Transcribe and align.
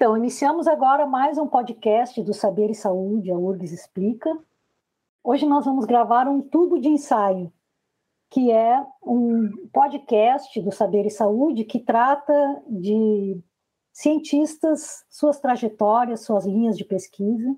Então, 0.00 0.16
iniciamos 0.16 0.66
agora 0.66 1.04
mais 1.04 1.36
um 1.36 1.46
podcast 1.46 2.22
do 2.22 2.32
Saber 2.32 2.70
e 2.70 2.74
Saúde, 2.74 3.30
a 3.30 3.36
URGS 3.36 3.70
Explica. 3.70 4.34
Hoje 5.22 5.44
nós 5.44 5.66
vamos 5.66 5.84
gravar 5.84 6.26
um 6.26 6.40
tubo 6.40 6.80
de 6.80 6.88
ensaio, 6.88 7.52
que 8.30 8.50
é 8.50 8.82
um 9.02 9.68
podcast 9.70 10.58
do 10.62 10.72
Saber 10.72 11.04
e 11.04 11.10
Saúde 11.10 11.64
que 11.64 11.78
trata 11.78 12.32
de 12.66 13.38
cientistas, 13.92 15.04
suas 15.10 15.38
trajetórias, 15.38 16.24
suas 16.24 16.46
linhas 16.46 16.78
de 16.78 16.84
pesquisa, 16.86 17.54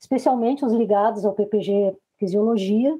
especialmente 0.00 0.64
os 0.64 0.72
ligados 0.72 1.24
ao 1.24 1.34
PPG 1.34 1.98
Fisiologia. 2.20 2.96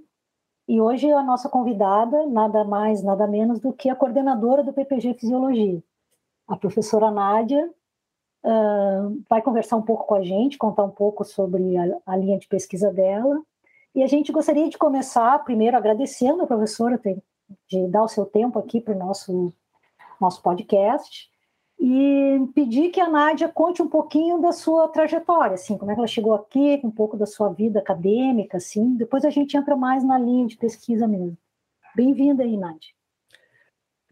E 0.67 0.81
hoje 0.81 1.13
a 1.13 1.23
nossa 1.23 1.49
convidada, 1.49 2.27
nada 2.27 2.65
mais, 2.65 3.05
nada 3.05 3.29
menos 3.29 3.61
do 3.61 3.73
que 3.73 3.89
a 3.89 3.95
coordenadora 3.95 4.65
do 4.65 4.73
PPG 4.73 5.15
Fisiologia, 5.15 5.81
a 6.49 6.57
professora 6.57 7.09
Nádia, 7.13 7.73
vai 9.29 9.41
conversar 9.43 9.77
um 9.77 9.83
pouco 9.83 10.07
com 10.07 10.15
a 10.15 10.23
gente, 10.23 10.59
contar 10.59 10.85
um 10.85 10.91
pouco 10.91 11.25
sobre 11.25 11.77
a, 11.77 11.85
a, 12.07 12.17
linha 12.17 12.39
de 12.39 12.47
pesquisa 12.47 12.93
dela. 12.93 13.41
E 13.95 14.03
a 14.03 14.07
gente 14.07 14.33
gostaria 14.33 14.69
de 14.69 14.77
começar, 14.77 15.43
primeiro, 15.45 15.77
agradecendo 15.77 16.43
a 16.43 16.47
professora 16.47 16.99
ter, 16.99 17.17
de 17.69 17.87
dar 17.89 18.03
o 18.03 18.09
seu 18.09 18.27
tempo 18.27 18.59
aqui 18.59 18.81
para 18.81 18.95
o 18.95 18.99
nosso, 18.99 19.53
nosso 20.21 20.43
podcast 20.43 21.31
e 21.79 22.41
pedir 22.55 22.91
que 22.91 23.01
a 23.01 23.09
Nádia 23.09 23.49
conte 23.49 23.83
um 23.83 23.89
pouquinho 23.89 24.41
da 24.41 24.53
sua 24.53 24.89
trajetória, 24.89 25.55
assim, 25.55 25.77
como 25.77 25.91
é 25.91 25.95
que 25.95 26.01
ela 26.01 26.07
chegou 26.07 26.35
aqui, 26.35 26.81
um 26.85 26.91
pouco 26.91 27.17
da 27.17 27.27
sua 27.27 27.49
vida 27.51 27.79
acadêmica, 27.79 28.59
assim. 28.59 28.95
Depois 28.97 29.25
a 29.25 29.31
gente 29.31 29.57
entra 29.57 29.77
mais 29.77 30.05
na 30.05 30.19
linha 30.19 30.47
de 30.47 30.57
pesquisa 30.57 31.07
mesmo. 31.07 31.37
Bem-vinda 31.95 32.43
aí, 32.43 32.57
Nádia. 32.57 32.91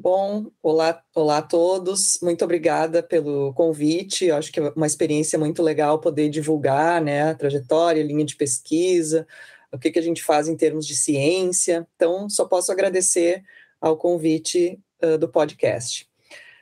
Bom, 0.03 0.51
olá, 0.61 1.01
olá 1.15 1.39
a 1.39 1.43
todos. 1.43 2.19
Muito 2.21 2.45
obrigada 2.45 3.05
pelo 3.05 3.55
convite. 3.55 4.25
Eu 4.25 4.35
acho 4.35 4.51
que 4.51 4.59
é 4.59 4.73
uma 4.75 4.85
experiência 4.85 5.39
muito 5.39 5.63
legal 5.63 6.01
poder 6.01 6.29
divulgar, 6.29 7.01
né, 7.01 7.31
a 7.31 7.35
trajetória, 7.37 8.03
a 8.03 8.05
linha 8.05 8.25
de 8.25 8.35
pesquisa, 8.35 9.25
o 9.71 9.79
que 9.79 9.93
que 9.93 10.01
a 10.01 10.03
gente 10.03 10.21
faz 10.21 10.49
em 10.49 10.57
termos 10.57 10.89
de 10.89 10.97
ciência. 10.97 11.87
Então, 11.95 12.29
só 12.29 12.45
posso 12.47 12.73
agradecer 12.73 13.45
ao 13.81 13.97
convite 13.97 14.77
uh, 15.05 15.17
do 15.17 15.29
podcast. 15.29 16.11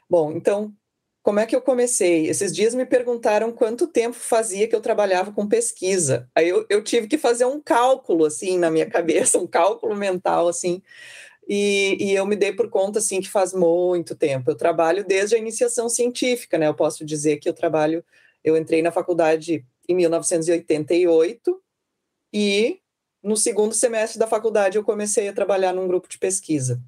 Bom, 0.06 0.32
então, 0.32 0.75
como 1.22 1.41
é 1.41 1.47
que 1.47 1.56
eu 1.56 1.62
comecei? 1.62 2.27
Esses 2.27 2.54
dias 2.54 2.75
me 2.75 2.84
perguntaram 2.84 3.52
quanto 3.52 3.86
tempo 3.86 4.16
fazia 4.16 4.69
que 4.69 4.77
eu 4.77 4.82
trabalhava 4.82 5.32
com 5.32 5.48
pesquisa. 5.48 6.28
Aí 6.34 6.47
eu, 6.47 6.66
eu 6.69 6.84
tive 6.84 7.08
que 7.08 7.16
fazer 7.16 7.47
um 7.47 7.58
cálculo, 7.58 8.27
assim, 8.27 8.58
na 8.58 8.70
minha 8.70 8.84
cabeça, 8.86 9.38
um 9.38 9.47
cálculo 9.47 9.97
mental, 9.97 10.47
assim, 10.47 10.82
e, 11.53 11.97
e, 11.98 12.15
eu 12.15 12.25
me 12.25 12.37
dei 12.37 12.53
por 12.53 12.70
conta, 12.70 13.01
assim, 13.01 13.20
que 13.20 13.29
faz 13.29 13.53
muito 13.53 14.15
tempo. 14.15 14.48
Eu 14.48 14.55
trabalho 14.55 15.05
desde 15.05 15.34
a 15.34 15.39
iniciação 15.39 15.89
científica, 15.89 16.56
né? 16.56 16.69
Eu 16.69 16.75
posso 16.75 17.05
dizer 17.05 17.39
que 17.39 17.48
eu 17.48 17.53
trabalho... 17.53 18.05
Eu 18.45 18.56
entrei 18.56 18.81
na 18.81 18.93
faculdade 18.93 19.67
em 19.89 19.95
1988 19.97 21.61
e 22.33 22.78
no 23.21 23.37
segundo 23.37 23.75
semestre 23.75 24.17
da 24.17 24.28
faculdade 24.28 24.78
eu 24.78 24.84
comecei 24.84 25.27
a 25.27 25.33
trabalhar 25.33 25.75
num 25.75 25.89
grupo 25.89 26.09
de 26.09 26.19
pesquisa, 26.19 26.81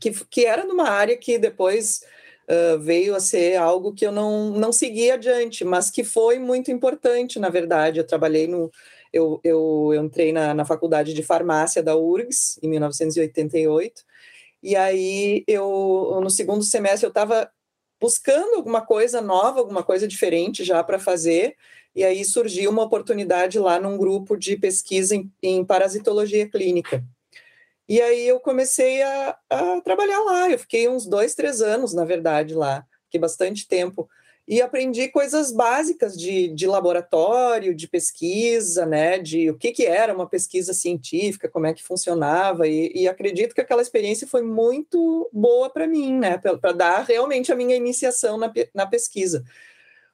que, 0.00 0.10
que 0.24 0.46
era 0.46 0.64
numa 0.64 0.88
área 0.88 1.16
que 1.16 1.38
depois 1.38 2.00
uh, 2.48 2.78
veio 2.78 3.14
a 3.14 3.20
ser 3.20 3.56
algo 3.56 3.92
que 3.92 4.06
eu 4.06 4.10
não, 4.10 4.50
não 4.52 4.72
segui 4.72 5.10
adiante, 5.10 5.64
mas 5.64 5.90
que 5.90 6.02
foi 6.02 6.38
muito 6.38 6.70
importante, 6.70 7.38
na 7.38 7.50
verdade. 7.50 8.00
Eu 8.00 8.06
trabalhei 8.06 8.46
no, 8.46 8.72
eu, 9.12 9.40
eu, 9.42 9.92
entrei 9.94 10.32
na, 10.32 10.54
na 10.54 10.64
faculdade 10.64 11.14
de 11.14 11.22
farmácia 11.22 11.82
da 11.82 11.96
URGS 11.96 12.58
em 12.62 12.68
1988, 12.68 14.02
e 14.62 14.74
aí 14.74 15.44
eu, 15.46 16.18
no 16.22 16.30
segundo 16.30 16.62
semestre, 16.62 17.06
eu 17.06 17.10
estava 17.10 17.50
buscando 18.00 18.56
alguma 18.56 18.80
coisa 18.80 19.20
nova, 19.20 19.58
alguma 19.58 19.82
coisa 19.82 20.06
diferente 20.06 20.64
já 20.64 20.82
para 20.82 20.98
fazer, 20.98 21.56
e 21.94 22.04
aí 22.04 22.24
surgiu 22.24 22.70
uma 22.70 22.82
oportunidade 22.82 23.58
lá 23.58 23.80
num 23.80 23.96
grupo 23.96 24.36
de 24.36 24.56
pesquisa 24.56 25.16
em, 25.16 25.32
em 25.42 25.64
parasitologia 25.64 26.48
clínica. 26.48 27.02
E 27.88 28.00
aí 28.00 28.26
eu 28.26 28.40
comecei 28.40 29.00
a, 29.02 29.38
a, 29.48 29.80
trabalhar 29.80 30.20
lá. 30.20 30.50
Eu 30.50 30.58
fiquei 30.58 30.88
uns 30.88 31.06
dois, 31.06 31.34
três 31.34 31.62
anos, 31.62 31.94
na 31.94 32.04
verdade, 32.04 32.54
lá, 32.54 32.84
fiquei 33.04 33.20
bastante 33.20 33.66
tempo 33.66 34.08
e 34.48 34.62
aprendi 34.62 35.08
coisas 35.08 35.50
básicas 35.50 36.16
de, 36.16 36.48
de 36.48 36.66
laboratório, 36.68 37.74
de 37.74 37.88
pesquisa, 37.88 38.86
né, 38.86 39.18
de 39.18 39.50
o 39.50 39.58
que, 39.58 39.72
que 39.72 39.84
era 39.84 40.14
uma 40.14 40.28
pesquisa 40.28 40.72
científica, 40.72 41.48
como 41.48 41.66
é 41.66 41.74
que 41.74 41.82
funcionava, 41.82 42.68
e, 42.68 42.92
e 42.94 43.08
acredito 43.08 43.54
que 43.54 43.60
aquela 43.60 43.82
experiência 43.82 44.26
foi 44.26 44.42
muito 44.42 45.28
boa 45.32 45.68
para 45.68 45.88
mim, 45.88 46.16
né, 46.16 46.38
para 46.38 46.72
dar 46.72 47.04
realmente 47.04 47.50
a 47.50 47.56
minha 47.56 47.74
iniciação 47.74 48.38
na, 48.38 48.52
na 48.72 48.86
pesquisa. 48.86 49.44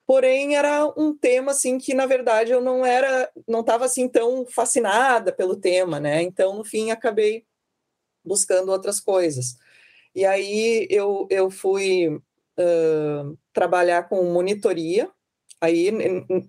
Porém, 0.07 0.57
era 0.57 0.87
um 0.97 1.17
tema 1.17 1.53
assim 1.53 1.79
que, 1.79 1.95
na 1.95 2.07
verdade, 2.07 2.53
eu 2.53 2.61
não 2.61 2.85
era, 2.85 3.31
não 3.47 3.61
estava 3.61 3.85
assim 3.85 4.09
tão 4.09 4.45
fascinada 4.47 5.33
pelo 5.33 5.57
tema, 5.57 6.01
né? 6.01 6.21
Então, 6.23 6.57
no 6.57 6.65
fim, 6.65 6.91
acabei 6.91 7.47
buscando 8.25 8.73
outras 8.73 8.99
coisas. 9.01 9.57
E 10.15 10.25
aí 10.25 10.87
eu, 10.91 11.27
eu 11.31 11.51
fui 11.51 12.21
uh, 12.59 13.37
trabalhar 13.53 14.09
com 14.09 14.23
monitoria. 14.25 15.09
Aí, 15.61 15.93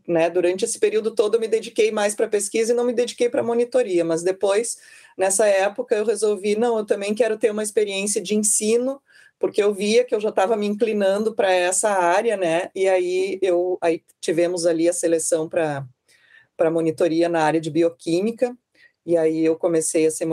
né, 0.08 0.30
durante 0.30 0.66
esse 0.66 0.80
período 0.80 1.14
todo, 1.14 1.36
eu 1.36 1.40
me 1.40 1.48
dediquei 1.48 1.92
mais 1.92 2.16
para 2.16 2.28
pesquisa 2.28 2.74
e 2.74 2.76
não 2.76 2.84
me 2.84 2.94
dediquei 2.94 3.30
para 3.30 3.44
monitoria. 3.44 4.04
Mas 4.04 4.24
depois, 4.24 4.78
nessa 5.18 5.46
época, 5.46 5.96
eu 5.96 6.06
resolvi, 6.06 6.56
não, 6.56 6.78
eu 6.80 6.86
também 6.86 7.14
quero 7.14 7.38
ter 7.38 7.52
uma 7.52 7.62
experiência 7.62 8.22
de 8.22 8.34
ensino, 8.36 9.00
porque 9.38 9.62
eu 9.62 9.74
via 9.74 10.04
que 10.04 10.16
eu 10.16 10.20
já 10.20 10.30
estava 10.30 10.58
me 10.58 10.66
inclinando 10.66 11.36
para 11.36 11.52
essa 11.54 11.90
área, 11.90 12.36
né? 12.38 12.70
E 12.74 12.88
aí 12.88 13.38
eu 13.42 13.78
aí 13.82 14.02
tivemos 14.22 14.66
ali 14.66 14.90
a 14.90 14.94
seleção 14.94 15.48
para 15.50 15.86
para 16.56 16.72
monitoria 16.72 17.28
na 17.28 17.42
área 17.44 17.60
de 17.60 17.70
bioquímica 17.70 18.56
e 19.06 19.18
aí 19.18 19.44
eu 19.44 19.58
comecei 19.58 20.06
a 20.06 20.12
ser, 20.12 20.26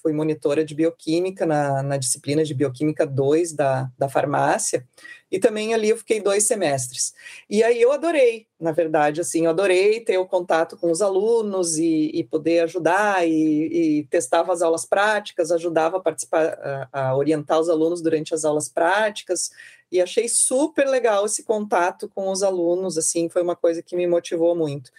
fui 0.00 0.12
monitora 0.12 0.64
de 0.64 0.74
bioquímica 0.74 1.44
na, 1.44 1.82
na 1.82 1.96
disciplina 1.96 2.44
de 2.44 2.54
bioquímica 2.54 3.04
2 3.04 3.52
da, 3.52 3.90
da 3.98 4.08
farmácia, 4.08 4.86
e 5.30 5.38
também 5.40 5.74
ali 5.74 5.88
eu 5.88 5.96
fiquei 5.96 6.20
dois 6.20 6.46
semestres. 6.46 7.12
E 7.50 7.60
aí 7.64 7.82
eu 7.82 7.90
adorei, 7.90 8.46
na 8.60 8.70
verdade, 8.70 9.20
assim, 9.20 9.46
eu 9.46 9.50
adorei 9.50 9.98
ter 9.98 10.16
o 10.16 10.26
contato 10.26 10.76
com 10.76 10.92
os 10.92 11.02
alunos 11.02 11.76
e, 11.76 12.12
e 12.14 12.22
poder 12.22 12.60
ajudar, 12.60 13.26
e, 13.26 13.98
e, 13.98 14.04
testava 14.04 14.52
as 14.52 14.62
aulas 14.62 14.86
práticas, 14.86 15.50
ajudava 15.50 15.96
a 15.96 16.00
participar, 16.00 16.56
a, 16.92 17.08
a 17.08 17.16
orientar 17.16 17.58
os 17.58 17.68
alunos 17.68 18.00
durante 18.00 18.32
as 18.32 18.44
aulas 18.44 18.68
práticas, 18.68 19.50
e 19.90 20.00
achei 20.00 20.28
super 20.28 20.86
legal 20.86 21.26
esse 21.26 21.42
contato 21.42 22.08
com 22.08 22.30
os 22.30 22.44
alunos, 22.44 22.96
assim, 22.96 23.28
foi 23.28 23.42
uma 23.42 23.56
coisa 23.56 23.82
que 23.82 23.96
me 23.96 24.06
motivou 24.06 24.54
muito. 24.54 24.92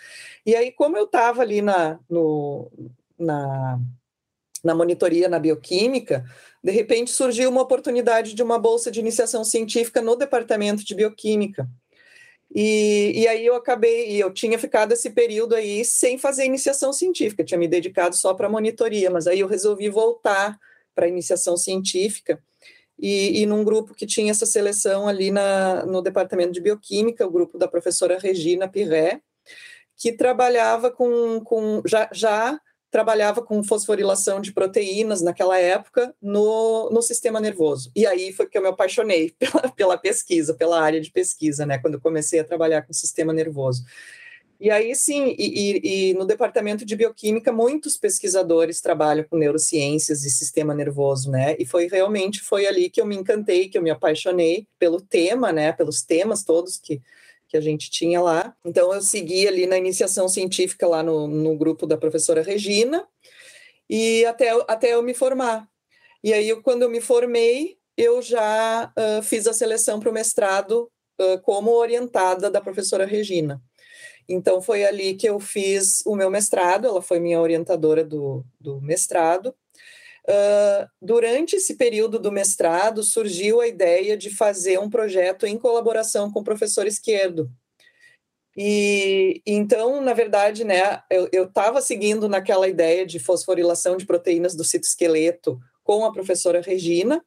E 0.46 0.53
aí, 0.53 0.70
como 0.70 0.97
eu 0.97 1.06
estava 1.06 1.42
ali 1.42 1.62
na, 1.62 2.00
no, 2.09 2.70
na, 3.18 3.80
na 4.64 4.76
monitoria 4.76 5.30
na 5.30 5.40
bioquímica, 5.40 6.26
de 6.64 6.72
repente 6.72 7.12
surgiu 7.12 7.50
uma 7.50 7.62
oportunidade 7.62 8.34
de 8.34 8.42
uma 8.42 8.58
bolsa 8.58 8.90
de 8.90 9.00
iniciação 9.00 9.44
científica 9.44 10.02
no 10.02 10.16
departamento 10.16 10.84
de 10.84 10.96
bioquímica. 10.96 11.70
E, 12.53 13.12
e 13.16 13.28
aí 13.28 13.46
eu 13.46 13.56
acabei, 13.56 14.12
e 14.12 14.20
eu 14.20 14.31
tinha 14.31 14.58
ficado 14.58 14.94
esse 14.94 15.09
período 15.09 15.56
aí 15.56 15.84
sem 15.84 16.18
fazer 16.18 16.46
iniciação 16.46 16.94
científica, 16.94 17.44
tinha 17.44 17.58
me 17.58 17.68
dedicado 17.68 18.16
só 18.16 18.34
para 18.34 18.50
monitoria, 18.50 19.09
mas 19.09 19.28
aí 19.28 19.42
eu 19.42 19.47
resolvi 19.47 19.90
voltar 19.90 20.58
para 20.94 21.06
a 21.06 21.09
iniciação 21.09 21.58
científica. 21.58 22.42
E, 22.97 23.42
e, 23.42 23.46
num 23.46 23.64
grupo 23.64 23.94
que 23.94 24.06
tinha 24.06 24.32
essa 24.32 24.46
seleção 24.46 25.06
ali 25.06 25.30
na, 25.30 25.86
no 25.86 26.02
departamento 26.02 26.53
de 26.53 26.62
bioquímica, 26.62 27.28
o 27.28 27.32
grupo 27.32 27.58
da 27.58 27.68
professora 27.68 28.18
Regina 28.18 28.70
Pirré, 28.70 29.20
que 29.97 30.14
trabalhava 30.14 30.90
com, 30.90 31.42
com 31.42 31.82
já, 31.86 32.09
já 32.14 32.58
trabalhava 32.95 33.41
com 33.41 33.61
fosforilação 33.61 34.39
de 34.39 34.53
proteínas 34.53 35.22
naquela 35.22 35.59
época 35.59 36.16
no, 36.22 36.90
no 36.90 37.02
sistema 37.02 37.41
nervoso. 37.41 37.91
E 37.93 38.08
aí 38.08 38.31
foi 38.31 38.47
que 38.47 38.58
eu 38.58 38.61
me 38.61 38.70
apaixonei 38.70 39.31
pela, 39.37 39.70
pela 39.70 39.97
pesquisa, 39.97 40.53
pela 40.53 40.81
área 40.81 41.02
de 41.02 41.11
pesquisa, 41.11 41.66
né? 41.66 41.78
Quando 41.78 41.96
eu 41.96 41.99
comecei 41.99 42.40
a 42.40 42.43
trabalhar 42.46 42.84
com 42.84 42.93
o 42.93 42.96
sistema 42.96 43.34
nervoso. 43.34 43.84
E 44.61 44.72
aí 44.72 44.96
sim, 44.96 45.35
e, 45.37 45.43
e, 45.43 46.11
e, 46.11 46.14
no 46.14 46.25
departamento 46.25 46.85
de 46.85 46.96
bioquímica, 46.96 47.52
muitos 47.52 47.97
pesquisadores 47.97 48.79
trabalham 48.79 49.25
com 49.29 49.35
neurociências 49.35 50.23
e 50.23 50.29
sistema 50.29 50.73
nervoso, 50.73 51.29
né? 51.29 51.58
E 51.59 51.66
foi 51.66 51.90
realmente 51.90 52.40
foi 52.40 52.66
ali 52.66 52.90
que 52.90 53.02
eu 53.02 53.05
me 53.05 53.17
encantei, 53.17 53.67
que 53.67 53.78
eu 53.78 53.81
me 53.81 53.90
apaixonei 53.90 54.70
pelo 54.79 55.02
tema, 55.02 55.52
né? 55.52 55.73
Pelos 55.73 56.02
temas 56.02 56.46
todos 56.46 56.78
que 56.78 57.02
que 57.47 57.58
a 57.58 57.62
gente 57.62 57.90
tinha 57.90 58.22
lá. 58.22 58.56
Então, 58.66 58.94
eu 58.94 59.02
segui 59.02 59.47
ali 59.47 59.66
na 59.66 59.78
iniciação 59.78 60.28
científica, 60.28 60.88
lá 60.88 61.03
no, 61.03 61.28
no 61.28 61.58
grupo 61.58 61.86
da 61.86 61.97
professora 61.97 62.42
Regina, 62.42 63.08
e 63.90 64.26
até, 64.26 64.50
até 64.68 64.94
eu 64.94 65.02
me 65.02 65.14
formar. 65.14 65.68
E 66.24 66.34
aí, 66.34 66.56
quando 66.62 66.84
eu 66.84 66.90
me 66.90 67.02
formei, 67.02 67.78
eu 67.97 68.22
já 68.22 68.92
uh, 68.97 69.22
fiz 69.24 69.47
a 69.47 69.53
seleção 69.53 70.00
para 70.00 70.09
o 70.09 70.14
mestrado 70.14 70.92
uh, 71.22 71.40
como 71.42 71.72
orientada 71.72 72.50
da 72.50 72.59
professora 72.59 73.06
Regina. 73.06 73.62
Então, 74.28 74.62
foi 74.62 74.84
ali 74.84 75.14
que 75.14 75.30
eu 75.30 75.40
fiz 75.40 76.03
o 76.06 76.16
meu 76.16 76.32
mestrado, 76.32 76.88
ela 76.88 77.02
foi 77.02 77.20
minha 77.20 77.40
orientadora 77.40 78.03
do, 78.03 78.44
do 78.59 78.82
mestrado, 78.82 79.56
Uh, 80.27 80.87
durante 80.99 81.55
esse 81.55 81.75
período 81.75 82.17
do 82.17 82.31
mestrado, 82.31 83.03
surgiu 83.03 83.61
a 83.61 83.67
ideia 83.67 84.17
de 84.17 84.31
fazer 84.35 84.79
um 84.79 84.89
projeto 84.89 85.45
em 85.45 85.57
colaboração 85.57 86.31
com 86.31 86.39
o 86.39 86.43
professor 86.43 86.87
Esquerdo, 86.87 87.49
E 88.57 89.41
então, 89.45 90.01
na 90.01 90.13
verdade, 90.13 90.63
né, 90.63 91.03
eu 91.11 91.43
estava 91.43 91.79
seguindo 91.79 92.27
naquela 92.27 92.67
ideia 92.67 93.05
de 93.05 93.19
fosforilação 93.19 93.97
de 93.97 94.05
proteínas 94.05 94.55
do 94.55 94.63
citoesqueleto 94.63 95.59
com 95.83 96.03
a 96.03 96.11
professora 96.11 96.61
Regina, 96.61 97.23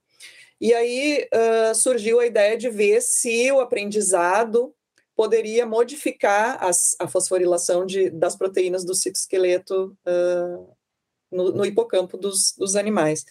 e 0.60 0.74
aí 0.74 1.28
uh, 1.32 1.74
surgiu 1.76 2.18
a 2.18 2.26
ideia 2.26 2.56
de 2.58 2.68
ver 2.68 3.00
se 3.00 3.52
o 3.52 3.60
aprendizado 3.60 4.74
poderia 5.14 5.64
modificar 5.66 6.64
as, 6.64 6.96
a 6.98 7.06
fosforilação 7.06 7.86
de, 7.86 8.10
das 8.10 8.34
proteínas 8.34 8.84
do 8.84 8.94
citoesqueleto 8.94 9.96
uh, 10.06 10.77
no, 11.30 11.52
no, 11.52 11.64
hipocampo 11.64 12.16
dos, 12.16 12.54
dos 12.56 12.76
animais. 12.76 13.24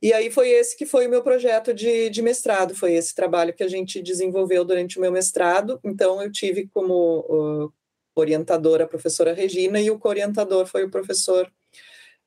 E 0.00 0.12
aí 0.12 0.30
foi 0.30 0.50
esse 0.50 0.76
que 0.76 0.84
foi 0.84 1.06
o 1.06 1.10
meu 1.10 1.22
projeto 1.22 1.72
de, 1.72 2.10
de 2.10 2.22
mestrado, 2.22 2.74
foi 2.74 2.94
esse 2.94 3.14
trabalho 3.14 3.54
que 3.54 3.62
a 3.62 3.68
gente 3.68 4.02
desenvolveu 4.02 4.64
durante 4.64 4.98
o 4.98 5.00
meu 5.00 5.10
mestrado. 5.10 5.80
Então, 5.82 6.22
eu 6.22 6.30
tive 6.30 6.68
como 6.68 7.20
uh, 7.20 7.72
orientadora 8.14 8.84
a 8.84 8.88
professora 8.88 9.32
Regina 9.32 9.80
e 9.80 9.90
o 9.90 9.98
co-orientador 9.98 10.66
foi 10.66 10.84
o 10.84 10.90
professor 10.90 11.50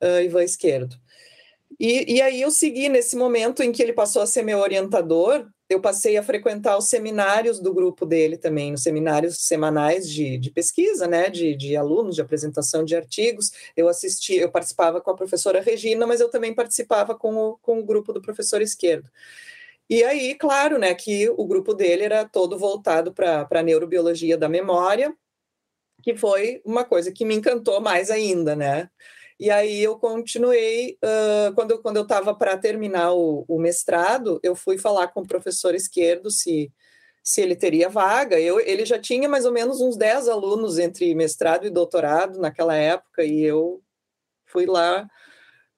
uh, 0.02 0.20
Ivan 0.22 0.42
Esquerdo. 0.42 0.96
E, 1.78 2.16
e 2.16 2.20
aí 2.20 2.40
eu 2.40 2.50
segui 2.50 2.88
nesse 2.88 3.16
momento 3.16 3.62
em 3.62 3.72
que 3.72 3.82
ele 3.82 3.92
passou 3.92 4.22
a 4.22 4.26
ser 4.26 4.42
meu 4.42 4.58
orientador, 4.58 5.46
eu 5.70 5.80
passei 5.80 6.16
a 6.16 6.22
frequentar 6.22 6.76
os 6.76 6.88
seminários 6.88 7.60
do 7.60 7.72
grupo 7.72 8.04
dele 8.04 8.36
também, 8.36 8.74
os 8.74 8.82
seminários 8.82 9.38
semanais 9.38 10.10
de, 10.10 10.36
de 10.36 10.50
pesquisa, 10.50 11.06
né, 11.06 11.30
de, 11.30 11.54
de, 11.54 11.76
alunos, 11.76 12.16
de 12.16 12.20
apresentação 12.20 12.84
de 12.84 12.96
artigos. 12.96 13.52
Eu 13.76 13.88
assisti, 13.88 14.34
eu 14.34 14.50
participava 14.50 15.00
com 15.00 15.12
a 15.12 15.16
professora 15.16 15.60
Regina, 15.60 16.08
mas 16.08 16.20
eu 16.20 16.28
também 16.28 16.52
participava 16.52 17.14
com 17.14 17.36
o, 17.36 17.56
com 17.58 17.78
o 17.78 17.84
grupo 17.84 18.12
do 18.12 18.20
professor 18.20 18.60
Esquerdo. 18.60 19.08
E 19.88 20.02
aí, 20.02 20.34
claro, 20.34 20.76
né, 20.76 20.92
que 20.92 21.30
o 21.30 21.46
grupo 21.46 21.72
dele 21.72 22.02
era 22.02 22.24
todo 22.24 22.58
voltado 22.58 23.12
para 23.12 23.46
a 23.48 23.62
neurobiologia 23.62 24.36
da 24.36 24.48
memória, 24.48 25.14
que 26.02 26.16
foi 26.16 26.60
uma 26.64 26.84
coisa 26.84 27.12
que 27.12 27.24
me 27.24 27.36
encantou 27.36 27.80
mais 27.80 28.10
ainda, 28.10 28.56
né? 28.56 28.90
E 29.40 29.48
aí 29.50 29.82
eu 29.82 29.98
continuei, 29.98 30.98
uh, 31.02 31.54
quando, 31.54 31.80
quando 31.80 31.96
eu 31.96 32.02
estava 32.02 32.34
para 32.34 32.58
terminar 32.58 33.14
o, 33.14 33.46
o, 33.48 33.58
mestrado, 33.58 34.38
eu 34.42 34.54
fui 34.54 34.76
falar 34.76 35.08
com 35.08 35.22
o 35.22 35.26
professor 35.26 35.74
esquerdo 35.74 36.30
se, 36.30 36.70
se 37.22 37.40
ele 37.40 37.56
teria 37.56 37.88
vaga. 37.88 38.38
Eu, 38.38 38.60
ele 38.60 38.84
já 38.84 38.98
tinha 38.98 39.30
mais 39.30 39.46
ou 39.46 39.52
menos 39.52 39.80
uns 39.80 39.96
10 39.96 40.28
alunos 40.28 40.78
entre 40.78 41.14
mestrado 41.14 41.66
e 41.66 41.70
doutorado 41.70 42.38
naquela 42.38 42.76
época, 42.76 43.24
e 43.24 43.40
eu 43.40 43.82
fui 44.44 44.66
lá 44.66 45.08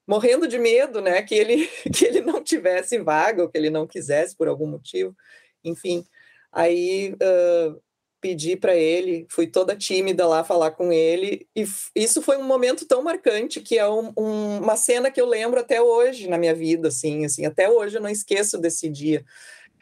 morrendo 0.09 0.49
de 0.49 0.59
medo, 0.59 1.01
né, 1.01 1.23
que 1.23 1.37
ele, 1.37 1.69
que 1.97 2.05
ele 2.05 2.21
não 2.21 2.43
tivesse 2.43 2.99
vaga, 2.99 3.45
ou 3.45 3.49
que 3.49 3.57
ele 3.57 3.71
não 3.71 3.87
quisesse 3.87 4.37
por 4.37 4.49
algum 4.49 4.67
motivo. 4.67 5.15
Enfim, 5.63 6.05
aí... 6.51 7.15
Uh, 7.15 7.81
pedi 8.23 8.57
para 8.57 8.77
ele, 8.77 9.27
fui 9.29 9.49
toda 9.49 9.75
tímida 9.75 10.25
lá 10.29 10.45
falar 10.45 10.71
com 10.71 10.93
ele, 10.93 11.45
e 11.57 11.67
isso 11.97 12.23
foi 12.23 12.37
um 12.37 12.45
momento 12.45 12.87
tão 12.87 13.03
marcante 13.03 13.61
que 13.61 13.77
é 13.77 13.89
um, 13.89 14.13
um, 14.17 14.59
uma 14.59 14.77
cena 14.77 15.11
que 15.11 15.21
eu 15.21 15.27
lembro 15.27 15.59
até 15.59 15.83
hoje 15.83 16.29
na 16.29 16.39
minha 16.39 16.55
vida, 16.55 16.87
assim, 16.87 17.25
assim, 17.25 17.45
até 17.45 17.69
hoje 17.69 17.97
eu 17.97 18.01
não 18.01 18.09
esqueço 18.09 18.59
desse 18.59 18.89
dia. 18.89 19.25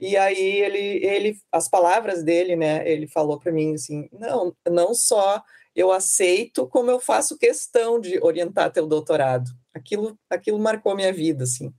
E 0.00 0.16
aí 0.16 0.62
ele, 0.62 1.06
ele, 1.06 1.38
as 1.52 1.68
palavras 1.68 2.24
dele, 2.24 2.56
né, 2.56 2.82
ele 2.90 3.06
falou 3.06 3.38
para 3.38 3.52
mim 3.52 3.74
assim, 3.74 4.08
não, 4.10 4.56
não 4.66 4.94
só 4.94 5.42
eu 5.76 5.92
aceito, 5.92 6.66
como 6.66 6.90
eu 6.90 6.98
faço 6.98 7.36
questão 7.36 8.00
de 8.00 8.18
orientar 8.22 8.72
teu 8.72 8.86
doutorado. 8.86 9.50
Aquilo, 9.74 10.18
aquilo 10.30 10.58
marcou 10.58 10.96
minha 10.96 11.12
vida, 11.12 11.44
assim. 11.44 11.72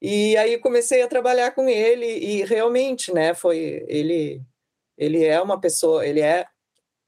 E 0.00 0.36
aí 0.36 0.58
comecei 0.58 1.02
a 1.02 1.08
trabalhar 1.08 1.50
com 1.50 1.68
ele 1.68 2.06
e 2.06 2.44
realmente, 2.44 3.12
né, 3.12 3.34
foi 3.34 3.84
ele 3.88 4.40
ele 4.96 5.24
é 5.24 5.40
uma 5.40 5.60
pessoa, 5.60 6.06
ele 6.06 6.20
é 6.20 6.46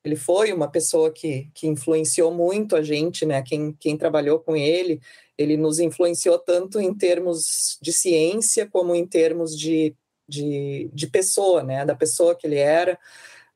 ele 0.04 0.16
foi 0.16 0.52
uma 0.52 0.70
pessoa 0.70 1.10
que, 1.10 1.48
que 1.54 1.66
influenciou 1.66 2.32
muito 2.32 2.76
a 2.76 2.82
gente, 2.82 3.24
né? 3.24 3.42
Quem, 3.42 3.72
quem 3.80 3.96
trabalhou 3.96 4.38
com 4.38 4.54
ele, 4.54 5.00
ele 5.38 5.56
nos 5.56 5.78
influenciou 5.78 6.38
tanto 6.38 6.78
em 6.78 6.94
termos 6.94 7.78
de 7.80 7.90
ciência 7.90 8.68
como 8.68 8.94
em 8.94 9.06
termos 9.06 9.58
de, 9.58 9.96
de, 10.28 10.90
de 10.92 11.06
pessoa, 11.06 11.62
né? 11.62 11.86
Da 11.86 11.94
pessoa 11.94 12.36
que 12.36 12.46
ele 12.46 12.58
era, 12.58 12.98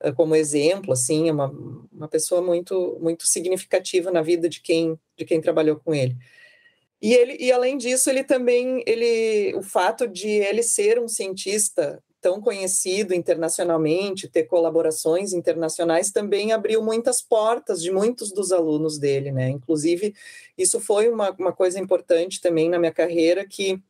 eh, 0.01 0.11
como 0.11 0.35
exemplo, 0.35 0.91
assim, 0.93 1.29
é 1.29 1.31
uma, 1.31 1.53
uma 1.91 2.07
pessoa 2.07 2.41
muito 2.41 2.97
muito 2.99 3.27
significativa 3.27 4.11
na 4.11 4.23
vida 4.23 4.49
de 4.49 4.59
quem 4.61 4.99
de 5.15 5.25
quem 5.25 5.39
trabalhou 5.39 5.75
com 5.75 5.93
ele. 5.93 6.17
E 7.01 7.13
ele 7.13 7.37
e 7.39 7.51
além 7.51 7.77
disso, 7.77 8.09
ele 8.09 8.23
também 8.23 8.83
ele 8.87 9.53
o 9.55 9.61
fato 9.61 10.07
de 10.07 10.27
ele 10.29 10.63
ser 10.63 10.99
um 10.99 11.07
cientista 11.07 12.03
tão 12.21 12.41
conhecido 12.41 13.13
internacionalmente, 13.13 14.27
ter 14.27 14.43
colaborações 14.43 15.33
internacionais, 15.33 16.11
também 16.11 16.51
abriu 16.51 16.83
muitas 16.83 17.21
portas 17.21 17.81
de 17.81 17.91
muitos 17.91 18.31
dos 18.31 18.51
alunos 18.51 18.97
dele, 18.97 19.31
né? 19.31 19.49
Inclusive, 19.49 20.13
isso 20.57 20.79
foi 20.79 21.09
uma, 21.09 21.31
uma 21.31 21.53
coisa 21.53 21.79
importante 21.79 22.41
também 22.41 22.69
na 22.69 22.77
minha 22.79 22.91
carreira, 22.91 23.47
que 23.47 23.81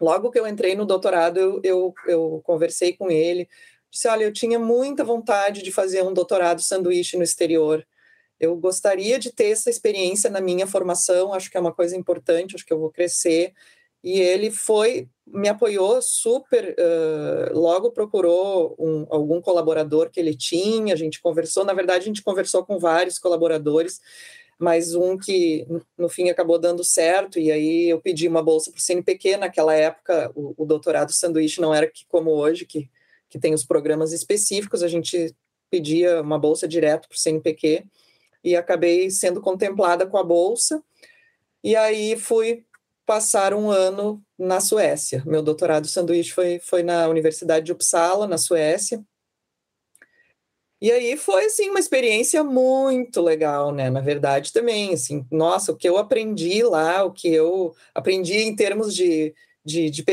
logo 0.00 0.30
que 0.30 0.38
eu 0.38 0.46
entrei 0.46 0.74
no 0.74 0.86
doutorado, 0.86 1.38
eu, 1.38 1.60
eu, 1.62 1.94
eu 2.06 2.40
conversei 2.44 2.96
com 2.96 3.10
ele, 3.10 3.48
disse, 3.90 4.08
olha, 4.08 4.24
eu 4.24 4.32
tinha 4.32 4.58
muita 4.58 5.04
vontade 5.04 5.62
de 5.62 5.72
fazer 5.72 6.02
um 6.02 6.12
doutorado 6.14 6.62
sanduíche 6.62 7.16
no 7.16 7.24
exterior, 7.24 7.86
eu 8.38 8.56
gostaria 8.56 9.18
de 9.18 9.30
ter 9.30 9.50
essa 9.50 9.68
experiência 9.68 10.30
na 10.30 10.40
minha 10.40 10.66
formação, 10.66 11.34
acho 11.34 11.50
que 11.50 11.58
é 11.58 11.60
uma 11.60 11.74
coisa 11.74 11.94
importante, 11.96 12.54
acho 12.54 12.64
que 12.64 12.72
eu 12.72 12.78
vou 12.78 12.90
crescer, 12.90 13.52
e 14.02 14.20
ele 14.20 14.50
foi 14.50 15.08
me 15.32 15.48
apoiou 15.48 16.02
super, 16.02 16.74
uh, 16.76 17.56
logo 17.56 17.92
procurou 17.92 18.74
um, 18.78 19.06
algum 19.10 19.40
colaborador 19.40 20.10
que 20.10 20.18
ele 20.18 20.34
tinha, 20.34 20.92
a 20.92 20.96
gente 20.96 21.20
conversou, 21.20 21.64
na 21.64 21.72
verdade 21.72 22.02
a 22.02 22.06
gente 22.06 22.22
conversou 22.22 22.64
com 22.64 22.78
vários 22.78 23.18
colaboradores, 23.18 24.00
mas 24.58 24.94
um 24.94 25.16
que 25.16 25.66
no 25.96 26.08
fim 26.08 26.28
acabou 26.28 26.58
dando 26.58 26.84
certo, 26.84 27.38
e 27.38 27.50
aí 27.50 27.88
eu 27.88 28.00
pedi 28.00 28.28
uma 28.28 28.42
bolsa 28.42 28.70
para 28.70 28.78
o 28.78 28.82
CNPq, 28.82 29.36
naquela 29.36 29.74
época 29.74 30.30
o, 30.34 30.54
o, 30.56 30.66
doutorado 30.66 31.12
sanduíche 31.12 31.60
não 31.60 31.74
era 31.74 31.86
que, 31.86 32.04
como 32.08 32.30
hoje, 32.30 32.66
que, 32.66 32.90
que 33.28 33.38
tem 33.38 33.54
os 33.54 33.64
programas 33.64 34.12
específicos, 34.12 34.82
a 34.82 34.88
gente 34.88 35.34
pedia 35.70 36.20
uma 36.20 36.38
bolsa 36.38 36.66
direto 36.66 37.08
para 37.08 37.16
o 37.16 37.18
CNPq, 37.18 37.84
e 38.42 38.56
acabei 38.56 39.10
sendo 39.10 39.40
contemplada 39.40 40.06
com 40.06 40.18
a 40.18 40.24
bolsa, 40.24 40.82
e 41.62 41.76
aí 41.76 42.16
fui 42.16 42.64
passar 43.10 43.52
um 43.52 43.68
ano 43.72 44.22
na 44.38 44.60
Suécia. 44.60 45.20
Meu 45.26 45.42
doutorado 45.42 45.88
sanduíche 45.88 46.30
foi, 46.30 46.60
foi 46.60 46.84
na 46.84 47.08
Universidade 47.08 47.66
de 47.66 47.72
Uppsala, 47.72 48.24
na 48.28 48.38
Suécia. 48.38 49.04
E 50.80 50.92
aí 50.92 51.16
foi 51.16 51.46
assim 51.46 51.70
uma 51.70 51.80
experiência 51.80 52.44
muito 52.44 53.20
legal, 53.20 53.72
né? 53.72 53.90
Na 53.90 54.00
verdade 54.00 54.52
também, 54.52 54.94
assim, 54.94 55.26
nossa, 55.28 55.72
o 55.72 55.76
que 55.76 55.88
eu 55.88 55.98
aprendi 55.98 56.62
lá, 56.62 57.02
o 57.02 57.10
que 57.10 57.26
eu 57.34 57.74
aprendi 57.92 58.36
em 58.36 58.54
termos 58.54 58.94
de, 58.94 59.34
de, 59.64 59.90
de 59.90 60.04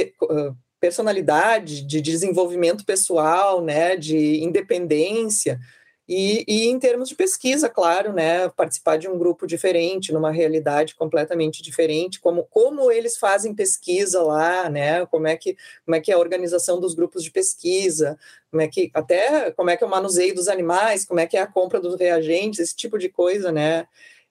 personalidade, 0.80 1.86
de 1.86 2.02
desenvolvimento 2.02 2.84
pessoal, 2.84 3.64
né? 3.64 3.96
De 3.96 4.44
independência, 4.44 5.60
e, 6.08 6.46
e, 6.48 6.68
em 6.68 6.80
termos 6.80 7.10
de 7.10 7.16
pesquisa, 7.16 7.68
claro, 7.68 8.14
né, 8.14 8.48
participar 8.50 8.98
de 8.98 9.10
um 9.10 9.18
grupo 9.18 9.46
diferente, 9.46 10.14
numa 10.14 10.32
realidade 10.32 10.96
completamente 10.96 11.62
diferente, 11.62 12.20
como, 12.22 12.44
como 12.46 12.90
eles 12.90 13.18
fazem 13.18 13.54
pesquisa 13.54 14.24
lá, 14.24 14.70
né, 14.70 15.06
como 15.08 15.28
é, 15.28 15.36
que, 15.36 15.58
como 15.86 15.96
é 15.96 16.00
que 16.00 16.10
é 16.10 16.16
a 16.16 16.20
organização 16.20 16.80
dos 16.80 16.94
grupos 16.94 17.24
de 17.24 17.32
pesquisa, 17.32 18.18
como 18.50 18.62
é 18.62 18.68
que, 18.70 18.90
até 18.94 19.52
como 19.52 19.70
é 19.70 19.76
que 19.76 19.84
é 19.84 19.88
o 19.88 19.90
manuseio 19.90 20.34
dos 20.34 20.48
animais, 20.48 21.04
como 21.04 21.20
é 21.20 21.28
que 21.28 21.36
é 21.36 21.42
a 21.42 21.48
compra 21.48 21.80
dos 21.80 22.00
reagentes, 22.00 22.60
esse 22.60 22.76
tipo 22.76 22.98
de 22.98 23.10
coisa, 23.10 23.52
né, 23.52 23.86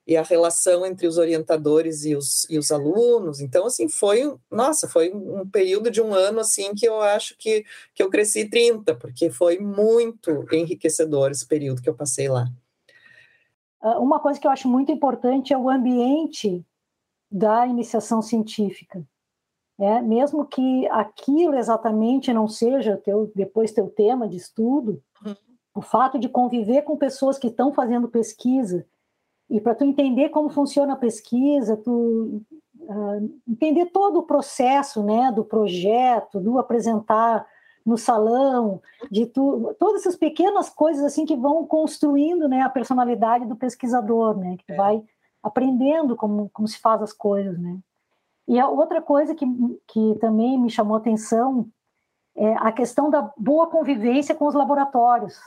e 0.07 0.15
a 0.15 0.23
relação 0.23 0.85
entre 0.85 1.05
os 1.05 1.17
orientadores 1.17 2.05
e 2.05 2.15
os, 2.15 2.49
e 2.49 2.57
os 2.57 2.71
alunos. 2.71 3.41
Então, 3.41 3.65
assim, 3.65 3.89
foi, 3.89 4.33
nossa, 4.49 4.87
foi 4.87 5.13
um 5.13 5.45
período 5.47 5.91
de 5.91 6.01
um 6.01 6.13
ano, 6.13 6.39
assim, 6.39 6.73
que 6.73 6.87
eu 6.87 7.01
acho 7.01 7.35
que, 7.37 7.65
que 7.93 8.01
eu 8.01 8.09
cresci 8.09 8.49
30, 8.49 8.95
porque 8.95 9.29
foi 9.29 9.59
muito 9.59 10.47
enriquecedor 10.53 11.31
esse 11.31 11.45
período 11.45 11.81
que 11.81 11.89
eu 11.89 11.93
passei 11.93 12.29
lá. 12.29 12.47
Ah, 13.81 13.99
uma 13.99 14.17
coisa 14.21 14.39
que 14.39 14.47
eu 14.47 14.51
acho 14.51 14.69
muito 14.69 14.93
importante 14.93 15.53
é 15.53 15.57
o 15.57 15.69
ambiente 15.69 16.65
da 17.29 17.67
iniciação 17.67 18.21
científica. 18.21 19.05
É, 19.77 20.01
mesmo 20.01 20.45
que 20.45 20.87
aquilo 20.87 21.53
exatamente 21.53 22.33
não 22.33 22.47
seja 22.47 22.97
teu, 22.97 23.29
depois 23.35 23.73
teu 23.73 23.89
tema 23.89 24.27
de 24.27 24.37
estudo, 24.37 25.03
uhum. 25.23 25.35
o 25.75 25.81
fato 25.81 26.17
de 26.17 26.29
conviver 26.29 26.83
com 26.83 26.97
pessoas 26.97 27.37
que 27.37 27.47
estão 27.47 27.73
fazendo 27.73 28.07
pesquisa 28.07 28.87
e 29.49 29.61
para 29.61 29.75
tu 29.75 29.83
entender 29.83 30.29
como 30.29 30.49
funciona 30.49 30.93
a 30.93 30.97
pesquisa, 30.97 31.77
tu 31.77 32.41
uh, 32.81 33.39
entender 33.47 33.87
todo 33.87 34.19
o 34.19 34.23
processo, 34.23 35.03
né, 35.03 35.31
do 35.31 35.43
projeto, 35.43 36.39
do 36.39 36.59
apresentar 36.59 37.45
no 37.85 37.97
salão, 37.97 38.81
de 39.09 39.25
tu, 39.25 39.73
todas 39.79 40.01
essas 40.01 40.17
pequenas 40.17 40.69
coisas 40.69 41.05
assim 41.05 41.25
que 41.25 41.37
vão 41.37 41.65
construindo, 41.65 42.47
né, 42.49 42.61
a 42.61 42.69
personalidade 42.69 43.45
do 43.45 43.55
pesquisador, 43.55 44.37
né, 44.37 44.57
que 44.57 44.65
tu 44.65 44.73
é. 44.73 44.75
vai 44.75 45.03
aprendendo 45.41 46.15
como, 46.15 46.49
como 46.49 46.67
se 46.67 46.77
faz 46.79 47.01
as 47.01 47.13
coisas, 47.13 47.57
né. 47.57 47.79
E 48.47 48.59
a 48.59 48.67
outra 48.67 49.01
coisa 49.01 49.33
que, 49.35 49.45
que 49.87 50.15
também 50.19 50.57
me 50.59 50.69
chamou 50.69 50.97
atenção 50.97 51.67
é 52.35 52.53
a 52.55 52.71
questão 52.71 53.09
da 53.09 53.31
boa 53.37 53.67
convivência 53.67 54.35
com 54.35 54.45
os 54.45 54.53
laboratórios, 54.53 55.37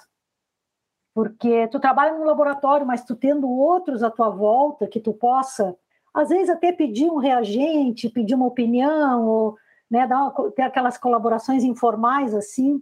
porque 1.15 1.69
tu 1.69 1.81
trabalha 1.81 2.17
no 2.17 2.25
laboratório, 2.25 2.87
mas 2.87 3.05
tu 3.05 3.17
tendo 3.17 3.49
outros 3.49 4.03
à 4.03 4.11
tua 4.11 4.31
volta 4.31 4.87
que 4.87 5.01
tu 5.01 5.13
possa, 5.13 5.77
às 6.15 6.29
vezes 6.29 6.51
até 6.51 6.73
pedir 6.73 7.11
um 7.11 7.17
reagente, 7.17 8.09
pedir 8.09 8.35
uma 8.35 8.47
opinião, 8.47 9.27
ou 9.27 9.57
né, 9.91 10.07
dar 10.07 10.23
uma, 10.23 10.51
ter 10.53 10.63
aquelas 10.63 10.97
colaborações 10.97 11.65
informais 11.65 12.35
assim, 12.35 12.81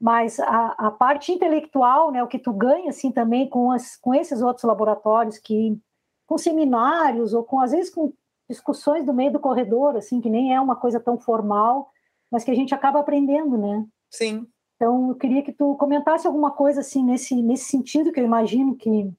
mas 0.00 0.38
a, 0.40 0.74
a, 0.78 0.90
parte 0.90 1.32
intelectual, 1.32 2.10
né, 2.10 2.22
o 2.22 2.26
que 2.26 2.38
tu 2.38 2.52
ganha 2.52 2.90
assim 2.90 3.10
também 3.10 3.48
com, 3.48 3.70
as, 3.70 3.96
com 3.96 4.14
esses 4.14 4.42
outros 4.42 4.64
laboratórios 4.64 5.38
que 5.38 5.78
com 6.26 6.36
seminários 6.36 7.32
ou 7.32 7.44
com 7.44 7.60
às 7.60 7.72
vezes 7.72 7.92
com 7.92 8.12
discussões 8.48 9.06
do 9.06 9.14
meio 9.14 9.32
do 9.32 9.40
corredor, 9.40 9.96
assim, 9.96 10.20
que 10.20 10.28
nem 10.28 10.54
é 10.54 10.60
uma 10.60 10.76
coisa 10.76 11.00
tão 11.00 11.18
formal, 11.18 11.90
mas 12.30 12.44
que 12.44 12.50
a 12.50 12.54
gente 12.54 12.74
acaba 12.74 13.00
aprendendo, 13.00 13.56
né? 13.56 13.86
Sim. 14.10 14.46
Então, 14.76 15.10
eu 15.10 15.14
queria 15.14 15.42
que 15.42 15.52
tu 15.52 15.76
comentasse 15.76 16.26
alguma 16.26 16.50
coisa 16.50 16.80
assim 16.80 17.04
nesse 17.04 17.40
nesse 17.42 17.64
sentido 17.64 18.12
que 18.12 18.20
eu 18.20 18.24
imagino 18.24 18.74
que 18.74 19.12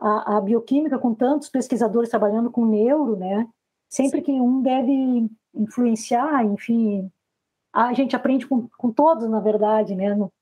a, 0.00 0.36
a 0.36 0.40
bioquímica 0.40 0.98
com 0.98 1.14
tantos 1.14 1.48
pesquisadores 1.48 2.10
trabalhando 2.10 2.50
com 2.50 2.64
neuro, 2.64 3.16
né? 3.16 3.48
Sempre 3.88 4.20
Sim. 4.20 4.24
que 4.24 4.32
um 4.32 4.62
deve 4.62 5.28
influenciar, 5.54 6.44
enfim, 6.44 7.10
a 7.72 7.92
gente 7.92 8.16
aprende 8.16 8.46
com, 8.46 8.68
com 8.78 8.92
todos, 8.92 9.28
na 9.28 9.40
verdade, 9.40 9.94
né? 9.94 10.14
No... 10.14 10.32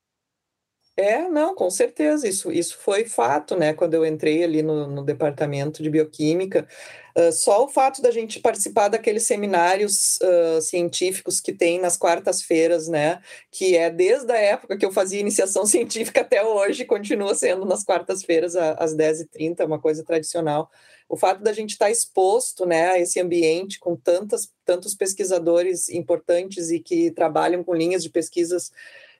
É, 0.99 1.29
não, 1.29 1.55
com 1.55 1.69
certeza, 1.69 2.27
isso, 2.27 2.51
isso 2.51 2.77
foi 2.77 3.05
fato, 3.05 3.55
né? 3.55 3.73
Quando 3.73 3.93
eu 3.93 4.05
entrei 4.05 4.43
ali 4.43 4.61
no, 4.61 4.85
no 4.85 5.01
departamento 5.01 5.81
de 5.81 5.89
bioquímica, 5.89 6.67
uh, 7.15 7.31
só 7.31 7.63
o 7.63 7.69
fato 7.69 8.01
da 8.01 8.11
gente 8.11 8.41
participar 8.41 8.89
daqueles 8.89 9.23
seminários 9.23 10.19
uh, 10.21 10.61
científicos 10.61 11.39
que 11.39 11.53
tem 11.53 11.79
nas 11.79 11.95
quartas-feiras, 11.95 12.89
né? 12.89 13.21
Que 13.49 13.77
é 13.77 13.89
desde 13.89 14.29
a 14.33 14.37
época 14.37 14.77
que 14.77 14.85
eu 14.85 14.91
fazia 14.91 15.21
iniciação 15.21 15.63
científica 15.65 16.19
até 16.19 16.43
hoje, 16.43 16.83
continua 16.83 17.33
sendo 17.33 17.63
nas 17.65 17.85
quartas-feiras 17.85 18.57
às 18.57 18.93
10h30, 18.93 19.65
uma 19.65 19.79
coisa 19.79 20.03
tradicional 20.03 20.69
o 21.11 21.17
fato 21.17 21.41
da 21.41 21.51
gente 21.51 21.71
estar 21.71 21.85
tá 21.85 21.91
exposto 21.91 22.67
né, 22.67 22.91
a 22.91 22.99
esse 22.99 23.19
ambiente 23.19 23.79
com 23.79 23.95
tantas, 23.95 24.53
tantos 24.63 24.93
pesquisadores 24.93 25.89
importantes 25.89 26.69
e 26.69 26.79
que 26.79 27.09
trabalham 27.09 27.63
com 27.63 27.73
linhas 27.73 28.03
de 28.03 28.11
pesquisas 28.11 28.71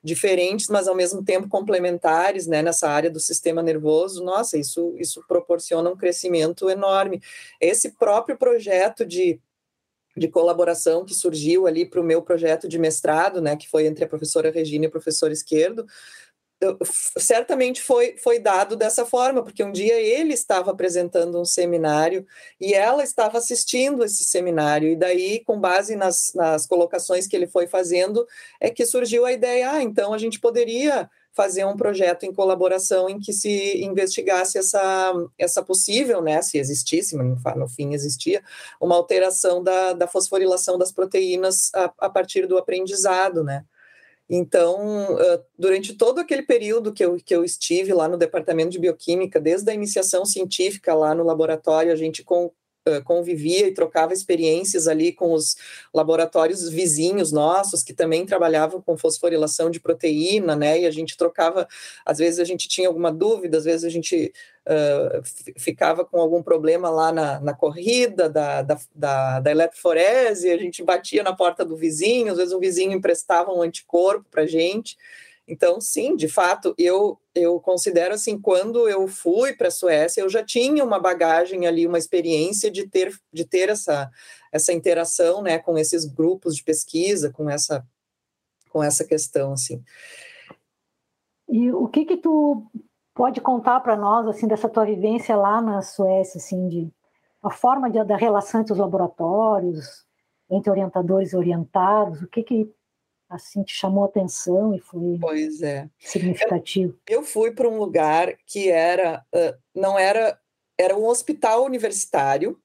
diferentes, 0.04 0.68
mas 0.70 0.88
ao 0.88 0.96
mesmo 0.96 1.24
tempo 1.24 1.50
complementares 1.50 2.48
né, 2.48 2.62
nessa 2.62 2.90
área 2.90 3.10
do 3.10 3.20
sistema 3.20 3.62
nervoso, 3.62 4.24
nossa, 4.24 4.58
isso, 4.58 4.96
isso 4.98 5.24
proporciona 5.28 5.90
um 5.90 5.98
crescimento 5.98 6.70
enorme. 6.70 7.22
Esse 7.60 7.92
próprio 7.92 8.38
projeto 8.38 9.06
de 9.06 9.40
de 10.18 10.28
colaboração 10.28 11.06
que 11.06 11.14
surgiu 11.14 11.66
ali 11.66 11.86
para 11.86 12.02
o 12.02 12.04
meu 12.04 12.22
projeto 12.22 12.68
de 12.68 12.78
mestrado, 12.78 13.42
né, 13.42 13.56
que 13.56 13.70
foi 13.70 13.86
entre 13.86 14.04
a 14.04 14.08
professora 14.08 14.52
Regina 14.52 14.86
e 14.86 14.88
o 14.88 14.92
professor 14.92 15.32
Esquerdo, 15.32 15.86
certamente 17.18 17.82
foi, 17.82 18.18
foi 18.18 18.40
dado 18.40 18.76
dessa 18.76 19.06
forma, 19.06 19.42
porque 19.44 19.64
um 19.64 19.72
dia 19.72 20.00
ele 20.00 20.34
estava 20.34 20.72
apresentando 20.72 21.40
um 21.40 21.46
seminário 21.46 22.26
e 22.60 22.74
ela 22.74 23.04
estava 23.04 23.38
assistindo 23.38 24.04
esse 24.04 24.26
seminário, 24.26 24.90
e 24.90 24.96
daí, 24.96 25.40
com 25.44 25.60
base 25.60 25.96
nas, 25.96 26.34
nas 26.36 26.66
colocações 26.66 27.28
que 27.28 27.36
ele 27.36 27.48
foi 27.48 27.66
fazendo, 27.68 28.28
é 28.60 28.70
que 28.70 28.86
surgiu 28.86 29.26
a 29.26 29.32
ideia: 29.32 29.72
ah, 29.72 29.82
então 29.82 30.14
a 30.14 30.18
gente 30.18 30.40
poderia 30.40 31.10
fazer 31.32 31.64
um 31.64 31.78
projeto 31.78 32.26
em 32.26 32.34
colaboração 32.34 33.10
em 33.10 33.20
que 33.20 33.32
se 33.32 33.82
investigasse 33.82 34.58
essa, 34.58 35.14
essa 35.38 35.64
possível, 35.64 36.22
né, 36.22 36.42
se 36.42 36.58
existisse, 36.58 37.16
no 37.16 37.68
fim 37.70 37.94
existia, 37.94 38.44
uma 38.82 38.96
alteração 38.96 39.64
da, 39.64 39.94
da 39.94 40.08
fosforilação 40.08 40.78
das 40.78 40.92
proteínas 40.92 41.72
a, 41.74 41.94
a 42.00 42.10
partir 42.10 42.46
do 42.46 42.58
aprendizado, 42.58 43.44
né. 43.44 43.64
Então, 44.30 45.18
durante 45.58 45.96
todo 45.96 46.20
aquele 46.20 46.44
período 46.44 46.94
que 46.94 47.04
eu, 47.04 47.18
que 47.18 47.36
eu 47.36 47.44
estive 47.44 47.94
lá 47.94 48.08
no 48.08 48.18
departamento 48.18 48.70
de 48.70 48.80
bioquímica, 48.80 49.40
desde 49.40 49.72
a 49.72 49.74
iniciação 49.74 50.24
científica 50.24 50.94
lá 50.94 51.16
no 51.16 51.24
laboratório, 51.24 51.92
a 51.92 51.96
gente 51.96 52.24
com, 52.24 52.52
convivia 53.04 53.68
e 53.68 53.74
trocava 53.74 54.14
experiências 54.14 54.88
ali 54.88 55.12
com 55.12 55.34
os 55.34 55.56
laboratórios 55.94 56.70
vizinhos 56.70 57.32
nossos 57.32 57.84
que 57.84 57.94
também 57.94 58.26
trabalhavam 58.26 58.82
com 58.82 58.98
fosforilação 58.98 59.70
de 59.70 59.80
proteína, 59.80 60.56
né? 60.56 60.82
E 60.82 60.86
a 60.86 60.92
gente 60.92 61.18
trocava, 61.18 61.68
às 62.06 62.20
vezes 62.20 62.40
a 62.40 62.44
gente 62.44 62.68
tinha 62.68 62.88
alguma 62.88 63.12
dúvida, 63.12 63.58
às 63.58 63.66
vezes 63.66 63.84
a 63.84 63.90
gente 63.90 64.32
ficava 65.58 66.06
com 66.06 66.20
algum 66.20 66.44
problema 66.44 66.90
lá 66.90 67.12
na, 67.12 67.40
na 67.40 67.54
corrida 67.54 68.30
da, 68.30 68.62
da, 68.62 68.78
da, 68.94 69.40
da 69.40 69.52
eletroforese, 69.52 70.50
a 70.50 70.58
gente 70.58 70.84
batia 70.84 71.24
na 71.24 71.36
porta 71.36 71.66
do 71.66 71.76
vizinho, 71.76 72.32
às 72.32 72.38
vezes 72.38 72.54
o 72.54 72.60
vizinho 72.60 72.92
emprestava 72.92 73.52
um 73.52 73.62
anticorpo 73.62 74.26
para 74.30 74.46
gente. 74.46 74.96
Então, 75.48 75.82
sim, 75.82 76.16
de 76.16 76.28
fato, 76.28 76.76
eu, 76.78 77.20
eu 77.34 77.60
considero 77.60 78.14
assim, 78.14 78.40
quando 78.40 78.88
eu 78.88 79.08
fui 79.08 79.54
para 79.54 79.70
a 79.70 79.72
Suécia, 79.72 80.22
eu 80.22 80.30
já 80.30 80.44
tinha 80.44 80.84
uma 80.84 81.00
bagagem 81.00 81.66
ali, 81.66 81.88
uma 81.88 81.98
experiência 81.98 82.70
de 82.70 82.88
ter, 82.88 83.12
de 83.34 83.46
ter 83.46 83.70
essa, 83.70 84.12
essa 84.52 84.72
interação 84.72 85.42
né, 85.42 85.58
com 85.58 85.76
esses 85.76 86.06
grupos 86.06 86.56
de 86.56 86.64
pesquisa, 86.64 87.32
com 87.32 87.50
essa, 87.50 87.84
com 88.70 88.84
essa 88.84 89.04
questão, 89.04 89.54
assim. 89.54 89.84
E 91.50 91.72
o 91.72 91.88
que 91.88 92.06
que 92.06 92.18
tu 92.18 92.68
pode 93.20 93.42
contar 93.42 93.82
para 93.82 93.98
nós, 93.98 94.26
assim, 94.28 94.48
dessa 94.48 94.70
tua 94.70 94.86
vivência 94.86 95.36
lá 95.36 95.62
na 95.62 95.82
Suécia, 95.82 96.38
assim, 96.38 96.70
de 96.70 96.90
a 97.44 97.50
forma 97.50 97.90
de, 97.90 98.02
da 98.06 98.16
relação 98.16 98.62
entre 98.62 98.72
os 98.72 98.80
laboratórios, 98.80 100.06
entre 100.50 100.72
orientadores 100.72 101.34
e 101.34 101.36
orientados, 101.36 102.22
o 102.22 102.28
que 102.30 102.42
que 102.42 102.74
assim 103.30 103.62
te 103.62 103.74
chamou 103.74 104.06
a 104.06 104.08
atenção 104.08 104.74
e 104.74 104.80
foi 104.80 105.18
pois 105.20 105.62
é. 105.62 105.90
significativo? 106.00 106.98
Eu, 107.06 107.20
eu 107.20 107.24
fui 107.24 107.52
para 107.52 107.68
um 107.68 107.78
lugar 107.78 108.38
que 108.48 108.70
era 108.70 109.22
não 109.76 110.00
era 110.00 110.40
era 110.78 110.98
um 110.98 111.06
hospital 111.06 111.66
universitário 111.66 112.58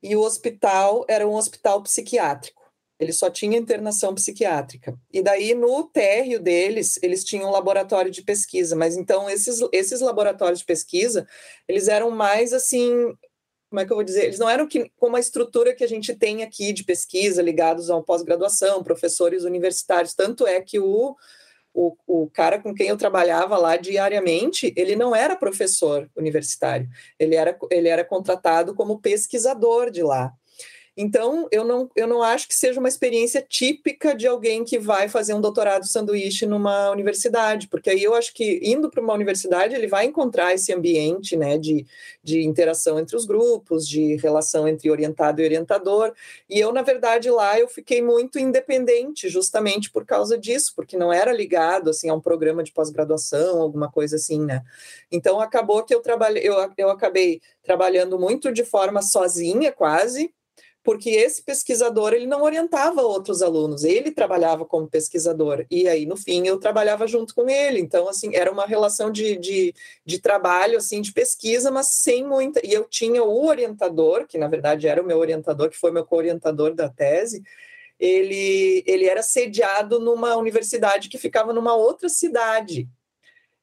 e 0.00 0.14
o 0.14 0.20
hospital 0.20 1.04
era 1.08 1.26
um 1.26 1.34
hospital 1.34 1.82
psiquiátrico. 1.82 2.62
Ele 2.98 3.12
só 3.12 3.28
tinha 3.28 3.58
internação 3.58 4.14
psiquiátrica. 4.14 4.96
E 5.12 5.22
daí 5.22 5.54
no 5.54 5.84
térreo 5.84 6.40
deles, 6.40 6.98
eles 7.02 7.24
tinham 7.24 7.48
um 7.48 7.52
laboratório 7.52 8.10
de 8.10 8.22
pesquisa, 8.22 8.76
mas 8.76 8.96
então 8.96 9.28
esses 9.28 9.60
esses 9.72 10.00
laboratórios 10.00 10.60
de 10.60 10.64
pesquisa, 10.64 11.26
eles 11.68 11.88
eram 11.88 12.10
mais 12.10 12.52
assim 12.52 13.14
como 13.74 13.80
é 13.80 13.86
que 13.86 13.90
eu 13.90 13.96
vou 13.96 14.04
dizer? 14.04 14.26
Eles 14.26 14.38
não 14.38 14.48
eram 14.48 14.68
que, 14.68 14.88
como 14.96 15.16
a 15.16 15.20
estrutura 15.20 15.74
que 15.74 15.82
a 15.82 15.88
gente 15.88 16.14
tem 16.14 16.44
aqui 16.44 16.72
de 16.72 16.84
pesquisa, 16.84 17.42
ligados 17.42 17.90
a 17.90 18.00
pós-graduação, 18.00 18.84
professores 18.84 19.42
universitários. 19.42 20.14
Tanto 20.14 20.46
é 20.46 20.60
que 20.60 20.78
o, 20.78 21.16
o, 21.74 21.96
o 22.06 22.30
cara 22.30 22.60
com 22.60 22.72
quem 22.72 22.86
eu 22.86 22.96
trabalhava 22.96 23.58
lá 23.58 23.76
diariamente, 23.76 24.72
ele 24.76 24.94
não 24.94 25.14
era 25.14 25.34
professor 25.34 26.08
universitário, 26.16 26.88
ele 27.18 27.34
era, 27.34 27.58
ele 27.68 27.88
era 27.88 28.04
contratado 28.04 28.76
como 28.76 29.00
pesquisador 29.00 29.90
de 29.90 30.04
lá. 30.04 30.32
Então, 30.96 31.48
eu 31.50 31.64
não, 31.64 31.90
eu 31.96 32.06
não 32.06 32.22
acho 32.22 32.46
que 32.46 32.54
seja 32.54 32.78
uma 32.78 32.88
experiência 32.88 33.44
típica 33.46 34.14
de 34.14 34.28
alguém 34.28 34.62
que 34.64 34.78
vai 34.78 35.08
fazer 35.08 35.34
um 35.34 35.40
doutorado 35.40 35.86
sanduíche 35.88 36.46
numa 36.46 36.88
universidade, 36.90 37.66
porque 37.66 37.90
aí 37.90 38.02
eu 38.02 38.14
acho 38.14 38.32
que 38.32 38.60
indo 38.62 38.88
para 38.88 39.02
uma 39.02 39.12
universidade 39.12 39.74
ele 39.74 39.88
vai 39.88 40.06
encontrar 40.06 40.54
esse 40.54 40.72
ambiente 40.72 41.36
né, 41.36 41.58
de, 41.58 41.84
de 42.22 42.44
interação 42.44 42.96
entre 42.96 43.16
os 43.16 43.26
grupos, 43.26 43.88
de 43.88 44.14
relação 44.16 44.68
entre 44.68 44.88
orientado 44.88 45.40
e 45.40 45.44
orientador. 45.44 46.12
E 46.48 46.60
eu, 46.60 46.72
na 46.72 46.82
verdade, 46.82 47.28
lá 47.28 47.58
eu 47.58 47.66
fiquei 47.66 48.00
muito 48.00 48.38
independente, 48.38 49.28
justamente 49.28 49.90
por 49.90 50.06
causa 50.06 50.38
disso, 50.38 50.72
porque 50.76 50.96
não 50.96 51.12
era 51.12 51.32
ligado 51.32 51.90
assim 51.90 52.08
a 52.08 52.14
um 52.14 52.20
programa 52.20 52.62
de 52.62 52.72
pós-graduação, 52.72 53.60
alguma 53.60 53.90
coisa 53.90 54.14
assim, 54.14 54.40
né? 54.44 54.62
Então 55.10 55.40
acabou 55.40 55.82
que 55.82 55.92
eu 55.94 56.00
trabalhei, 56.00 56.48
eu, 56.48 56.54
eu 56.78 56.90
acabei 56.90 57.40
trabalhando 57.64 58.16
muito 58.16 58.52
de 58.52 58.64
forma 58.64 59.02
sozinha, 59.02 59.72
quase 59.72 60.32
porque 60.84 61.08
esse 61.08 61.42
pesquisador 61.42 62.12
ele 62.12 62.26
não 62.26 62.42
orientava 62.42 63.00
outros 63.00 63.40
alunos, 63.40 63.84
ele 63.84 64.10
trabalhava 64.10 64.66
como 64.66 64.86
pesquisador, 64.86 65.64
e 65.70 65.88
aí 65.88 66.04
no 66.04 66.14
fim 66.14 66.46
eu 66.46 66.58
trabalhava 66.60 67.06
junto 67.06 67.34
com 67.34 67.48
ele, 67.48 67.80
então 67.80 68.06
assim, 68.06 68.36
era 68.36 68.52
uma 68.52 68.66
relação 68.66 69.10
de, 69.10 69.34
de, 69.36 69.74
de 70.04 70.18
trabalho, 70.20 70.76
assim, 70.76 71.00
de 71.00 71.10
pesquisa, 71.10 71.70
mas 71.70 71.86
sem 71.86 72.22
muita, 72.22 72.60
e 72.64 72.70
eu 72.70 72.84
tinha 72.84 73.24
o 73.24 73.46
orientador, 73.46 74.26
que 74.26 74.36
na 74.36 74.46
verdade 74.46 74.86
era 74.86 75.02
o 75.02 75.06
meu 75.06 75.18
orientador, 75.18 75.70
que 75.70 75.78
foi 75.78 75.90
meu 75.90 76.04
co-orientador 76.04 76.74
da 76.74 76.88
tese, 76.88 77.42
ele, 77.98 78.84
ele 78.86 79.06
era 79.06 79.22
sediado 79.22 79.98
numa 79.98 80.36
universidade 80.36 81.08
que 81.08 81.16
ficava 81.16 81.54
numa 81.54 81.74
outra 81.74 82.10
cidade, 82.10 82.86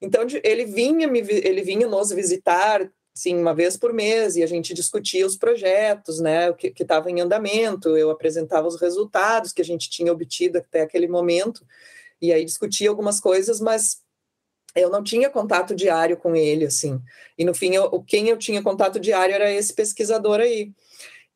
então 0.01 0.25
ele 0.43 0.65
vinha 0.65 1.07
me, 1.07 1.19
ele 1.19 1.61
vinha 1.61 1.87
nos 1.87 2.09
visitar 2.09 2.91
sim, 3.13 3.37
uma 3.37 3.53
vez 3.53 3.77
por 3.77 3.93
mês, 3.93 4.35
e 4.35 4.43
a 4.43 4.47
gente 4.47 4.73
discutia 4.73 5.25
os 5.25 5.35
projetos, 5.35 6.19
né, 6.19 6.49
o 6.49 6.55
que 6.55 6.73
estava 6.79 7.09
em 7.11 7.21
andamento, 7.21 7.97
eu 7.97 8.09
apresentava 8.09 8.67
os 8.67 8.79
resultados 8.79 9.51
que 9.51 9.61
a 9.61 9.65
gente 9.65 9.89
tinha 9.89 10.11
obtido 10.11 10.57
até 10.57 10.81
aquele 10.81 11.07
momento, 11.07 11.65
e 12.21 12.31
aí 12.31 12.45
discutia 12.45 12.89
algumas 12.89 13.19
coisas, 13.19 13.59
mas 13.59 14.01
eu 14.75 14.89
não 14.89 15.03
tinha 15.03 15.29
contato 15.29 15.75
diário 15.75 16.15
com 16.15 16.35
ele, 16.35 16.65
assim, 16.65 17.01
e 17.37 17.43
no 17.43 17.53
fim, 17.53 17.75
eu, 17.75 18.01
quem 18.03 18.29
eu 18.29 18.37
tinha 18.37 18.61
contato 18.61 18.99
diário 18.99 19.35
era 19.35 19.51
esse 19.51 19.73
pesquisador 19.73 20.39
aí. 20.39 20.71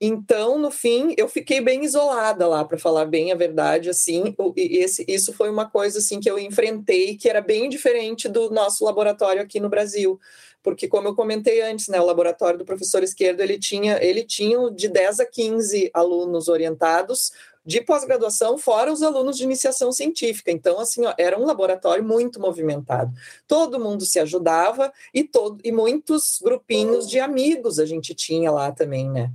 Então, 0.05 0.57
no 0.57 0.71
fim, 0.71 1.13
eu 1.17 1.27
fiquei 1.27 1.61
bem 1.61 1.83
isolada 1.83 2.47
lá, 2.47 2.63
para 2.63 2.77
falar 2.77 3.05
bem 3.05 3.31
a 3.31 3.35
verdade, 3.35 3.89
assim, 3.89 4.35
esse, 4.55 5.05
isso 5.07 5.33
foi 5.33 5.49
uma 5.49 5.69
coisa, 5.69 5.99
assim, 5.99 6.19
que 6.19 6.29
eu 6.29 6.37
enfrentei, 6.37 7.15
que 7.15 7.29
era 7.29 7.41
bem 7.41 7.69
diferente 7.69 8.27
do 8.27 8.49
nosso 8.49 8.83
laboratório 8.85 9.41
aqui 9.41 9.59
no 9.59 9.69
Brasil, 9.69 10.19
porque, 10.61 10.87
como 10.87 11.07
eu 11.07 11.15
comentei 11.15 11.61
antes, 11.61 11.87
né, 11.87 12.01
o 12.01 12.05
laboratório 12.05 12.57
do 12.57 12.65
professor 12.65 13.03
Esquerdo, 13.03 13.41
ele 13.41 13.59
tinha, 13.59 14.03
ele 14.03 14.23
tinha 14.23 14.71
de 14.71 14.87
10 14.87 15.19
a 15.19 15.25
15 15.25 15.91
alunos 15.93 16.47
orientados, 16.47 17.31
de 17.65 17.81
pós-graduação, 17.81 18.57
fora 18.57 18.93
os 18.93 19.01
alunos 19.01 19.37
de 19.37 19.43
iniciação 19.43 19.91
científica. 19.91 20.51
Então, 20.51 20.79
assim, 20.79 21.03
ó, 21.05 21.13
era 21.17 21.39
um 21.39 21.45
laboratório 21.45 22.03
muito 22.03 22.39
movimentado. 22.39 23.11
Todo 23.47 23.79
mundo 23.79 24.05
se 24.05 24.19
ajudava 24.19 24.93
e, 25.13 25.23
todo, 25.23 25.59
e 25.63 25.71
muitos 25.71 26.39
grupinhos 26.43 27.09
de 27.09 27.19
amigos 27.19 27.79
a 27.79 27.85
gente 27.85 28.13
tinha 28.13 28.51
lá 28.51 28.71
também, 28.71 29.09
né? 29.09 29.31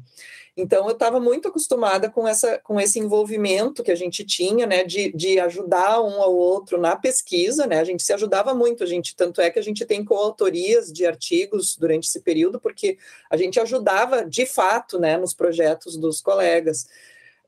Então, 0.60 0.86
eu 0.86 0.92
estava 0.92 1.18
muito 1.18 1.48
acostumada 1.48 2.10
com, 2.10 2.28
essa, 2.28 2.58
com 2.58 2.80
esse 2.80 2.98
envolvimento 2.98 3.82
que 3.82 3.90
a 3.90 3.94
gente 3.96 4.24
tinha, 4.24 4.66
né, 4.66 4.84
de, 4.84 5.12
de 5.12 5.40
ajudar 5.40 6.00
um 6.00 6.20
ao 6.20 6.34
outro 6.34 6.78
na 6.78 6.96
pesquisa, 6.96 7.66
né, 7.66 7.80
a 7.80 7.84
gente 7.84 8.02
se 8.02 8.12
ajudava 8.12 8.54
muito, 8.54 8.84
a 8.84 8.86
gente, 8.86 9.16
tanto 9.16 9.40
é 9.40 9.50
que 9.50 9.58
a 9.58 9.62
gente 9.62 9.84
tem 9.84 10.04
coautorias 10.04 10.92
de 10.92 11.06
artigos 11.06 11.76
durante 11.76 12.08
esse 12.08 12.20
período, 12.20 12.60
porque 12.60 12.98
a 13.30 13.36
gente 13.36 13.58
ajudava, 13.58 14.24
de 14.24 14.46
fato, 14.46 14.98
né, 14.98 15.16
nos 15.16 15.34
projetos 15.34 15.96
dos 15.96 16.20
colegas. 16.20 16.86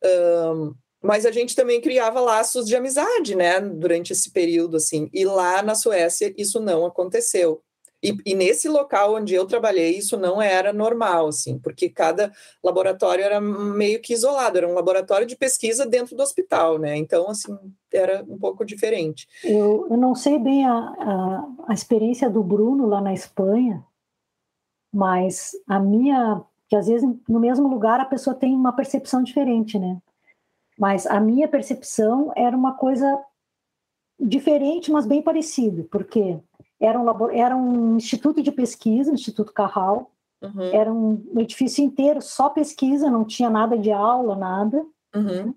Um, 0.02 0.75
mas 1.02 1.26
a 1.26 1.33
gente 1.33 1.57
também 1.57 1.81
criava 1.81 2.21
laços 2.21 2.66
de 2.66 2.76
amizade, 2.76 3.35
né, 3.35 3.61
durante 3.61 4.12
esse 4.12 4.31
período, 4.31 4.76
assim, 4.76 5.11
e 5.12 5.25
lá 5.25 5.62
na 5.62 5.75
Suécia 5.75 6.33
isso 6.37 6.61
não 6.61 6.87
aconteceu. 6.87 7.62
E, 8.03 8.17
e, 8.27 8.35
nesse 8.35 8.69
local 8.69 9.15
onde 9.15 9.33
eu 9.33 9.47
trabalhei, 9.47 9.97
isso 9.97 10.17
não 10.17 10.43
era 10.43 10.73
normal, 10.73 11.29
assim, 11.29 11.59
porque 11.59 11.89
cada 11.89 12.33
laboratório 12.63 13.25
era 13.25 13.41
meio 13.41 14.01
que 14.01 14.13
isolado, 14.13 14.59
era 14.59 14.69
um 14.69 14.75
laboratório 14.75 15.27
de 15.27 15.37
pesquisa 15.37 15.87
dentro 15.87 16.17
do 16.17 16.23
hospital, 16.23 16.79
né? 16.79 16.97
Então, 16.97 17.31
assim, 17.31 17.57
era 17.93 18.25
um 18.29 18.37
pouco 18.37 18.65
diferente. 18.65 19.29
Eu, 19.45 19.87
eu 19.89 19.97
não 19.97 20.17
sei 20.17 20.37
bem 20.39 20.67
a, 20.67 20.73
a, 20.75 21.47
a 21.69 21.75
experiência 21.75 22.29
do 22.29 22.43
Bruno 22.43 22.87
lá 22.87 23.01
na 23.01 23.15
Espanha, 23.15 23.85
mas 24.93 25.53
a 25.69 25.79
minha, 25.79 26.43
que 26.69 26.75
às 26.75 26.89
vezes 26.89 27.09
no 27.29 27.39
mesmo 27.39 27.69
lugar 27.69 28.01
a 28.01 28.05
pessoa 28.05 28.35
tem 28.35 28.55
uma 28.55 28.73
percepção 28.73 29.23
diferente, 29.23 29.79
né? 29.79 29.99
Mas 30.77 31.07
a 31.07 31.21
minha 31.21 31.47
percepção 31.47 32.33
era 32.35 32.57
uma 32.57 32.75
coisa 32.75 33.23
diferente, 34.19 34.91
mas 34.91 35.07
bem 35.07 35.23
parecido, 35.23 35.85
porque 35.85 36.39
era 36.83 36.99
um, 36.99 37.31
era 37.31 37.57
um 37.57 37.97
instituto 37.97 38.43
de 38.43 38.51
pesquisa, 38.51 39.12
Instituto 39.12 39.53
Carral, 39.53 40.11
uhum. 40.43 40.62
era 40.73 40.93
um 40.93 41.25
edifício 41.37 41.85
inteiro 41.85 42.21
só 42.21 42.49
pesquisa, 42.49 43.09
não 43.09 43.25
tinha 43.25 43.49
nada 43.49 43.79
de 43.79 43.93
aula, 43.93 44.35
nada. 44.35 44.85
Uhum. 45.15 45.55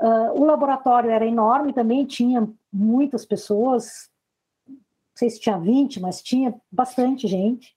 Uh, 0.00 0.40
o 0.40 0.44
laboratório 0.44 1.10
era 1.10 1.26
enorme 1.26 1.74
também, 1.74 2.06
tinha 2.06 2.48
muitas 2.72 3.26
pessoas, 3.26 4.10
não 4.66 4.78
sei 5.14 5.28
se 5.28 5.38
tinha 5.38 5.58
20, 5.58 6.00
mas 6.00 6.22
tinha 6.22 6.54
bastante 6.70 7.28
gente. 7.28 7.76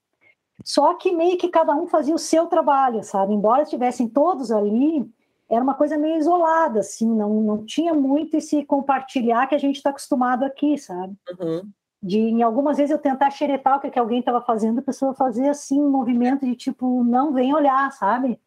Só 0.64 0.94
que 0.94 1.12
meio 1.12 1.38
que 1.38 1.50
cada 1.50 1.76
um 1.76 1.86
fazia 1.88 2.16
o 2.16 2.20
seu 2.20 2.48
trabalho, 2.48 3.04
sabe? 3.04 3.34
Embora 3.34 3.64
estivessem 3.64 4.08
todos 4.08 4.50
ali, 4.50 5.06
era 5.50 5.62
uma 5.62 5.74
coisa 5.74 5.98
meio 5.98 6.16
isolada, 6.16 6.80
assim, 6.80 7.06
não, 7.06 7.42
não 7.42 7.66
tinha 7.66 7.94
muito 7.94 8.38
esse 8.38 8.64
compartilhar 8.64 9.46
que 9.48 9.56
a 9.56 9.60
gente 9.60 9.76
está 9.76 9.90
acostumado 9.90 10.46
aqui, 10.46 10.78
sabe? 10.78 11.14
Uhum 11.38 11.70
de 12.06 12.20
em 12.20 12.44
algumas 12.44 12.78
vezes 12.78 12.92
eu 12.92 13.00
tentar 13.00 13.32
xeretar 13.32 13.78
o 13.78 13.82
que, 13.82 13.90
que 13.90 13.98
alguém 13.98 14.20
estava 14.20 14.40
fazendo, 14.40 14.78
a 14.78 14.84
pessoa 14.84 15.16
fazer 15.16 15.50
assim 15.50 15.82
um 15.82 15.90
movimento 15.90 16.46
de 16.46 16.56
tipo, 16.56 17.04
não 17.04 17.34
vem 17.34 17.52
olhar, 17.52 17.92
sabe? 17.92 18.40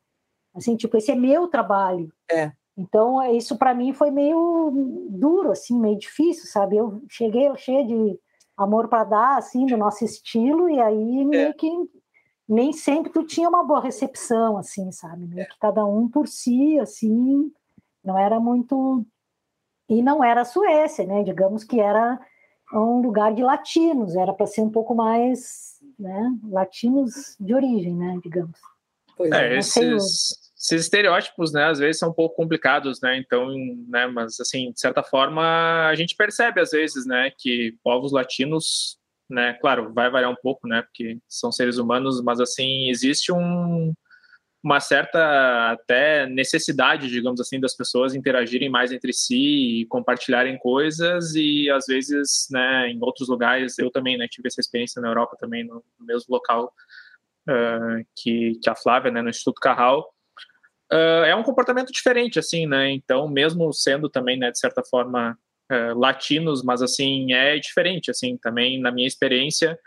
Assim, 0.55 0.77
tipo, 0.77 0.97
esse 0.97 1.11
é 1.11 1.17
meu 1.17 1.49
trabalho. 1.49 2.12
É. 2.31 2.53
Então, 2.77 3.21
é, 3.21 3.33
isso 3.33 3.59
para 3.59 3.75
mim 3.75 3.93
foi 3.93 4.12
meio 4.12 4.71
duro, 5.11 5.50
assim, 5.50 5.77
meio 5.77 5.99
difícil, 5.99 6.47
sabe? 6.47 6.77
Eu 6.77 7.03
cheguei 7.09 7.51
cheio 7.57 7.85
de 7.85 8.21
amor 8.57 8.87
para 8.87 9.03
dar, 9.03 9.37
assim, 9.37 9.66
do 9.66 9.77
nosso 9.77 10.05
estilo, 10.05 10.71
e 10.71 10.81
aí 10.81 11.25
meio 11.25 11.49
é. 11.49 11.53
que 11.53 11.68
nem 12.49 12.73
sempre 12.73 13.11
tu 13.11 13.25
tinha 13.25 13.49
uma 13.49 13.64
boa 13.64 13.81
recepção, 13.81 14.57
assim, 14.57 14.92
sabe? 14.92 15.27
Meio 15.27 15.42
é. 15.42 15.47
que 15.47 15.59
cada 15.59 15.85
um 15.85 16.09
por 16.09 16.29
si, 16.29 16.79
assim, 16.79 17.53
não 18.05 18.16
era 18.16 18.38
muito. 18.38 19.05
E 19.88 20.01
não 20.01 20.23
era 20.23 20.42
a 20.42 20.44
Suécia, 20.44 21.05
né? 21.05 21.25
Digamos 21.25 21.64
que 21.64 21.81
era 21.81 22.21
um 22.72 23.00
lugar 23.00 23.35
de 23.35 23.42
latinos, 23.42 24.14
era 24.16 24.33
para 24.33 24.46
ser 24.46 24.61
um 24.61 24.70
pouco 24.70 24.94
mais 24.94 25.78
né, 25.98 26.31
latinos 26.50 27.37
de 27.40 27.54
origem, 27.54 27.94
né, 27.94 28.18
digamos. 28.22 28.59
Pois 29.16 29.33
é, 29.33 29.54
é 29.54 29.59
esses, 29.59 30.52
esses, 30.57 30.83
estereótipos, 30.83 31.52
né, 31.52 31.64
às 31.64 31.78
vezes 31.78 31.98
são 31.98 32.11
um 32.11 32.14
pouco 32.14 32.37
complicados, 32.37 33.00
né, 33.00 33.18
então, 33.18 33.48
né, 33.88 34.07
mas 34.07 34.38
assim, 34.38 34.70
de 34.72 34.81
certa 34.81 35.02
forma, 35.02 35.88
a 35.88 35.94
gente 35.94 36.14
percebe 36.14 36.61
às 36.61 36.70
vezes, 36.70 37.07
né, 37.07 37.33
que 37.37 37.74
povos 37.83 38.12
latinos, 38.12 38.98
né, 39.28 39.54
claro, 39.61 39.92
vai 39.92 40.11
variar 40.11 40.31
um 40.31 40.37
pouco, 40.40 40.68
né, 40.68 40.83
porque 40.83 41.18
são 41.26 41.50
seres 41.50 41.78
humanos, 41.78 42.22
mas 42.22 42.40
assim, 42.40 42.88
existe 42.90 43.33
um 43.33 43.92
uma 44.62 44.81
certa 44.81 45.73
até 45.73 46.27
necessidade, 46.27 47.09
digamos 47.09 47.40
assim, 47.40 47.61
das 47.61 47.77
pessoas 47.77 48.14
interagirem 48.14 48.68
mais 48.68 48.90
entre 48.90 49.12
si 49.12 49.83
e 49.83 49.87
compartilharem 49.87 50.59
coisas 50.59 51.35
e 51.35 51.71
às 51.71 51.87
vezes, 51.87 52.49
né, 52.51 52.88
em 52.88 52.99
outros 53.01 53.29
lugares, 53.29 53.79
eu 53.79 53.90
também, 53.90 54.18
né, 54.18 54.27
tive 54.29 54.49
essa 54.49 54.61
experiência 54.61 55.01
na 55.01 55.09
Europa 55.09 55.37
também, 55.38 55.64
no, 55.64 55.83
mesmo 56.01 56.35
local 56.35 56.73
uh, 57.49 58.05
que, 58.16 58.59
que 58.61 58.68
a 58.68 58.75
Flávia, 58.75 59.12
né, 59.12 59.23
no 59.23 59.31
Instituto 59.31 59.61
Carral, 59.61 60.12
uh, 60.92 61.25
é 61.25 61.35
um 61.37 61.44
comportamento 61.44 61.92
diferente, 61.92 62.38
assim, 62.38 62.66
né, 62.66 62.90
então 62.90 63.29
mesmo 63.29 63.73
sendo 63.73 64.09
também, 64.09 64.37
né, 64.37 64.51
de 64.51 64.59
certa 64.59 64.83
forma, 64.83 65.38
uh, 65.71 65.97
latinos, 65.97 66.64
mas 66.64 66.83
assim, 66.83 67.33
é 67.33 67.59
diferente, 67.59 68.11
assim, 68.11 68.37
também 68.37 68.81
na 68.81 68.90
minha 68.90 69.07
experiência, 69.07 69.79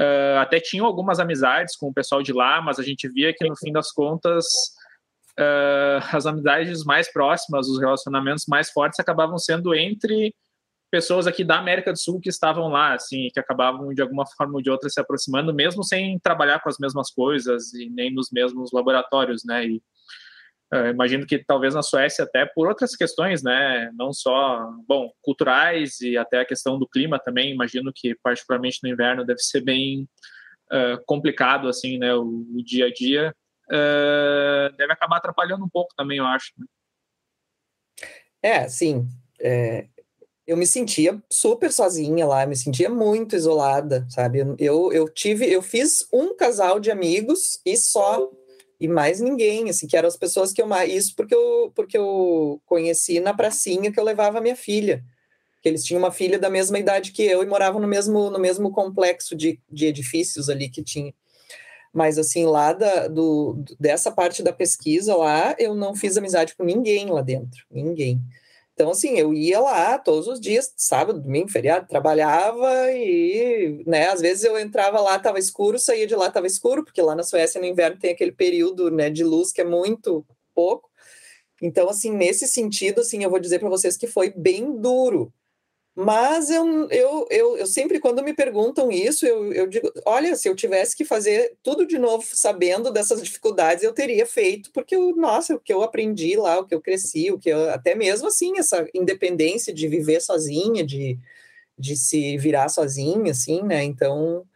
Uh, 0.00 0.38
até 0.38 0.58
tinham 0.58 0.86
algumas 0.86 1.20
amizades 1.20 1.76
com 1.76 1.88
o 1.88 1.92
pessoal 1.92 2.22
de 2.22 2.32
lá, 2.32 2.62
mas 2.62 2.78
a 2.78 2.82
gente 2.82 3.08
via 3.08 3.32
que 3.34 3.46
no 3.46 3.56
fim 3.56 3.70
das 3.70 3.92
contas 3.92 4.46
uh, 5.38 6.16
as 6.16 6.26
amizades 6.26 6.84
mais 6.84 7.12
próximas, 7.12 7.68
os 7.68 7.78
relacionamentos 7.78 8.46
mais 8.46 8.70
fortes 8.70 8.98
acabavam 8.98 9.38
sendo 9.38 9.74
entre 9.74 10.34
pessoas 10.90 11.26
aqui 11.26 11.42
da 11.42 11.58
América 11.58 11.90
do 11.90 11.98
Sul 11.98 12.20
que 12.20 12.28
estavam 12.28 12.68
lá, 12.68 12.94
assim, 12.94 13.28
que 13.32 13.40
acabavam 13.40 13.94
de 13.94 14.02
alguma 14.02 14.26
forma 14.26 14.54
ou 14.54 14.62
de 14.62 14.70
outra 14.70 14.90
se 14.90 15.00
aproximando, 15.00 15.54
mesmo 15.54 15.82
sem 15.82 16.18
trabalhar 16.18 16.60
com 16.60 16.68
as 16.68 16.78
mesmas 16.78 17.10
coisas 17.10 17.72
e 17.72 17.88
nem 17.88 18.12
nos 18.12 18.30
mesmos 18.30 18.72
laboratórios, 18.72 19.42
né? 19.42 19.64
E 19.66 19.82
Imagino 20.90 21.26
que 21.26 21.38
talvez 21.38 21.74
na 21.74 21.82
Suécia 21.82 22.24
até 22.24 22.46
por 22.46 22.66
outras 22.66 22.96
questões, 22.96 23.42
né, 23.42 23.90
não 23.94 24.10
só, 24.10 24.70
bom, 24.88 25.12
culturais 25.20 26.00
e 26.00 26.16
até 26.16 26.40
a 26.40 26.46
questão 26.46 26.78
do 26.78 26.88
clima 26.88 27.18
também, 27.18 27.52
imagino 27.52 27.92
que 27.94 28.14
particularmente 28.22 28.78
no 28.82 28.88
inverno 28.88 29.22
deve 29.22 29.40
ser 29.40 29.60
bem 29.60 30.08
uh, 30.72 31.04
complicado, 31.04 31.68
assim, 31.68 31.98
né, 31.98 32.14
o, 32.14 32.46
o 32.54 32.64
dia 32.64 32.86
a 32.86 32.90
dia, 32.92 33.34
uh, 33.66 34.74
deve 34.78 34.94
acabar 34.94 35.18
atrapalhando 35.18 35.62
um 35.62 35.68
pouco 35.68 35.92
também, 35.94 36.16
eu 36.16 36.24
acho. 36.24 36.52
Né? 36.56 36.66
É, 38.42 38.66
sim, 38.66 39.06
é, 39.42 39.88
eu 40.46 40.56
me 40.56 40.66
sentia 40.66 41.22
super 41.30 41.70
sozinha 41.70 42.26
lá, 42.26 42.46
me 42.46 42.56
sentia 42.56 42.88
muito 42.88 43.36
isolada, 43.36 44.06
sabe, 44.08 44.38
eu, 44.58 44.90
eu 44.90 45.06
tive, 45.06 45.52
eu 45.52 45.60
fiz 45.60 46.08
um 46.10 46.34
casal 46.34 46.80
de 46.80 46.90
amigos 46.90 47.60
e 47.66 47.76
só 47.76 48.30
e 48.82 48.88
mais 48.88 49.20
ninguém, 49.20 49.70
assim, 49.70 49.86
que 49.86 49.96
eram 49.96 50.08
as 50.08 50.16
pessoas 50.16 50.52
que 50.52 50.60
eu 50.60 50.66
mais. 50.66 50.92
Isso 50.92 51.14
porque 51.14 51.32
eu, 51.32 51.70
porque 51.72 51.96
eu 51.96 52.60
conheci 52.66 53.20
na 53.20 53.32
pracinha 53.32 53.92
que 53.92 54.00
eu 54.00 54.02
levava 54.02 54.38
a 54.38 54.40
minha 54.40 54.56
filha. 54.56 55.04
Que 55.62 55.68
eles 55.68 55.84
tinham 55.84 56.00
uma 56.00 56.10
filha 56.10 56.36
da 56.36 56.50
mesma 56.50 56.80
idade 56.80 57.12
que 57.12 57.22
eu 57.22 57.44
e 57.44 57.46
moravam 57.46 57.80
no 57.80 57.86
mesmo, 57.86 58.28
no 58.28 58.40
mesmo 58.40 58.72
complexo 58.72 59.36
de, 59.36 59.60
de 59.70 59.86
edifícios 59.86 60.48
ali 60.48 60.68
que 60.68 60.82
tinha. 60.82 61.14
Mas, 61.92 62.18
assim, 62.18 62.44
lá 62.44 62.72
da, 62.72 63.06
do, 63.06 63.62
dessa 63.78 64.10
parte 64.10 64.42
da 64.42 64.52
pesquisa 64.52 65.14
lá, 65.14 65.54
eu 65.60 65.76
não 65.76 65.94
fiz 65.94 66.16
amizade 66.16 66.56
com 66.56 66.64
ninguém 66.64 67.06
lá 67.06 67.22
dentro. 67.22 67.64
Ninguém. 67.70 68.20
Então, 68.74 68.90
assim, 68.90 69.18
eu 69.18 69.34
ia 69.34 69.60
lá 69.60 69.98
todos 69.98 70.26
os 70.26 70.40
dias, 70.40 70.72
sábado, 70.76 71.20
domingo, 71.20 71.50
feriado, 71.50 71.86
trabalhava 71.86 72.90
e, 72.92 73.82
né, 73.86 74.08
às 74.08 74.20
vezes 74.20 74.44
eu 74.44 74.58
entrava 74.58 75.00
lá, 75.00 75.16
estava 75.16 75.38
escuro, 75.38 75.78
saía 75.78 76.06
de 76.06 76.16
lá, 76.16 76.28
estava 76.28 76.46
escuro, 76.46 76.82
porque 76.84 77.02
lá 77.02 77.14
na 77.14 77.22
Suécia 77.22 77.60
no 77.60 77.66
inverno 77.66 77.98
tem 77.98 78.12
aquele 78.12 78.32
período, 78.32 78.90
né, 78.90 79.10
de 79.10 79.24
luz 79.24 79.52
que 79.52 79.60
é 79.60 79.64
muito 79.64 80.24
pouco. 80.54 80.90
Então, 81.62 81.88
assim, 81.88 82.10
nesse 82.10 82.48
sentido, 82.48 83.02
assim, 83.02 83.22
eu 83.22 83.30
vou 83.30 83.38
dizer 83.38 83.58
para 83.58 83.68
vocês 83.68 83.96
que 83.96 84.06
foi 84.06 84.30
bem 84.30 84.80
duro, 84.80 85.32
mas 85.94 86.48
eu, 86.48 86.88
eu, 86.90 87.26
eu, 87.30 87.56
eu, 87.58 87.66
sempre, 87.66 88.00
quando 88.00 88.22
me 88.22 88.32
perguntam 88.32 88.90
isso, 88.90 89.26
eu, 89.26 89.52
eu 89.52 89.66
digo: 89.66 89.92
olha, 90.06 90.34
se 90.36 90.48
eu 90.48 90.56
tivesse 90.56 90.96
que 90.96 91.04
fazer 91.04 91.54
tudo 91.62 91.86
de 91.86 91.98
novo, 91.98 92.24
sabendo 92.32 92.90
dessas 92.90 93.22
dificuldades, 93.22 93.84
eu 93.84 93.92
teria 93.92 94.24
feito, 94.24 94.70
porque, 94.72 94.96
eu, 94.96 95.14
nossa, 95.14 95.54
o 95.54 95.60
que 95.60 95.72
eu 95.72 95.82
aprendi 95.82 96.34
lá, 96.36 96.58
o 96.58 96.66
que 96.66 96.74
eu 96.74 96.80
cresci, 96.80 97.30
o 97.30 97.38
que 97.38 97.50
eu, 97.50 97.68
até 97.70 97.94
mesmo 97.94 98.28
assim, 98.28 98.58
essa 98.58 98.86
independência 98.94 99.72
de 99.72 99.86
viver 99.86 100.22
sozinha, 100.22 100.82
de, 100.82 101.18
de 101.78 101.94
se 101.96 102.38
virar 102.38 102.70
sozinha, 102.70 103.32
assim, 103.32 103.62
né? 103.62 103.84
Então, 103.84 104.46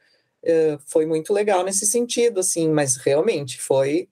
uh, 0.43 0.79
foi 0.87 1.05
muito 1.05 1.35
legal 1.35 1.65
nesse 1.65 1.87
sentido, 1.87 2.41
assim, 2.41 2.69
mas 2.71 2.97
realmente 2.97 3.61
foi 3.61 4.09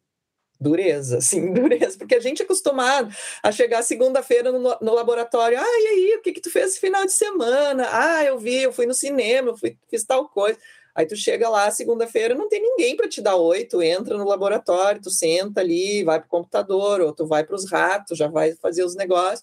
dureza, 0.61 1.19
assim, 1.19 1.53
dureza, 1.53 1.99
porque 1.99 2.15
a 2.15 2.21
gente 2.21 2.43
é 2.43 2.45
acostumado 2.45 3.15
a 3.43 3.53
chegar 3.53 3.83
segunda-feira 3.83 4.51
no, 4.51 4.77
no, 4.81 4.95
laboratório, 4.95 5.59
ah, 5.59 5.81
e 5.81 5.87
aí, 5.89 6.17
o 6.19 6.23
que 6.23 6.33
que 6.33 6.41
tu 6.41 6.51
fez 6.51 6.73
esse 6.73 6.81
final 6.81 7.05
de 7.05 7.13
semana? 7.13 7.89
Ah, 7.91 8.25
eu 8.25 8.39
vi, 8.39 8.63
eu 8.63 8.73
fui 8.73 8.87
no 8.87 8.95
cinema, 8.95 9.51
eu 9.51 9.57
fui, 9.57 9.77
fiz 9.89 10.05
tal 10.05 10.29
coisa. 10.29 10.59
Aí 10.95 11.07
tu 11.07 11.17
chega 11.17 11.49
lá 11.49 11.69
segunda-feira, 11.73 12.37
não 12.37 12.49
tem 12.49 12.63
ninguém 12.63 12.97
para 12.97 13.09
te 13.09 13.21
dar 13.21 13.35
oi, 13.35 13.65
tu 13.65 13.83
entra 13.83 14.17
no 14.17 14.25
laboratório, 14.25 15.03
tu 15.03 15.11
senta 15.11 15.61
ali, 15.61 16.05
vai 16.05 16.21
para 16.21 16.27
o 16.27 16.31
computador, 16.31 17.01
ou 17.01 17.13
tu 17.13 17.27
vai 17.27 17.43
para 17.43 17.57
os 17.57 17.69
ratos, 17.69 18.17
já 18.17 18.29
vai 18.29 18.53
fazer 18.55 18.85
os 18.85 18.95
negócios, 18.95 19.43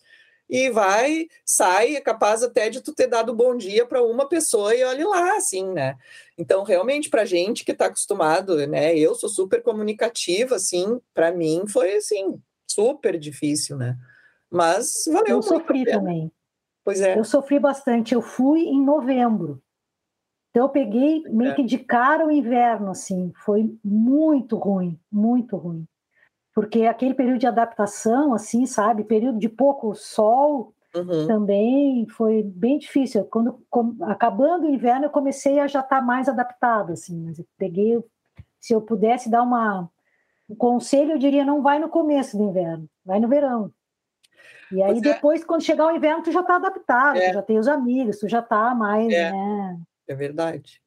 e 0.52 0.70
vai, 0.70 1.28
sai, 1.46 1.96
é 1.96 2.02
capaz 2.02 2.44
até 2.44 2.70
de 2.70 2.82
tu 2.82 2.94
ter 2.94 3.08
dado 3.08 3.34
bom 3.34 3.56
dia 3.56 3.86
para 3.86 4.04
uma 4.04 4.28
pessoa 4.28 4.76
e 4.76 4.84
olhe 4.84 5.06
lá, 5.06 5.38
assim, 5.38 5.66
né? 5.72 5.96
Então, 6.38 6.64
realmente, 6.64 7.10
para 7.10 7.24
gente 7.24 7.64
que 7.64 7.72
está 7.72 7.86
acostumado, 7.86 8.68
né? 8.68 8.94
Eu 8.94 9.16
sou 9.16 9.30
super 9.30 9.64
comunicativa, 9.64 10.58
assim, 10.58 11.00
para 11.14 11.32
mim 11.32 11.64
foi, 11.68 11.96
assim, 11.96 12.38
super 12.70 13.18
difícil, 13.18 13.78
né? 13.78 13.98
Mas 14.52 15.06
valeu 15.08 15.38
Eu 15.38 15.42
sofri 15.42 15.86
também. 15.86 16.30
Pois 16.84 17.00
é. 17.00 17.18
Eu 17.18 17.24
sofri 17.24 17.58
bastante. 17.58 18.14
Eu 18.14 18.22
fui 18.22 18.64
em 18.64 18.84
novembro. 18.84 19.64
Então, 20.50 20.66
eu 20.66 20.70
peguei 20.70 21.24
meio 21.30 21.52
é. 21.52 21.56
que 21.56 21.64
de 21.64 21.78
cara 21.78 22.28
o 22.28 22.32
inverno, 22.32 22.92
assim. 22.92 23.32
Foi 23.46 23.74
muito 23.82 24.58
ruim, 24.58 25.00
muito 25.10 25.56
ruim 25.56 25.88
porque 26.54 26.86
aquele 26.86 27.14
período 27.14 27.40
de 27.40 27.48
adaptação, 27.48 28.34
assim, 28.34 28.66
sabe, 28.66 29.04
período 29.04 29.40
de 29.40 29.48
pouco 29.48 29.96
sol, 29.96 30.74
uhum. 30.96 31.28
também 31.28 32.08
foi 32.10 32.44
bem 32.44 32.78
difícil. 32.78 33.24
Quando 33.26 33.64
com, 33.70 33.96
acabando 34.02 34.66
o 34.66 34.70
inverno, 34.70 35.06
eu 35.06 35.10
comecei 35.10 35.60
a 35.60 35.68
já 35.68 35.80
estar 35.80 36.00
tá 36.00 36.02
mais 36.02 36.28
adaptado, 36.28 36.94
assim, 36.94 37.18
mas 37.24 37.40
eu 37.40 37.46
peguei, 37.58 37.98
se 38.60 38.74
eu 38.74 38.82
pudesse 38.82 39.30
dar 39.30 39.44
uma 39.44 39.90
um 40.50 40.56
conselho, 40.56 41.12
eu 41.12 41.18
diria 41.18 41.46
não 41.46 41.62
vai 41.62 41.80
no 41.80 41.88
começo 41.88 42.38
do 42.38 42.44
inverno, 42.44 42.86
vai 43.06 43.22
no 43.22 43.30
verão. 43.30 43.72
E 44.70 44.82
aí 44.82 44.98
é. 44.98 45.02
depois, 45.02 45.46
quando 45.46 45.64
chegar 45.64 45.88
o 45.88 45.96
inverno, 45.96 46.24
tu 46.24 46.32
já 46.32 46.42
está 46.42 46.58
adaptado, 46.58 47.18
é. 47.18 47.30
tu 47.30 47.34
já 47.36 47.42
tem 47.42 47.58
os 47.58 47.68
amigos, 47.68 48.20
tu 48.20 48.28
já 48.28 48.40
está 48.40 48.76
mais, 48.76 49.12
é. 49.12 49.32
né? 49.32 49.80
É 50.08 50.16
verdade. 50.16 50.81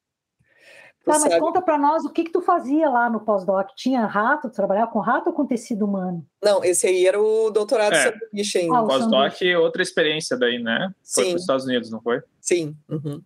Tá, 1.05 1.19
mas 1.19 1.37
conta 1.37 1.61
para 1.61 1.77
nós 1.77 2.03
o 2.03 2.09
que, 2.09 2.23
que 2.23 2.31
tu 2.31 2.41
fazia 2.41 2.89
lá 2.89 3.09
no 3.09 3.19
pós-doc. 3.19 3.69
Tinha 3.75 4.07
rato? 4.07 4.49
Tu 4.49 4.55
trabalhava 4.55 4.91
com 4.91 4.99
rato 4.99 5.27
ou 5.27 5.33
com 5.33 5.45
tecido 5.45 5.85
humano? 5.85 6.25
Não, 6.43 6.63
esse 6.63 6.87
aí 6.87 7.05
era 7.05 7.21
o 7.21 7.51
doutorado 7.51 7.93
é. 7.93 8.11
sanduíche 8.11 8.57
ainda. 8.57 8.79
Ah, 8.79 8.83
pós-doc, 8.83 9.35
outra 9.61 9.83
experiência 9.83 10.35
daí, 10.35 10.57
né? 10.57 10.91
Foi 11.03 11.25
para 11.25 11.35
os 11.35 11.41
Estados 11.41 11.65
Unidos, 11.65 11.91
não 11.91 12.01
foi? 12.01 12.23
Sim. 12.41 12.75
Uhum. 12.89 13.21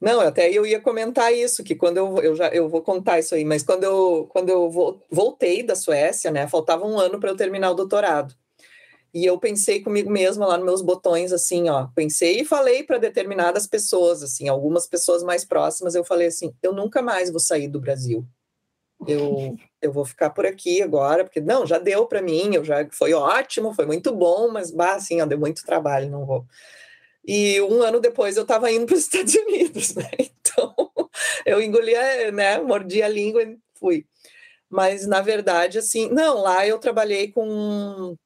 Não, 0.00 0.20
até 0.20 0.50
eu 0.50 0.64
ia 0.64 0.80
comentar 0.80 1.32
isso, 1.32 1.62
que 1.62 1.74
quando 1.74 1.98
eu, 1.98 2.18
eu 2.18 2.34
já 2.34 2.48
eu 2.48 2.68
vou 2.68 2.80
contar 2.80 3.18
isso 3.18 3.34
aí, 3.34 3.44
mas 3.44 3.62
quando 3.62 3.84
eu, 3.84 4.26
quando 4.30 4.48
eu 4.48 4.70
voltei 5.10 5.62
da 5.62 5.74
Suécia, 5.74 6.30
né, 6.30 6.48
faltava 6.48 6.86
um 6.86 6.98
ano 6.98 7.20
para 7.20 7.30
eu 7.30 7.36
terminar 7.36 7.70
o 7.70 7.74
doutorado. 7.74 8.34
E 9.12 9.24
eu 9.24 9.38
pensei 9.38 9.82
comigo 9.82 10.10
mesma 10.10 10.46
lá 10.46 10.56
nos 10.56 10.66
meus 10.66 10.82
botões, 10.82 11.32
assim, 11.32 11.68
ó. 11.68 11.88
Pensei 11.94 12.40
e 12.40 12.44
falei 12.44 12.84
para 12.84 12.98
determinadas 12.98 13.66
pessoas, 13.66 14.22
assim, 14.22 14.48
algumas 14.48 14.86
pessoas 14.86 15.22
mais 15.22 15.44
próximas, 15.44 15.94
eu 15.94 16.04
falei 16.04 16.28
assim: 16.28 16.54
eu 16.62 16.72
nunca 16.72 17.02
mais 17.02 17.30
vou 17.30 17.40
sair 17.40 17.68
do 17.68 17.80
Brasil. 17.80 18.26
Eu, 19.06 19.56
eu 19.80 19.92
vou 19.92 20.04
ficar 20.04 20.30
por 20.30 20.44
aqui 20.44 20.82
agora, 20.82 21.24
porque 21.24 21.40
não, 21.40 21.66
já 21.66 21.78
deu 21.78 22.06
para 22.06 22.20
mim, 22.20 22.54
eu 22.54 22.64
já 22.64 22.86
foi 22.92 23.14
ótimo, 23.14 23.72
foi 23.72 23.86
muito 23.86 24.14
bom, 24.14 24.50
mas 24.50 24.70
bah, 24.70 24.94
assim, 24.94 25.20
ó, 25.22 25.26
deu 25.26 25.38
muito 25.38 25.64
trabalho, 25.64 26.10
não 26.10 26.26
vou. 26.26 26.44
E 27.26 27.60
um 27.62 27.82
ano 27.82 28.00
depois 28.00 28.36
eu 28.36 28.42
estava 28.42 28.70
indo 28.70 28.84
para 28.86 28.94
os 28.94 29.02
Estados 29.02 29.34
Unidos, 29.34 29.94
né? 29.94 30.10
Então 30.18 30.74
eu 31.46 31.60
engolia, 31.60 32.30
né? 32.30 32.58
Mordi 32.60 33.02
a 33.02 33.08
língua 33.08 33.42
e 33.42 33.58
fui. 33.74 34.06
Mas 34.68 35.06
na 35.06 35.20
verdade, 35.20 35.78
assim, 35.78 36.08
não, 36.10 36.42
lá 36.42 36.66
eu 36.66 36.78
trabalhei 36.78 37.32
com 37.32 38.16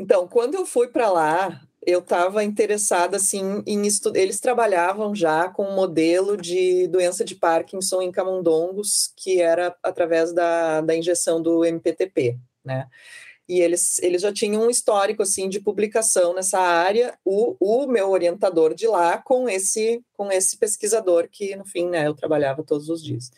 então, 0.00 0.26
quando 0.26 0.54
eu 0.54 0.64
fui 0.64 0.88
para 0.88 1.10
lá, 1.10 1.60
eu 1.86 1.98
estava 1.98 2.42
interessada 2.42 3.18
assim 3.18 3.62
em 3.66 3.86
estudar. 3.86 4.18
Eles 4.18 4.40
trabalhavam 4.40 5.14
já 5.14 5.50
com 5.50 5.62
um 5.64 5.74
modelo 5.74 6.38
de 6.38 6.86
doença 6.88 7.22
de 7.22 7.34
Parkinson 7.34 8.00
em 8.00 8.10
camundongos, 8.10 9.12
que 9.14 9.42
era 9.42 9.76
através 9.82 10.32
da, 10.32 10.80
da 10.80 10.96
injeção 10.96 11.42
do 11.42 11.66
MPTP, 11.66 12.38
né? 12.64 12.88
E 13.46 13.60
eles, 13.60 13.98
eles 13.98 14.22
já 14.22 14.32
tinham 14.32 14.62
um 14.62 14.70
histórico 14.70 15.22
assim 15.22 15.50
de 15.50 15.60
publicação 15.60 16.32
nessa 16.32 16.58
área. 16.58 17.18
O, 17.22 17.56
o 17.60 17.86
meu 17.86 18.08
orientador 18.08 18.74
de 18.74 18.86
lá 18.86 19.18
com 19.18 19.50
esse 19.50 20.02
com 20.14 20.32
esse 20.32 20.56
pesquisador 20.56 21.28
que 21.30 21.54
no 21.56 21.66
fim, 21.66 21.90
né, 21.90 22.06
eu 22.06 22.14
trabalhava 22.14 22.64
todos 22.64 22.88
os 22.88 23.04
dias. 23.04 23.30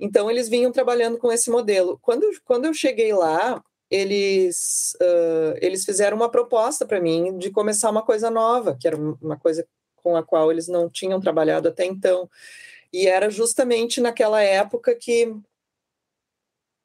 Então 0.00 0.30
eles 0.30 0.48
vinham 0.48 0.72
trabalhando 0.72 1.18
com 1.18 1.30
esse 1.30 1.50
modelo. 1.50 1.98
Quando, 2.00 2.26
quando 2.44 2.64
eu 2.64 2.72
cheguei 2.72 3.12
lá, 3.12 3.62
eles, 3.92 4.96
uh, 5.02 5.54
eles 5.60 5.84
fizeram 5.84 6.16
uma 6.16 6.30
proposta 6.30 6.86
para 6.86 6.98
mim 6.98 7.36
de 7.36 7.50
começar 7.50 7.90
uma 7.90 8.02
coisa 8.02 8.30
nova, 8.30 8.74
que 8.74 8.88
era 8.88 8.96
uma 8.96 9.36
coisa 9.36 9.68
com 9.96 10.16
a 10.16 10.22
qual 10.22 10.50
eles 10.50 10.66
não 10.66 10.88
tinham 10.88 11.20
trabalhado 11.20 11.68
até 11.68 11.84
então. 11.84 12.28
E 12.90 13.06
era 13.06 13.28
justamente 13.28 14.00
naquela 14.00 14.42
época 14.42 14.94
que. 14.94 15.36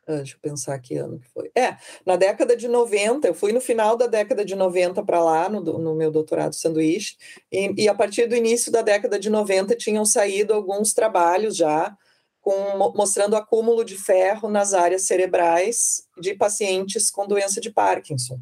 Deixa 0.06 0.36
eu 0.36 0.40
pensar 0.42 0.78
que 0.80 0.98
ano 0.98 1.20
que 1.20 1.28
foi. 1.30 1.50
É, 1.56 1.78
na 2.06 2.18
década 2.18 2.56
de 2.58 2.68
90, 2.68 3.28
eu 3.28 3.34
fui 3.34 3.54
no 3.54 3.62
final 3.62 3.96
da 3.96 4.08
década 4.08 4.44
de 4.44 4.56
90 4.56 5.04
para 5.04 5.24
lá, 5.24 5.50
no, 5.50 5.62
no, 5.62 5.96
meu 5.96 6.12
doutorado 6.12 6.56
sanduíche, 6.56 7.18
e, 7.52 7.84
e 7.84 7.90
a 7.90 7.94
partir 7.94 8.28
do 8.28 8.36
início 8.36 8.72
da 8.72 8.82
década 8.82 9.18
de 9.18 9.30
90 9.30 9.76
tinham 9.76 10.06
saído 10.06 10.54
alguns 10.54 10.94
trabalhos 10.94 11.56
já 11.56 11.98
com, 12.48 12.94
mostrando 12.96 13.36
acúmulo 13.36 13.84
de 13.84 13.98
ferro 13.98 14.48
nas 14.48 14.74
áreas 14.74 15.02
cerebrais 15.02 16.04
de 16.18 16.34
pacientes 16.34 17.12
com 17.12 17.28
doença 17.28 17.60
de 17.60 17.70
Parkinson. 17.70 18.40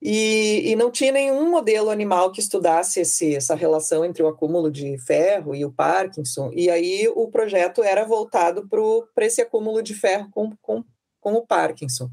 E, 0.00 0.70
e, 0.70 0.76
não 0.76 0.92
tinha 0.92 1.10
nenhum 1.10 1.50
modelo 1.50 1.90
animal 1.90 2.30
que 2.30 2.38
estudasse 2.38 3.00
esse, 3.00 3.34
essa 3.34 3.56
relação 3.56 4.04
entre 4.04 4.22
o 4.22 4.28
acúmulo 4.28 4.70
de 4.70 4.96
ferro 4.98 5.56
e 5.56 5.64
o 5.64 5.72
Parkinson. 5.72 6.52
E 6.54 6.70
aí 6.70 7.08
o 7.08 7.26
projeto 7.26 7.82
era 7.82 8.04
voltado 8.04 8.68
para 9.12 9.26
esse 9.26 9.42
acúmulo 9.42 9.82
de 9.82 9.92
ferro 9.92 10.30
com, 10.30 10.56
com, 10.62 10.84
com 11.20 11.34
o 11.34 11.44
Parkinson. 11.44 12.08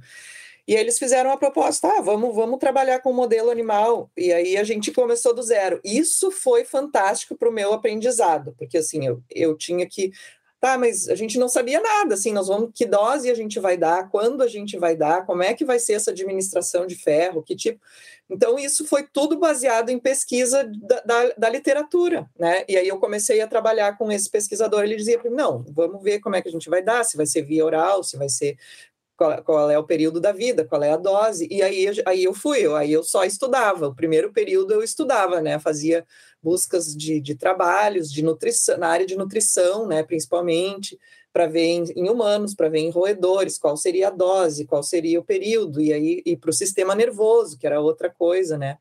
E 0.67 0.75
eles 0.75 0.99
fizeram 0.99 1.31
a 1.31 1.37
proposta: 1.37 1.87
ah, 1.87 2.01
vamos, 2.01 2.35
vamos 2.35 2.59
trabalhar 2.59 2.99
com 2.99 3.11
o 3.11 3.13
modelo 3.13 3.49
animal. 3.49 4.11
E 4.17 4.33
aí 4.33 4.57
a 4.57 4.63
gente 4.63 4.91
começou 4.91 5.33
do 5.33 5.41
zero. 5.41 5.79
Isso 5.83 6.29
foi 6.29 6.65
fantástico 6.65 7.37
para 7.37 7.47
o 7.47 7.53
meu 7.53 7.71
aprendizado, 7.71 8.53
porque 8.57 8.79
assim, 8.79 9.05
eu, 9.05 9.23
eu 9.29 9.55
tinha 9.55 9.87
que 9.87 10.11
Tá, 10.59 10.75
mas 10.75 11.07
a 11.07 11.13
gente 11.13 11.37
não 11.37 11.47
sabia 11.47 11.79
nada, 11.79 12.15
assim, 12.15 12.33
nós 12.33 12.47
vamos, 12.47 12.71
que 12.73 12.83
dose 12.83 13.29
a 13.29 13.35
gente 13.35 13.59
vai 13.59 13.77
dar, 13.77 14.09
quando 14.09 14.41
a 14.41 14.47
gente 14.47 14.75
vai 14.75 14.95
dar, 14.95 15.23
como 15.23 15.43
é 15.43 15.53
que 15.53 15.63
vai 15.63 15.77
ser 15.77 15.93
essa 15.93 16.09
administração 16.09 16.87
de 16.87 16.95
ferro, 16.95 17.43
que 17.43 17.55
tipo. 17.55 17.79
Então, 18.27 18.57
isso 18.57 18.85
foi 18.85 19.03
tudo 19.03 19.37
baseado 19.37 19.89
em 19.89 19.99
pesquisa 19.99 20.63
da, 20.63 21.01
da, 21.01 21.29
da 21.37 21.49
literatura, 21.49 22.27
né? 22.37 22.65
E 22.67 22.75
aí 22.75 22.87
eu 22.87 22.97
comecei 22.97 23.39
a 23.39 23.47
trabalhar 23.47 23.97
com 23.99 24.11
esse 24.11 24.29
pesquisador, 24.29 24.83
ele 24.83 24.95
dizia 24.95 25.19
para 25.19 25.29
mim, 25.29 25.37
não, 25.37 25.63
vamos 25.69 26.01
ver 26.01 26.19
como 26.19 26.35
é 26.35 26.41
que 26.41 26.49
a 26.49 26.51
gente 26.51 26.69
vai 26.69 26.81
dar, 26.81 27.05
se 27.05 27.15
vai 27.15 27.27
ser 27.27 27.43
via 27.43 27.63
oral, 27.63 28.03
se 28.03 28.17
vai 28.17 28.27
ser 28.27 28.57
qual, 29.17 29.43
qual, 29.43 29.69
é 29.69 29.77
o 29.77 29.83
período 29.83 30.21
da 30.21 30.31
vida, 30.31 30.63
qual 30.63 30.83
é 30.83 30.91
a 30.91 30.97
dose, 30.97 31.47
e 31.49 31.61
aí, 31.61 31.87
aí 32.05 32.23
eu 32.23 32.33
fui, 32.33 32.59
eu, 32.59 32.75
aí 32.75 32.93
eu 32.93 33.03
só 33.03 33.23
estudava, 33.23 33.87
o 33.87 33.95
primeiro 33.95 34.31
período 34.31 34.73
eu 34.73 34.83
estudava, 34.83 35.41
né, 35.41 35.57
fazia 35.59 36.05
buscas 36.41 36.95
de, 36.95 37.19
de 37.19 37.35
trabalhos, 37.35 38.11
de 38.11 38.23
nutrição, 38.23 38.77
na 38.77 38.87
área 38.87 39.05
de 39.05 39.17
nutrição, 39.17 39.87
né, 39.87 40.03
principalmente, 40.03 40.97
para 41.33 41.47
ver 41.47 41.65
em, 41.65 41.83
em 41.95 42.09
humanos, 42.09 42.53
para 42.53 42.69
ver 42.69 42.79
em 42.79 42.91
roedores, 42.91 43.57
qual 43.57 43.75
seria 43.75 44.07
a 44.07 44.11
dose, 44.11 44.65
qual 44.65 44.83
seria 44.83 45.19
o 45.19 45.23
período, 45.23 45.81
e 45.81 45.91
aí 45.91 46.21
e 46.23 46.37
para 46.37 46.51
o 46.51 46.53
sistema 46.53 46.93
nervoso, 46.93 47.57
que 47.57 47.65
era 47.65 47.81
outra 47.81 48.09
coisa, 48.09 48.57
né, 48.57 48.77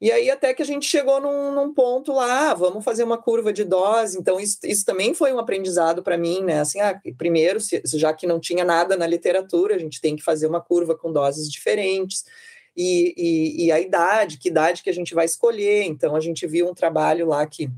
e 0.00 0.12
aí 0.12 0.30
até 0.30 0.52
que 0.52 0.62
a 0.62 0.66
gente 0.66 0.86
chegou 0.86 1.20
num, 1.20 1.52
num 1.52 1.72
ponto 1.72 2.12
lá, 2.12 2.50
ah, 2.50 2.54
vamos 2.54 2.84
fazer 2.84 3.02
uma 3.02 3.16
curva 3.16 3.52
de 3.52 3.64
dose. 3.64 4.18
Então 4.18 4.38
isso, 4.38 4.58
isso 4.64 4.84
também 4.84 5.14
foi 5.14 5.32
um 5.32 5.38
aprendizado 5.38 6.02
para 6.02 6.18
mim, 6.18 6.42
né? 6.42 6.60
Assim, 6.60 6.80
ah, 6.80 7.00
primeiro, 7.16 7.60
se, 7.60 7.80
já 7.94 8.12
que 8.12 8.26
não 8.26 8.38
tinha 8.38 8.64
nada 8.64 8.96
na 8.96 9.06
literatura, 9.06 9.74
a 9.74 9.78
gente 9.78 10.00
tem 10.00 10.14
que 10.14 10.22
fazer 10.22 10.46
uma 10.46 10.60
curva 10.60 10.96
com 10.96 11.12
doses 11.12 11.50
diferentes. 11.50 12.24
E, 12.76 13.14
e, 13.16 13.66
e 13.66 13.72
a 13.72 13.80
idade, 13.80 14.36
que 14.36 14.48
idade 14.48 14.82
que 14.82 14.90
a 14.90 14.92
gente 14.92 15.14
vai 15.14 15.24
escolher. 15.24 15.84
Então 15.84 16.14
a 16.14 16.20
gente 16.20 16.46
viu 16.46 16.68
um 16.68 16.74
trabalho 16.74 17.26
lá 17.26 17.46
que 17.46 17.70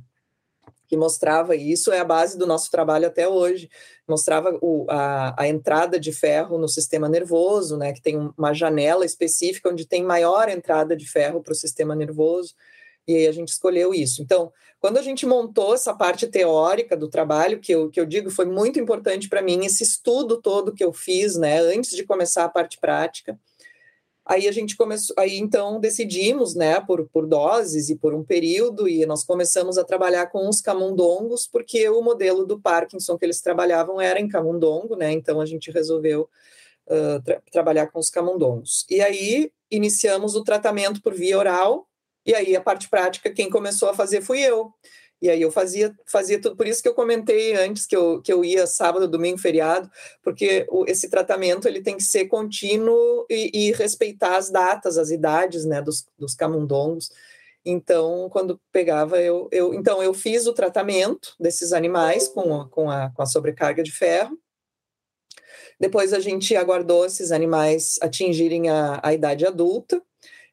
que 0.88 0.96
mostrava, 0.96 1.54
e 1.54 1.70
isso 1.70 1.92
é 1.92 2.00
a 2.00 2.04
base 2.04 2.38
do 2.38 2.46
nosso 2.46 2.70
trabalho 2.70 3.06
até 3.06 3.28
hoje, 3.28 3.68
mostrava 4.08 4.58
o, 4.62 4.86
a, 4.88 5.42
a, 5.42 5.46
entrada 5.46 6.00
de 6.00 6.10
ferro 6.12 6.56
no 6.56 6.66
sistema 6.66 7.08
nervoso, 7.08 7.76
né, 7.76 7.92
que 7.92 8.00
tem 8.00 8.32
uma 8.36 8.54
janela 8.54 9.04
específica 9.04 9.68
onde 9.68 9.86
tem 9.86 10.02
maior 10.02 10.48
entrada 10.48 10.96
de 10.96 11.06
ferro 11.06 11.42
para 11.42 11.52
o 11.52 11.56
sistema 11.56 11.94
nervoso, 11.94 12.54
e 13.06 13.14
aí 13.14 13.26
a 13.26 13.32
gente 13.32 13.48
escolheu 13.48 13.92
isso. 13.92 14.22
Então, 14.22 14.50
quando 14.80 14.96
a 14.96 15.02
gente 15.02 15.26
montou 15.26 15.74
essa 15.74 15.94
parte 15.94 16.26
teórica 16.26 16.96
do 16.96 17.08
trabalho, 17.08 17.60
que 17.60 17.72
eu, 17.72 17.90
que 17.90 18.00
eu 18.00 18.06
digo 18.06 18.30
foi 18.30 18.46
muito 18.46 18.80
importante 18.80 19.28
para 19.28 19.42
mim, 19.42 19.64
esse 19.66 19.82
estudo 19.82 20.40
todo 20.40 20.74
que 20.74 20.84
eu 20.84 20.92
fiz, 20.92 21.36
né, 21.36 21.60
antes 21.60 21.90
de 21.90 22.04
começar 22.04 22.44
a 22.44 22.48
parte 22.48 22.78
prática, 22.80 23.38
Aí 24.28 24.46
a 24.46 24.52
gente 24.52 24.76
começou, 24.76 25.16
aí 25.18 25.38
então 25.38 25.80
decidimos, 25.80 26.54
né, 26.54 26.78
por, 26.80 27.08
por 27.08 27.26
doses 27.26 27.88
e 27.88 27.96
por 27.96 28.12
um 28.12 28.22
período, 28.22 28.86
e 28.86 29.06
nós 29.06 29.24
começamos 29.24 29.78
a 29.78 29.84
trabalhar 29.84 30.26
com 30.26 30.46
os 30.46 30.60
camundongos, 30.60 31.48
porque 31.50 31.88
o 31.88 32.02
modelo 32.02 32.44
do 32.44 32.60
Parkinson 32.60 33.16
que 33.16 33.24
eles 33.24 33.40
trabalhavam 33.40 33.98
era 33.98 34.20
em 34.20 34.28
camundongo, 34.28 34.96
né, 34.96 35.10
então 35.12 35.40
a 35.40 35.46
gente 35.46 35.70
resolveu 35.70 36.28
uh, 36.88 37.22
tra 37.22 37.40
trabalhar 37.50 37.86
com 37.86 37.98
os 37.98 38.10
camundongos. 38.10 38.84
E 38.90 39.00
aí 39.00 39.50
iniciamos 39.70 40.34
o 40.34 40.44
tratamento 40.44 41.00
por 41.00 41.14
via 41.14 41.38
oral, 41.38 41.88
e 42.26 42.34
aí 42.34 42.54
a 42.54 42.60
parte 42.60 42.86
prática, 42.90 43.32
quem 43.32 43.48
começou 43.48 43.88
a 43.88 43.94
fazer 43.94 44.20
fui 44.20 44.40
eu. 44.40 44.74
E 45.20 45.28
aí 45.28 45.42
eu 45.42 45.50
fazia, 45.50 45.92
fazia 46.06 46.40
tudo, 46.40 46.56
por 46.56 46.66
isso 46.66 46.80
que 46.80 46.88
eu 46.88 46.94
comentei 46.94 47.54
antes 47.54 47.86
que 47.86 47.96
eu, 47.96 48.22
que 48.22 48.32
eu 48.32 48.44
ia 48.44 48.66
sábado, 48.68 49.08
domingo, 49.08 49.38
feriado, 49.38 49.90
porque 50.22 50.64
o, 50.70 50.84
esse 50.86 51.10
tratamento 51.10 51.66
ele 51.66 51.82
tem 51.82 51.96
que 51.96 52.04
ser 52.04 52.26
contínuo 52.26 53.26
e, 53.28 53.50
e, 53.52 53.72
respeitar 53.72 54.36
as 54.36 54.48
datas, 54.48 54.96
as 54.96 55.10
idades 55.10 55.64
né, 55.64 55.82
dos, 55.82 56.06
dos 56.16 56.34
camundongos. 56.34 57.10
Então, 57.64 58.28
quando 58.30 58.60
pegava, 58.70 59.20
eu, 59.20 59.48
eu, 59.50 59.74
então 59.74 60.02
eu 60.02 60.14
fiz 60.14 60.46
o 60.46 60.52
tratamento 60.52 61.34
desses 61.38 61.72
animais 61.72 62.28
com 62.28 62.60
a, 62.60 62.68
com 62.68 62.88
a, 62.88 63.10
com 63.10 63.22
a 63.22 63.26
sobrecarga 63.26 63.82
de 63.82 63.90
ferro. 63.90 64.38
Depois 65.80 66.12
a 66.12 66.20
gente 66.20 66.56
aguardou 66.56 67.04
esses 67.04 67.30
animais 67.32 67.98
atingirem 68.00 68.68
a, 68.68 69.00
a 69.02 69.12
idade 69.12 69.46
adulta. 69.46 70.02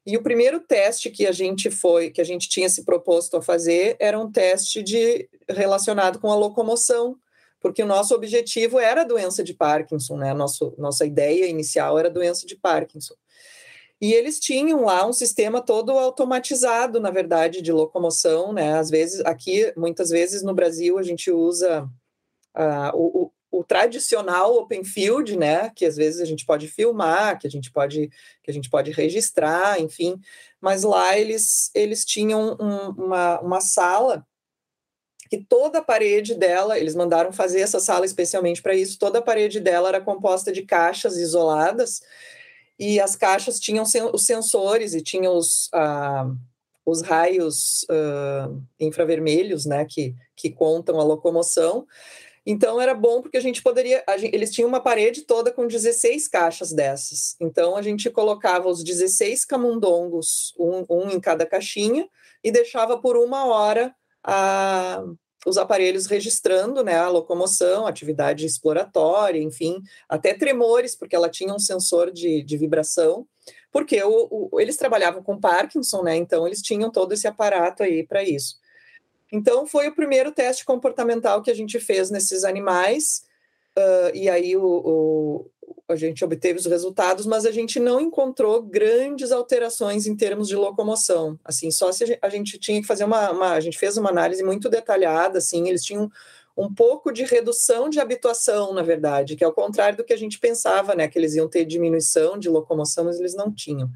E 0.06 0.16
o 0.16 0.22
primeiro 0.22 0.60
teste 0.60 1.10
que 1.10 1.26
a 1.26 1.32
gente 1.32 1.72
foi, 1.72 2.12
que 2.12 2.22
a 2.22 2.24
gente 2.24 2.48
tinha 2.48 2.70
se 2.70 2.86
proposto 2.86 3.38
a 3.38 3.42
fazer, 3.42 3.98
era 4.00 4.20
um 4.20 4.32
teste 4.32 4.84
de 4.84 5.28
relacionado 5.50 6.20
com 6.20 6.32
a 6.32 6.36
locomoção, 6.36 7.18
porque 7.60 7.82
o 7.82 7.88
nosso 7.88 8.14
objetivo 8.14 8.80
era 8.80 9.02
a 9.02 9.06
doença 9.06 9.44
de 9.44 9.54
Parkinson, 9.54 10.18
né? 10.18 10.34
Nosso, 10.34 10.76
nossa 10.78 11.06
ideia 11.06 11.48
inicial 11.48 11.98
era 11.98 12.08
a 12.08 12.12
doença 12.12 12.46
de 12.46 12.56
Parkinson. 12.56 13.16
E 14.00 14.14
eles 14.14 14.40
tinham 14.40 14.86
lá 14.86 15.08
um 15.08 15.14
sistema 15.14 15.62
todo 15.62 15.92
automatizado, 15.92 17.00
na 17.00 17.10
verdade, 17.10 17.62
de 17.62 17.72
locomoção, 17.72 18.54
né? 18.54 18.78
Às 18.78 18.92
vezes, 18.92 19.22
aqui, 19.22 19.74
muitas 19.76 20.10
vezes 20.10 20.44
no 20.44 20.54
Brasil, 20.54 21.00
a 21.00 21.04
gente 21.04 21.32
usa 21.32 21.90
uh, 22.56 22.92
o, 22.94 23.32
o 23.60 23.64
tradicional 23.64 24.56
open 24.56 24.84
field, 24.84 25.38
né, 25.38 25.72
que 25.76 25.86
às 25.86 25.96
vezes 25.96 26.22
a 26.22 26.26
gente 26.26 26.46
pode 26.46 26.68
filmar, 26.68 27.40
que 27.40 27.48
a 27.48 27.50
gente 27.50 27.72
pode 27.72 28.10
que 28.44 28.52
a 28.52 28.54
gente 28.54 28.70
pode 28.70 28.92
registrar, 28.92 29.80
enfim, 29.80 30.20
mas 30.60 30.84
lá 30.84 31.18
eles 31.18 31.72
eles 31.74 32.04
tinham 32.04 32.58
um, 32.60 33.06
uma, 33.06 33.40
uma 33.40 33.62
sala 33.62 34.26
que 35.30 35.44
toda 35.44 35.80
a 35.80 35.84
parede 35.84 36.36
dela, 36.36 36.78
eles 36.78 36.96
mandaram 36.96 37.32
fazer 37.32 37.62
essa 37.62 37.80
sala 37.80 38.06
especialmente 38.06 38.62
para 38.62 38.76
isso, 38.76 39.00
toda 39.00 39.20
a 39.20 39.22
parede 39.22 39.60
dela 39.60 39.90
era 39.90 40.02
composta 40.02 40.52
de 40.52 40.62
caixas 40.64 41.18
isoladas 41.18 42.02
e 42.78 43.00
as 43.00 43.16
caixas 43.16 43.60
tinham 43.60 43.86
os 44.14 44.26
sensores 44.26 44.94
e 44.94 45.02
tinham 45.02 45.36
os, 45.36 45.70
ah, 45.74 46.30
os 46.86 47.02
raios 47.02 47.86
ah, 47.90 48.50
infravermelhos, 48.80 49.66
né, 49.66 49.86
que, 49.86 50.14
que 50.36 50.52
contam 50.52 51.00
a 51.00 51.04
locomoção, 51.04 51.88
então 52.46 52.80
era 52.80 52.94
bom 52.94 53.22
porque 53.22 53.38
a 53.38 53.42
gente 53.42 53.64
poderia. 53.64 54.04
A 54.08 54.18
gente, 54.18 54.36
eles 54.36 54.52
tinham 54.52 54.68
uma 54.68 54.80
parede 54.80 55.24
toda 55.24 55.52
com 55.52 55.66
16 55.66 56.28
caixas 56.28 56.72
dessas. 56.72 57.36
Então 57.42 57.76
a 57.76 57.82
gente 57.82 58.10
colocava 58.10 58.70
os 58.70 58.84
16 58.84 59.46
camundongos, 59.46 60.54
um, 60.60 60.86
um 60.90 61.10
em 61.10 61.20
cada 61.20 61.46
caixinha, 61.46 62.08
e 62.44 62.52
deixava 62.52 63.00
por 63.00 63.18
uma 63.18 63.46
hora 63.46 63.96
a, 64.24 65.04
os 65.46 65.58
aparelhos 65.58 66.06
registrando 66.06 66.84
né, 66.84 66.98
a 66.98 67.10
locomoção, 67.10 67.88
atividade 67.88 68.46
exploratória, 68.46 69.42
enfim, 69.42 69.82
até 70.10 70.34
tremores, 70.34 70.96
porque 70.96 71.16
ela 71.16 71.30
tinha 71.30 71.54
um 71.54 71.60
sensor 71.60 72.12
de, 72.12 72.44
de 72.44 72.58
vibração, 72.58 73.28
porque 73.72 74.02
o, 74.04 74.50
o, 74.52 74.60
eles 74.60 74.78
trabalhavam 74.78 75.22
com 75.22 75.40
Parkinson, 75.40 76.04
né? 76.04 76.16
Então 76.16 76.46
eles 76.48 76.62
tinham 76.62 76.92
todo 76.92 77.12
esse 77.12 77.28
aparato 77.28 77.84
aí 77.84 78.06
para 78.06 78.24
isso. 78.24 78.56
Então, 79.36 79.68
foi 79.68 79.90
o 79.90 79.96
primeiro 79.96 80.32
teste 80.32 80.64
comportamental 80.64 81.42
que 81.42 81.52
a 81.52 81.54
gente 81.54 81.78
fez 81.78 82.10
nesses 82.10 82.46
animais, 82.46 83.26
uh, 83.78 84.16
e 84.16 84.30
aí 84.30 84.56
o, 84.56 84.64
o, 84.64 85.52
a 85.90 85.96
gente 85.98 86.24
obteve 86.24 86.58
os 86.58 86.66
resultados, 86.66 87.26
mas 87.26 87.46
a 87.46 87.52
gente 87.52 87.78
não 87.78 88.00
encontrou 88.00 88.62
grandes 88.62 89.34
alterações 89.34 90.08
em 90.08 90.16
termos 90.16 90.48
de 90.48 90.56
locomoção. 90.56 91.38
Assim, 91.44 91.70
só 91.70 91.92
se 91.92 92.18
a 92.22 92.30
gente 92.30 92.58
tinha 92.58 92.80
que 92.80 92.88
fazer 92.88 93.04
uma, 93.04 93.32
uma 93.32 93.52
a 93.52 93.60
gente 93.60 93.78
fez 93.78 93.98
uma 93.98 94.10
análise 94.10 94.42
muito 94.42 94.70
detalhada, 94.70 95.40
assim, 95.40 95.68
eles 95.68 95.84
tinham 95.84 96.10
um 96.58 96.74
pouco 96.74 97.12
de 97.12 97.26
redução 97.26 97.90
de 97.90 98.00
habituação, 98.00 98.74
na 98.74 98.82
verdade, 98.82 99.36
que 99.36 99.44
é 99.44 99.48
o 99.48 99.52
contrário 99.52 99.98
do 99.98 100.06
que 100.06 100.14
a 100.14 100.18
gente 100.18 100.40
pensava, 100.40 100.96
né? 100.96 101.10
Que 101.10 101.20
eles 101.20 101.36
iam 101.36 101.50
ter 101.50 101.66
diminuição 101.66 102.40
de 102.40 102.48
locomoção, 102.48 103.04
mas 103.04 103.20
eles 103.20 103.36
não 103.36 103.54
tinham. 103.54 103.92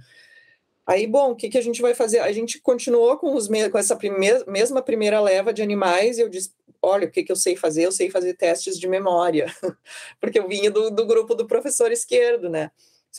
Aí, 0.89 1.06
bom, 1.06 1.34
o 1.34 1.36
que, 1.36 1.49
que 1.49 1.58
a 1.60 1.62
gente 1.62 1.84
vai 1.84 1.93
fazer? 1.93 2.17
A 2.17 2.32
gente 2.32 2.60
continuou 2.60 3.15
com, 3.15 3.36
os, 3.36 3.47
com 3.47 3.78
essa 3.78 3.95
primeira, 3.95 4.43
mesma 4.47 4.82
primeira 4.82 5.21
leva 5.21 5.54
de 5.54 5.62
animais 5.62 6.17
e 6.17 6.21
eu 6.21 6.28
disse, 6.28 6.52
olha, 6.82 7.08
o 7.08 7.12
que, 7.12 7.23
que 7.23 7.32
eu 7.32 7.36
sei 7.36 7.56
fazer? 7.56 7.86
Eu 7.86 7.91
sei 7.91 8.10
fazer 8.10 8.34
testes 8.34 8.80
de 8.80 8.88
memória, 8.88 9.45
porque 10.19 10.39
eu 10.39 10.47
vinha 10.47 10.71
do, 10.71 10.89
do 10.89 11.06
grupo 11.06 11.36
do 11.36 11.45
professor 11.45 11.91
esquerdo, 11.91 12.49
né? 12.49 12.71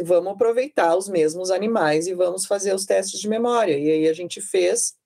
Vamos 0.02 0.32
aproveitar 0.32 0.96
os 0.96 1.08
mesmos 1.08 1.48
animais 1.52 2.08
e 2.08 2.14
vamos 2.14 2.44
fazer 2.44 2.74
os 2.74 2.84
testes 2.84 3.20
de 3.20 3.28
memória. 3.28 3.78
E 3.78 3.88
aí 3.88 4.08
a 4.08 4.12
gente 4.12 4.40
fez 4.40 4.98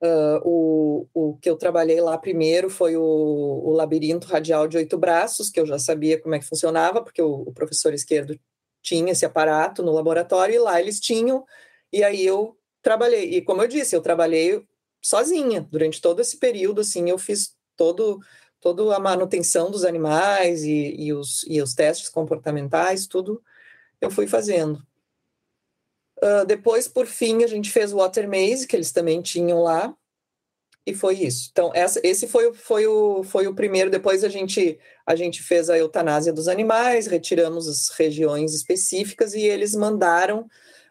Uh, 0.00 0.38
o, 0.44 1.08
o 1.12 1.36
que 1.38 1.50
eu 1.50 1.56
trabalhei 1.56 2.00
lá 2.00 2.16
primeiro 2.16 2.70
foi 2.70 2.96
o, 2.96 3.02
o, 3.02 3.72
labirinto 3.72 4.28
radial 4.28 4.68
de 4.68 4.76
oito 4.76 4.96
braços, 4.96 5.50
que 5.50 5.58
eu 5.58 5.66
já 5.66 5.76
sabia 5.76 6.20
como 6.20 6.36
é 6.36 6.38
que 6.38 6.46
funcionava, 6.46 7.02
porque 7.02 7.20
o, 7.20 7.42
o 7.42 7.52
professor 7.52 7.92
esquerdo 7.92 8.38
tinha 8.82 9.12
esse 9.12 9.24
aparato 9.24 9.82
no 9.82 9.92
laboratório 9.92 10.54
e 10.54 10.58
lá 10.58 10.80
eles 10.80 11.00
tinham, 11.00 11.44
e 11.92 12.02
aí 12.02 12.24
eu 12.24 12.56
trabalhei. 12.82 13.34
E 13.34 13.42
como 13.42 13.62
eu 13.62 13.68
disse, 13.68 13.94
eu 13.94 14.00
trabalhei 14.00 14.64
sozinha 15.02 15.60
durante 15.60 16.00
todo 16.00 16.20
esse 16.20 16.36
período, 16.38 16.80
assim, 16.80 17.08
eu 17.08 17.18
fiz 17.18 17.56
todo 17.76 18.20
toda 18.60 18.94
a 18.94 18.98
manutenção 18.98 19.70
dos 19.70 19.84
animais 19.84 20.64
e, 20.64 20.94
e, 20.98 21.12
os, 21.12 21.44
e 21.46 21.62
os 21.62 21.74
testes 21.74 22.08
comportamentais, 22.08 23.06
tudo 23.06 23.42
eu 24.00 24.10
fui 24.10 24.26
fazendo. 24.26 24.84
Uh, 26.18 26.44
depois, 26.46 26.88
por 26.88 27.06
fim, 27.06 27.44
a 27.44 27.46
gente 27.46 27.70
fez 27.70 27.92
o 27.92 27.98
Water 27.98 28.28
Maze, 28.28 28.66
que 28.66 28.74
eles 28.74 28.90
também 28.90 29.22
tinham 29.22 29.62
lá, 29.62 29.94
e 30.88 30.94
foi 30.94 31.16
isso. 31.16 31.50
Então, 31.52 31.70
essa, 31.74 32.00
esse 32.02 32.26
foi, 32.26 32.54
foi, 32.54 32.86
o, 32.86 33.22
foi 33.22 33.46
o 33.46 33.54
primeiro. 33.54 33.90
Depois 33.90 34.24
a 34.24 34.28
gente, 34.28 34.78
a 35.06 35.14
gente 35.14 35.42
fez 35.42 35.68
a 35.68 35.76
eutanásia 35.76 36.32
dos 36.32 36.48
animais, 36.48 37.06
retiramos 37.06 37.68
as 37.68 37.90
regiões 37.90 38.54
específicas 38.54 39.34
e 39.34 39.42
eles 39.42 39.74
mandaram 39.74 40.46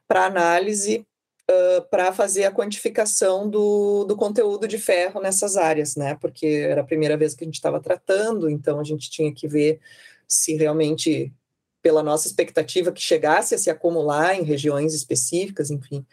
para 0.08 0.26
análise 0.26 1.04
uh, 1.50 1.82
para 1.90 2.14
fazer 2.14 2.46
a 2.46 2.52
quantificação 2.52 3.50
do, 3.50 4.04
do 4.04 4.16
conteúdo 4.16 4.68
de 4.68 4.78
ferro 4.78 5.20
nessas 5.20 5.58
áreas, 5.58 5.96
né? 5.96 6.16
Porque 6.22 6.46
era 6.46 6.82
a 6.82 6.86
primeira 6.86 7.18
vez 7.18 7.34
que 7.34 7.44
a 7.44 7.48
gente 7.48 7.56
estava 7.56 7.80
tratando, 7.80 8.48
então 8.48 8.80
a 8.80 8.84
gente 8.84 9.10
tinha 9.10 9.34
que 9.34 9.48
ver 9.48 9.80
se 10.28 10.56
realmente, 10.56 11.34
pela 11.82 12.04
nossa 12.04 12.28
expectativa, 12.28 12.92
que 12.92 13.02
chegasse 13.02 13.56
a 13.56 13.58
se 13.58 13.72
acumular 13.72 14.36
em 14.36 14.44
regiões 14.44 14.94
específicas, 14.94 15.72
enfim. 15.72 16.06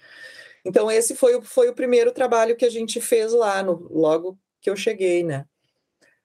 Então, 0.65 0.91
esse 0.91 1.15
foi, 1.15 1.41
foi 1.43 1.69
o 1.69 1.75
primeiro 1.75 2.11
trabalho 2.11 2.57
que 2.57 2.65
a 2.65 2.71
gente 2.71 3.01
fez 3.01 3.33
lá, 3.33 3.63
no, 3.63 3.87
logo 3.91 4.39
que 4.61 4.71
eu 4.71 4.77
cheguei, 4.77 5.23
né? 5.23 5.45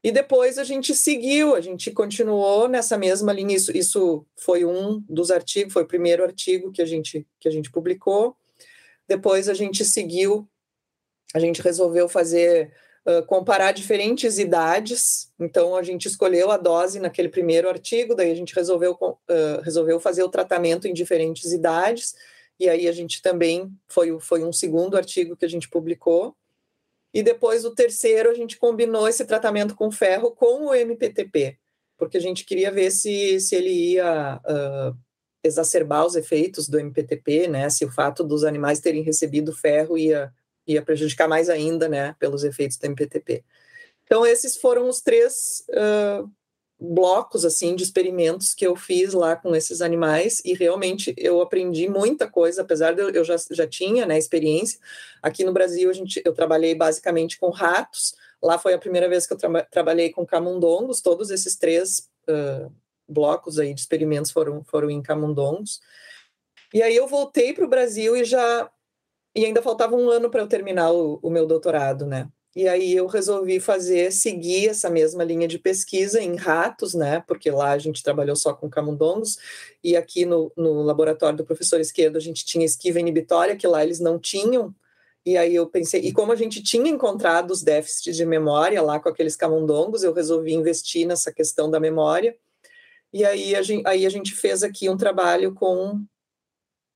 E 0.02 0.12
depois 0.12 0.58
a 0.58 0.64
gente 0.64 0.96
seguiu, 0.96 1.56
a 1.56 1.62
gente 1.62 1.92
continuou 1.92 2.70
nessa 2.70 2.98
mesma 2.98 3.34
linha. 3.34 3.56
Isso, 3.56 3.76
isso 3.76 4.26
foi 4.38 4.64
um 4.64 5.04
dos 5.10 5.30
artigos, 5.30 5.74
foi 5.74 5.84
o 5.84 5.88
primeiro 5.88 6.24
artigo 6.24 6.72
que 6.72 6.82
a 6.82 6.86
gente, 6.86 7.28
que 7.38 7.50
a 7.50 7.52
gente 7.52 7.70
publicou. 7.70 8.38
Depois 9.06 9.50
a 9.50 9.54
gente 9.54 9.84
seguiu, 9.84 10.48
a 11.36 11.40
gente 11.40 11.62
resolveu 11.62 12.08
fazer, 12.08 12.72
uh, 13.06 13.26
comparar 13.26 13.74
diferentes 13.74 14.40
idades. 14.40 15.34
Então 15.38 15.76
a 15.76 15.84
gente 15.84 16.08
escolheu 16.08 16.50
a 16.50 16.56
dose 16.56 16.98
naquele 16.98 17.28
primeiro 17.28 17.68
artigo, 17.68 18.16
daí 18.16 18.32
a 18.32 18.36
gente 18.36 18.56
resolveu, 18.56 18.94
uh, 18.94 19.62
resolveu 19.64 20.00
fazer 20.00 20.24
o 20.24 20.30
tratamento 20.30 20.88
em 20.88 20.94
diferentes 20.94 21.52
idades 21.52 22.16
e 22.60 22.68
aí 22.68 22.88
a 22.88 22.92
gente 22.92 23.22
também 23.22 23.72
foi, 23.88 24.20
foi 24.20 24.44
um 24.44 24.52
segundo 24.52 24.98
artigo 24.98 25.38
que 25.38 25.46
a 25.46 25.50
gente 25.50 25.70
publicou. 25.70 26.36
E 27.14 27.24
depois 27.24 27.66
o 27.66 27.74
terceiro 27.74 28.30
a 28.30 28.34
gente 28.34 28.58
combinou 28.58 29.08
esse 29.08 29.26
tratamento 29.26 29.76
com 29.76 29.90
ferro 29.90 30.32
com 30.32 30.68
o 30.68 30.76
MPTP, 30.76 31.58
porque 31.98 32.18
a 32.18 32.22
gente 32.22 32.46
queria 32.46 32.72
ver 32.72 32.92
se, 32.92 33.40
se 33.40 33.56
ele 33.56 33.94
ia 33.94 34.40
uh, 34.46 34.98
exacerbar 35.44 36.06
os 36.06 36.16
efeitos 36.16 36.68
do 36.68 36.80
MPTP, 36.80 37.48
né? 37.48 37.70
Se 37.70 37.86
o 37.86 37.92
fato 37.92 38.24
dos 38.24 38.44
animais 38.44 38.80
terem 38.80 39.02
recebido 39.02 39.56
ferro 39.56 39.98
ia, 39.98 40.32
ia 40.68 40.82
prejudicar 40.82 41.28
mais 41.28 41.50
ainda, 41.50 41.88
né? 41.88 42.16
Pelos 42.20 42.44
efeitos 42.44 42.78
do 42.78 42.86
MPTP. 42.86 43.44
Então 44.04 44.26
esses 44.26 44.58
foram 44.58 44.88
os 44.88 45.02
três 45.02 45.64
uh, 45.70 46.30
blocos 46.80 47.44
assim 47.44 47.76
de 47.76 47.84
experimentos 47.84 48.54
que 48.54 48.66
eu 48.66 48.76
fiz 48.76 49.14
lá 49.14 49.36
com 49.36 49.54
esses 49.54 49.82
animais 49.82 50.42
e 50.46 50.54
realmente 50.54 51.14
eu 51.18 51.42
aprendi 51.42 51.90
muita 51.90 52.30
coisa, 52.30 52.62
apesar 52.62 52.94
de 52.94 53.02
eu, 53.02 53.24
já, 53.24 53.36
já 53.52 53.68
tinha 53.68 54.06
né, 54.06 54.18
experiência. 54.18 54.80
Aqui 55.22 55.44
no 55.44 55.52
Brasil 55.52 55.90
a 55.90 55.94
gente, 55.94 56.22
eu 56.24 56.34
trabalhei 56.34 56.74
basicamente 56.74 57.38
com 57.38 57.50
ratos. 57.50 58.16
Lá 58.42 58.58
foi 58.58 58.74
a 58.74 58.80
primeira 58.80 59.10
vez 59.10 59.28
que 59.28 59.34
eu 59.34 59.38
tra 59.38 59.64
trabalhei 59.64 60.12
com 60.12 60.26
camundongos. 60.26 61.02
Todos 61.02 61.30
esses 61.30 61.58
três 61.58 62.10
uh, 62.30 62.72
blocos 63.08 63.60
aí 63.60 63.74
de 63.74 63.82
experimentos 63.82 64.32
foram 64.32 64.64
foram 64.64 64.90
em 64.90 65.02
camundongos. 65.02 65.82
E 66.74 66.82
aí 66.82 66.96
eu 66.96 67.08
voltei 67.08 67.54
para 67.54 67.66
o 67.66 67.70
Brasil 67.70 68.16
e 68.16 68.24
já 68.24 68.72
e 69.36 69.46
ainda 69.46 69.62
faltava 69.62 69.96
um 69.96 70.10
ano 70.10 70.30
para 70.30 70.42
eu 70.42 70.48
terminar 70.48 70.92
o, 70.92 71.20
o, 71.22 71.30
meu 71.30 71.46
doutorado, 71.46 72.06
né? 72.06 72.30
E 72.60 72.68
aí 72.68 72.94
eu 72.94 73.08
resolvi 73.08 73.58
fazer, 73.58 74.12
seguir 74.12 74.68
essa 74.68 74.90
mesma 74.90 75.24
linha 75.24 75.48
de 75.48 75.58
pesquisa 75.58 76.22
em 76.22 76.36
ratos, 76.36 76.94
né? 76.94 77.24
Porque 77.26 77.50
lá 77.50 77.72
a 77.72 77.78
gente 77.78 78.04
trabalhou 78.04 78.36
só 78.36 78.54
com 78.54 78.70
camundongos, 78.70 79.38
e 79.82 79.96
aqui 79.96 80.26
no, 80.26 80.52
no 80.58 80.82
laboratório 80.82 81.38
do 81.38 81.46
professor 81.46 81.80
Esquerdo 81.80 82.18
a 82.18 82.20
gente 82.20 82.44
tinha 82.44 82.66
esquiva 82.66 83.00
inibitória, 83.00 83.56
que 83.56 83.66
lá 83.66 83.82
eles 83.82 84.02
não 84.02 84.20
tinham. 84.20 84.76
E 85.26 85.38
aí 85.38 85.56
eu 85.56 85.68
pensei, 85.68 86.02
e 86.02 86.12
como 86.12 86.34
a 86.34 86.36
gente 86.36 86.62
tinha 86.62 86.90
encontrado 86.90 87.52
os 87.52 87.64
déficits 87.64 88.18
de 88.18 88.26
memória 88.26 88.82
lá 88.82 89.00
com 89.00 89.08
aqueles 89.08 89.38
camundongos, 89.38 90.04
eu 90.04 90.12
resolvi 90.12 90.54
investir 90.54 91.08
nessa 91.08 91.32
questão 91.32 91.72
da 91.72 91.80
memória. 91.80 92.36
E 93.14 93.24
aí 93.24 93.56
a 93.56 93.62
gente, 93.62 93.88
aí 93.88 94.06
a 94.06 94.10
gente 94.10 94.36
fez 94.36 94.64
aqui 94.64 94.90
um 94.90 94.98
trabalho 94.98 95.54
com 95.54 96.04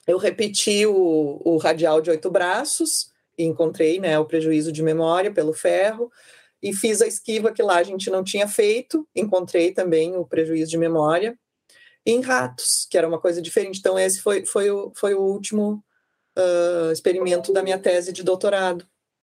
eu 0.05 0.17
repeti 0.17 0.85
o, 0.85 1.41
o 1.41 1.55
radial 1.55 2.01
de 2.01 2.09
oito 2.09 2.29
braços 2.29 3.12
encontrei 3.37 3.99
né, 3.99 4.17
o 4.19 4.25
prejuízo 4.25 4.71
de 4.71 4.83
memória 4.83 5.31
pelo 5.31 5.53
ferro 5.53 6.11
e 6.61 6.73
fiz 6.73 7.01
a 7.01 7.07
esquiva 7.07 7.51
que 7.51 7.61
lá 7.61 7.77
a 7.77 7.83
gente 7.83 8.09
não 8.09 8.23
tinha 8.23 8.47
feito, 8.47 9.07
encontrei 9.15 9.73
também 9.73 10.15
o 10.15 10.25
prejuízo 10.25 10.71
de 10.71 10.77
memória 10.77 11.37
em 12.05 12.21
ratos, 12.21 12.87
que 12.89 12.97
era 12.97 13.07
uma 13.07 13.19
coisa 13.19 13.41
diferente. 13.41 13.79
Então, 13.79 13.97
esse 13.97 14.21
foi, 14.21 14.45
foi, 14.45 14.69
o, 14.69 14.91
foi 14.95 15.13
o 15.13 15.21
último 15.21 15.83
uh, 16.37 16.91
experimento 16.91 17.51
da 17.51 17.63
minha 17.63 17.79
tese 17.79 18.13
de 18.13 18.23
doutorado. 18.23 18.85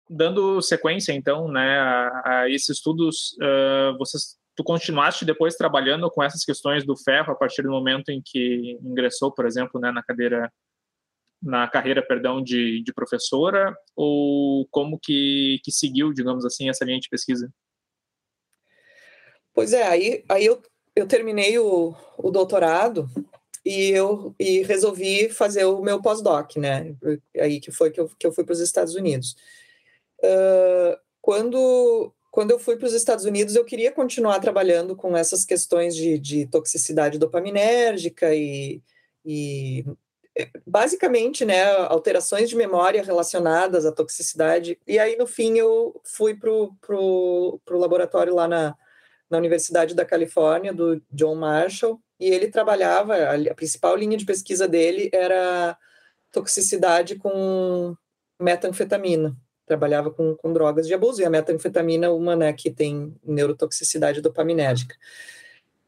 Dando 0.09 0.61
sequência, 0.61 1.13
então, 1.13 1.47
né, 1.47 1.79
a, 1.79 2.21
a 2.25 2.49
esses 2.49 2.69
estudos, 2.69 3.33
uh, 3.41 3.97
vocês, 3.97 4.37
tu 4.55 4.63
continuaste 4.63 5.23
depois 5.23 5.55
trabalhando 5.55 6.09
com 6.09 6.21
essas 6.21 6.43
questões 6.43 6.85
do 6.85 6.97
ferro 6.97 7.31
a 7.31 7.35
partir 7.35 7.61
do 7.61 7.69
momento 7.69 8.09
em 8.09 8.21
que 8.23 8.77
ingressou, 8.83 9.31
por 9.31 9.45
exemplo, 9.45 9.79
né, 9.79 9.91
na 9.91 10.03
cadeira 10.03 10.51
na 11.41 11.67
carreira, 11.67 12.05
perdão, 12.05 12.41
de, 12.41 12.83
de 12.83 12.93
professora 12.93 13.75
ou 13.95 14.67
como 14.69 14.99
que, 14.99 15.59
que 15.63 15.71
seguiu, 15.71 16.13
digamos 16.13 16.45
assim, 16.45 16.69
essa 16.69 16.85
linha 16.85 16.99
de 16.99 17.09
pesquisa? 17.09 17.51
Pois 19.53 19.73
é, 19.73 19.83
aí, 19.83 20.23
aí 20.29 20.45
eu, 20.45 20.61
eu 20.95 21.07
terminei 21.07 21.57
o, 21.57 21.95
o 22.17 22.31
doutorado 22.31 23.09
e 23.65 23.89
eu 23.89 24.35
e 24.39 24.61
resolvi 24.63 25.29
fazer 25.29 25.65
o 25.65 25.81
meu 25.81 26.01
pós-doc, 26.01 26.55
né? 26.57 26.95
Aí 27.37 27.59
que 27.59 27.71
foi 27.71 27.91
que 27.91 27.99
eu, 27.99 28.09
que 28.17 28.25
eu 28.25 28.31
fui 28.31 28.43
para 28.43 28.53
os 28.53 28.59
Estados 28.59 28.95
Unidos. 28.95 29.35
Uh, 30.19 30.97
quando, 31.21 32.13
quando 32.31 32.51
eu 32.51 32.59
fui 32.59 32.77
para 32.77 32.87
os 32.87 32.93
Estados 32.93 33.25
Unidos, 33.25 33.55
eu 33.55 33.65
queria 33.65 33.91
continuar 33.91 34.39
trabalhando 34.39 34.95
com 34.95 35.15
essas 35.15 35.45
questões 35.45 35.95
de, 35.95 36.17
de 36.17 36.47
toxicidade 36.47 37.19
dopaminérgica 37.19 38.33
e, 38.33 38.81
e 39.25 39.85
basicamente, 40.65 41.43
né, 41.43 41.63
alterações 41.87 42.49
de 42.49 42.55
memória 42.55 43.03
relacionadas 43.03 43.85
à 43.85 43.91
toxicidade. 43.91 44.79
E 44.87 44.97
aí, 44.97 45.17
no 45.17 45.27
fim, 45.27 45.57
eu 45.57 45.99
fui 46.03 46.35
para 46.35 46.49
o 46.49 47.59
laboratório 47.69 48.33
lá 48.33 48.47
na, 48.47 48.75
na 49.29 49.37
Universidade 49.37 49.93
da 49.95 50.05
Califórnia, 50.05 50.73
do 50.73 51.01
John 51.11 51.35
Marshall, 51.35 52.01
e 52.19 52.27
ele 52.27 52.49
trabalhava, 52.49 53.15
a, 53.15 53.55
principal 53.55 53.95
linha 53.95 54.17
de 54.17 54.25
pesquisa 54.25 54.67
dele 54.67 55.09
era 55.13 55.77
toxicidade 56.31 57.15
com 57.15 57.95
metanfetamina. 58.39 59.35
Trabalhava 59.65 60.11
com, 60.11 60.35
com 60.35 60.53
drogas 60.53 60.87
de 60.87 60.93
abuso, 60.93 61.21
e 61.21 61.25
a 61.25 61.29
metanfetamina, 61.29 62.11
uma 62.11 62.35
né, 62.35 62.53
que 62.53 62.69
tem 62.69 63.13
neurotoxicidade 63.23 64.21
dopaminérgica. 64.21 64.95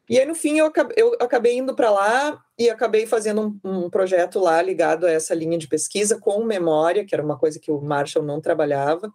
E 0.10 0.20
aí, 0.20 0.26
no 0.26 0.36
fim, 0.36 0.58
eu 0.58 0.66
acabei, 0.66 0.96
eu 0.98 1.14
acabei 1.20 1.58
indo 1.58 1.74
para 1.76 1.90
lá 1.90 2.44
e 2.60 2.70
acabei 2.70 3.06
fazendo 3.06 3.60
um, 3.64 3.86
um, 3.86 3.90
projeto 3.90 4.40
lá 4.40 4.62
ligado 4.62 5.06
a 5.06 5.12
essa 5.12 5.34
linha 5.34 5.58
de 5.58 5.68
pesquisa 5.68 6.20
com 6.20 6.44
memória, 6.44 7.06
que 7.06 7.16
era 7.16 7.24
uma 7.24 7.38
coisa 7.38 7.60
que 7.60 7.72
o 7.72 7.82
Marshall 7.82 8.26
não 8.26 8.42
trabalhava. 8.42 9.08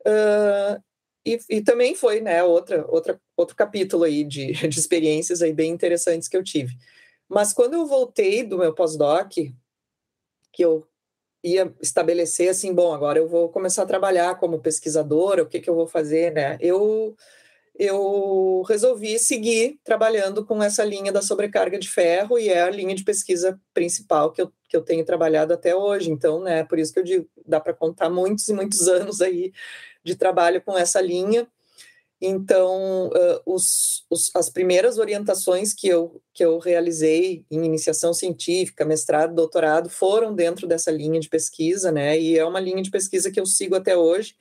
Uh, 0.00 0.82
e, 1.24 1.38
e, 1.48 1.60
também 1.62 1.94
foi 1.94 2.20
né, 2.20 2.42
outra, 2.42 2.84
outra, 2.88 3.20
outro 3.36 3.54
capítulo 3.54 4.02
aí 4.02 4.24
de, 4.24 4.52
de 4.68 4.78
experiências 4.78 5.40
aí 5.40 5.52
bem 5.52 5.70
interessantes 5.70 6.28
que 6.28 6.36
eu 6.36 6.42
tive. 6.42 6.74
Mas 7.28 7.52
quando 7.52 7.74
eu 7.74 7.86
voltei 7.86 8.42
do 8.42 8.58
meu 8.58 8.74
pós-doc, 8.74 9.30
que 9.30 10.64
eu 10.64 10.86
ia 11.44 11.72
estabelecer 11.80 12.50
assim, 12.50 12.74
bom, 12.74 12.92
agora 12.92 13.18
eu 13.18 13.28
vou 13.28 13.48
começar 13.48 13.84
a 13.84 13.86
trabalhar 13.86 14.38
como 14.38 14.60
pesquisadora, 14.60 15.42
o 15.42 15.46
que, 15.46 15.60
que 15.60 15.70
eu 15.70 15.74
vou 15.74 15.86
fazer, 15.86 16.32
né? 16.32 16.58
Eu 16.60 17.16
eu 17.78 18.62
resolvi 18.68 19.18
seguir 19.18 19.78
trabalhando 19.82 20.44
com 20.44 20.62
essa 20.62 20.84
linha 20.84 21.10
da 21.10 21.22
sobrecarga 21.22 21.78
de 21.78 21.88
ferro 21.88 22.38
e 22.38 22.48
é 22.48 22.62
a 22.62 22.70
linha 22.70 22.94
de 22.94 23.04
pesquisa 23.04 23.58
principal 23.72 24.30
que 24.30 24.42
eu, 24.42 24.52
que 24.68 24.76
eu 24.76 24.82
tenho 24.82 25.04
trabalhado 25.04 25.54
até 25.54 25.74
hoje. 25.74 26.10
Então, 26.10 26.40
né, 26.40 26.64
por 26.64 26.78
isso 26.78 26.92
que 26.92 27.00
eu 27.00 27.04
digo, 27.04 27.28
dá 27.46 27.60
para 27.60 27.72
contar 27.72 28.10
muitos 28.10 28.46
e 28.48 28.52
muitos 28.52 28.86
anos 28.88 29.20
aí 29.20 29.52
de 30.04 30.14
trabalho 30.14 30.60
com 30.62 30.76
essa 30.76 31.00
linha. 31.00 31.48
Então, 32.24 33.08
uh, 33.08 33.42
os, 33.44 34.04
os, 34.08 34.30
as 34.36 34.48
primeiras 34.48 34.98
orientações 34.98 35.74
que 35.74 35.88
eu, 35.88 36.22
que 36.32 36.44
eu 36.44 36.58
realizei 36.58 37.44
em 37.50 37.64
iniciação 37.64 38.14
científica, 38.14 38.84
mestrado, 38.84 39.34
doutorado, 39.34 39.90
foram 39.90 40.32
dentro 40.32 40.68
dessa 40.68 40.92
linha 40.92 41.18
de 41.18 41.28
pesquisa, 41.28 41.90
né? 41.90 42.16
E 42.16 42.38
é 42.38 42.44
uma 42.44 42.60
linha 42.60 42.80
de 42.80 42.92
pesquisa 42.92 43.28
que 43.28 43.40
eu 43.40 43.46
sigo 43.46 43.74
até 43.74 43.96
hoje 43.96 44.36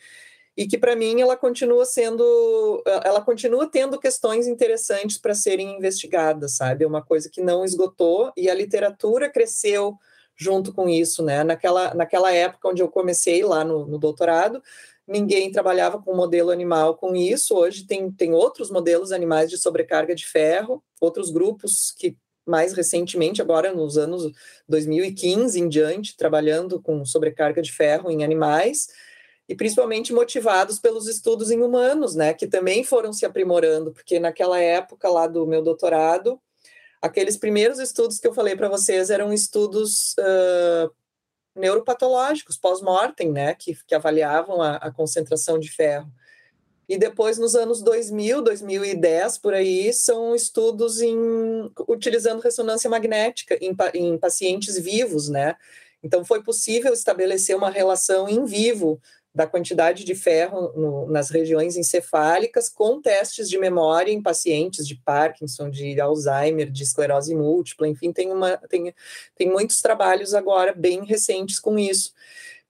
e 0.55 0.67
que 0.67 0.77
para 0.77 0.95
mim 0.95 1.21
ela 1.21 1.37
continua 1.37 1.85
sendo, 1.85 2.83
ela 3.03 3.21
continua 3.21 3.67
tendo 3.67 3.99
questões 3.99 4.47
interessantes 4.47 5.17
para 5.17 5.33
serem 5.33 5.77
investigadas, 5.77 6.55
sabe? 6.55 6.83
É 6.83 6.87
uma 6.87 7.01
coisa 7.01 7.29
que 7.29 7.41
não 7.41 7.63
esgotou 7.63 8.31
e 8.35 8.49
a 8.49 8.53
literatura 8.53 9.29
cresceu 9.29 9.95
junto 10.35 10.73
com 10.73 10.89
isso, 10.89 11.23
né? 11.23 11.43
Naquela, 11.43 11.93
naquela 11.93 12.31
época 12.33 12.69
onde 12.69 12.81
eu 12.81 12.89
comecei 12.89 13.43
lá 13.43 13.63
no, 13.63 13.85
no 13.85 13.97
doutorado, 13.97 14.61
ninguém 15.07 15.51
trabalhava 15.51 16.01
com 16.01 16.15
modelo 16.15 16.49
animal 16.49 16.97
com 16.97 17.15
isso. 17.15 17.55
Hoje 17.55 17.85
tem, 17.85 18.11
tem 18.11 18.33
outros 18.33 18.69
modelos 18.69 19.11
animais 19.11 19.49
de 19.49 19.57
sobrecarga 19.57 20.13
de 20.13 20.25
ferro, 20.25 20.83
outros 20.99 21.29
grupos 21.31 21.93
que 21.97 22.17
mais 22.45 22.73
recentemente, 22.73 23.41
agora 23.41 23.71
nos 23.71 23.97
anos 23.97 24.31
2015 24.67 25.59
em 25.59 25.69
diante, 25.69 26.17
trabalhando 26.17 26.81
com 26.81 27.05
sobrecarga 27.05 27.61
de 27.61 27.71
ferro 27.71 28.09
em 28.09 28.23
animais 28.23 28.87
e 29.51 29.55
principalmente 29.55 30.13
motivados 30.13 30.79
pelos 30.79 31.09
estudos 31.09 31.51
em 31.51 31.61
humanos, 31.61 32.15
né, 32.15 32.33
que 32.33 32.47
também 32.47 32.85
foram 32.85 33.11
se 33.11 33.25
aprimorando, 33.25 33.91
porque 33.91 34.17
naquela 34.17 34.57
época 34.57 35.09
lá 35.09 35.27
do 35.27 35.45
meu 35.45 35.61
doutorado, 35.61 36.39
aqueles 37.01 37.35
primeiros 37.35 37.77
estudos 37.77 38.17
que 38.17 38.25
eu 38.25 38.33
falei 38.33 38.55
para 38.55 38.69
vocês 38.69 39.09
eram 39.09 39.33
estudos 39.33 40.15
uh, 40.17 40.89
neuropatológicos, 41.53 42.55
pós-mortem, 42.55 43.29
né, 43.29 43.53
que, 43.53 43.77
que 43.85 43.93
avaliavam 43.93 44.61
a, 44.61 44.77
a, 44.77 44.89
concentração 44.89 45.59
de 45.59 45.69
ferro. 45.69 46.09
E 46.87 46.97
depois, 46.97 47.37
nos 47.37 47.53
anos 47.53 47.81
2000, 47.81 48.41
2010, 48.41 49.37
por 49.37 49.53
aí, 49.53 49.91
são 49.91 50.33
estudos 50.33 51.01
em, 51.01 51.69
utilizando 51.89 52.39
ressonância 52.39 52.89
magnética 52.89 53.57
em, 53.59 53.75
em 53.95 54.17
pacientes 54.17 54.79
vivos, 54.79 55.27
né? 55.27 55.57
Então, 56.01 56.23
foi 56.23 56.41
possível 56.41 56.93
estabelecer 56.93 57.55
uma 57.55 57.69
relação 57.69 58.29
em 58.29 58.45
vivo 58.45 58.99
da 59.33 59.47
quantidade 59.47 60.03
de 60.03 60.13
ferro 60.13 60.73
no, 60.75 61.07
nas 61.07 61.29
regiões 61.29 61.77
encefálicas 61.77 62.69
com 62.69 63.01
testes 63.01 63.49
de 63.49 63.57
memória 63.57 64.11
em 64.11 64.21
pacientes 64.21 64.85
de 64.85 64.95
Parkinson, 64.95 65.69
de 65.69 65.99
Alzheimer, 66.01 66.69
de 66.69 66.83
esclerose 66.83 67.33
múltipla, 67.33 67.87
enfim, 67.87 68.11
tem, 68.11 68.31
uma, 68.31 68.57
tem, 68.57 68.93
tem 69.35 69.49
muitos 69.49 69.81
trabalhos 69.81 70.33
agora 70.33 70.73
bem 70.73 71.05
recentes 71.05 71.59
com 71.59 71.79
isso. 71.79 72.13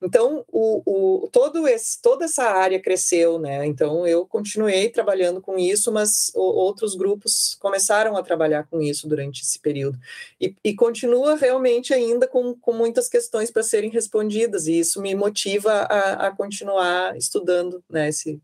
Então, 0.04 0.44
o, 0.48 1.24
o, 1.24 1.30
todo 1.30 1.68
esse, 1.68 2.02
toda 2.02 2.26
essa 2.26 2.44
área 2.44 2.82
cresceu, 2.82 3.38
né? 3.38 3.66
Então, 3.68 4.08
eu 4.08 4.26
continuei 4.26 4.90
trabalhando 4.90 5.40
com 5.40 5.60
isso, 5.60 5.92
mas 5.92 6.32
o, 6.34 6.42
outros 6.42 6.96
grupos 6.96 7.56
começaram 7.60 8.18
a 8.18 8.24
trabalhar 8.24 8.64
com 8.64 8.82
isso 8.82 9.08
durante 9.08 9.42
esse 9.42 9.60
período. 9.60 10.00
E, 10.40 10.56
e 10.64 10.74
continua 10.74 11.36
realmente 11.36 11.94
ainda 11.94 12.28
com, 12.28 12.56
com 12.56 12.74
muitas 12.74 13.08
questões 13.08 13.52
para 13.52 13.62
serem 13.62 13.92
respondidas, 13.92 14.66
e 14.66 14.80
isso 14.80 15.00
me 15.00 15.14
motiva 15.14 15.72
a, 15.72 16.28
a 16.28 16.32
continuar 16.32 17.16
estudando 17.16 17.84
né, 17.88 18.10
esse, 18.10 18.42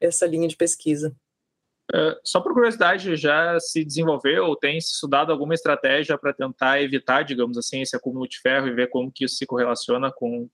essa 0.00 0.24
linha 0.24 0.46
de 0.46 0.56
pesquisa. 0.56 1.12
Uh, 1.92 2.18
só 2.24 2.40
por 2.40 2.52
curiosidade, 2.52 3.16
já 3.16 3.58
se 3.58 3.84
desenvolveu 3.84 4.44
ou 4.46 4.56
tem 4.56 4.80
se 4.80 4.92
estudado 4.92 5.30
alguma 5.32 5.54
estratégia 5.54 6.18
para 6.18 6.32
tentar 6.32 6.80
evitar, 6.80 7.22
digamos 7.22 7.56
assim, 7.58 7.80
esse 7.80 7.96
acúmulo 7.96 8.28
de 8.28 8.40
ferro 8.40 8.68
e 8.68 8.74
ver 8.74 8.88
como 8.88 9.10
que 9.10 9.24
isso 9.24 9.36
se 9.36 9.46
correlaciona 9.46 10.12
com 10.12 10.48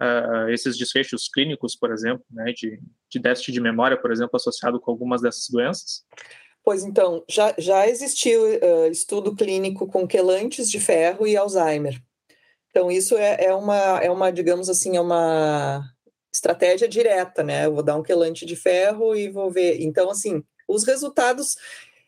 uh, 0.00 0.48
esses 0.50 0.76
desfechos 0.76 1.28
clínicos, 1.28 1.76
por 1.76 1.92
exemplo, 1.92 2.24
né, 2.30 2.52
de, 2.56 2.80
de 3.10 3.18
déficit 3.18 3.52
de 3.52 3.60
memória, 3.60 3.96
por 4.00 4.10
exemplo, 4.12 4.36
associado 4.36 4.80
com 4.80 4.90
algumas 4.90 5.20
dessas 5.20 5.48
doenças? 5.50 6.04
Pois 6.64 6.84
então, 6.84 7.24
já, 7.28 7.54
já 7.58 7.86
existiu 7.88 8.42
uh, 8.42 8.86
estudo 8.90 9.34
clínico 9.34 9.86
com 9.86 10.06
quelantes 10.06 10.68
de 10.68 10.80
ferro 10.80 11.26
e 11.26 11.36
Alzheimer. 11.36 12.02
Então, 12.70 12.90
isso 12.90 13.16
é, 13.16 13.44
é, 13.44 13.54
uma, 13.54 14.00
é 14.02 14.10
uma, 14.10 14.30
digamos 14.30 14.68
assim, 14.68 14.96
é 14.96 15.00
uma 15.00 15.82
estratégia 16.32 16.86
direta, 16.86 17.42
né? 17.42 17.66
Eu 17.66 17.72
vou 17.72 17.82
dar 17.82 17.96
um 17.96 18.02
quelante 18.02 18.44
de 18.44 18.54
ferro 18.54 19.16
e 19.16 19.30
vou 19.30 19.50
ver. 19.50 19.80
Então, 19.80 20.10
assim, 20.10 20.42
os 20.68 20.84
resultados 20.84 21.56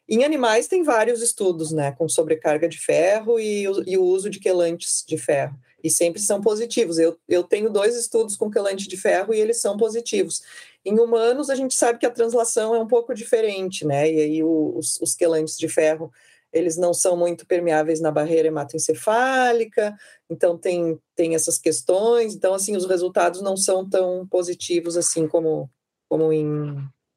Em 0.09 0.24
animais 0.24 0.66
tem 0.66 0.82
vários 0.82 1.20
estudos, 1.20 1.70
né, 1.70 1.93
com 1.93 2.09
sobrecarga 2.09 2.66
de 2.66 2.78
ferro 2.78 3.39
e, 3.39 3.64
e 3.86 3.99
o 3.99 4.03
uso 4.03 4.30
de 4.30 4.41
quelantes 4.41 5.05
de 5.07 5.18
ferro, 5.18 5.55
e 5.82 5.90
sempre 5.90 6.20
são 6.20 6.40
positivos. 6.40 6.98
Eu, 6.98 7.16
eu 7.28 7.42
tenho 7.44 7.70
dois 7.70 7.96
estudos 7.96 8.36
com 8.36 8.50
quelante 8.50 8.88
de 8.88 8.96
ferro 8.96 9.32
e 9.32 9.40
eles 9.40 9.60
são 9.60 9.76
positivos. 9.76 10.42
Em 10.84 10.98
humanos, 10.98 11.50
a 11.50 11.54
gente 11.54 11.74
sabe 11.74 11.98
que 11.98 12.06
a 12.06 12.10
translação 12.10 12.74
é 12.74 12.78
um 12.78 12.86
pouco 12.86 13.14
diferente, 13.14 13.86
né, 13.86 14.10
e 14.10 14.20
aí 14.20 14.44
os, 14.44 15.00
os 15.00 15.14
quelantes 15.14 15.56
de 15.56 15.68
ferro 15.68 16.10
eles 16.52 16.76
não 16.76 16.94
são 16.94 17.16
muito 17.16 17.46
permeáveis 17.46 18.00
na 18.00 18.10
barreira 18.10 18.48
hematoencefálica, 18.48 19.94
então 20.30 20.56
tem, 20.56 20.98
tem 21.14 21.34
essas 21.34 21.58
questões, 21.58 22.34
então 22.34 22.54
assim, 22.54 22.76
os 22.76 22.86
resultados 22.86 23.42
não 23.42 23.56
são 23.56 23.88
tão 23.88 24.26
positivos 24.26 24.96
assim 24.96 25.28
como, 25.28 25.70
como 26.08 26.32
em, 26.32 26.76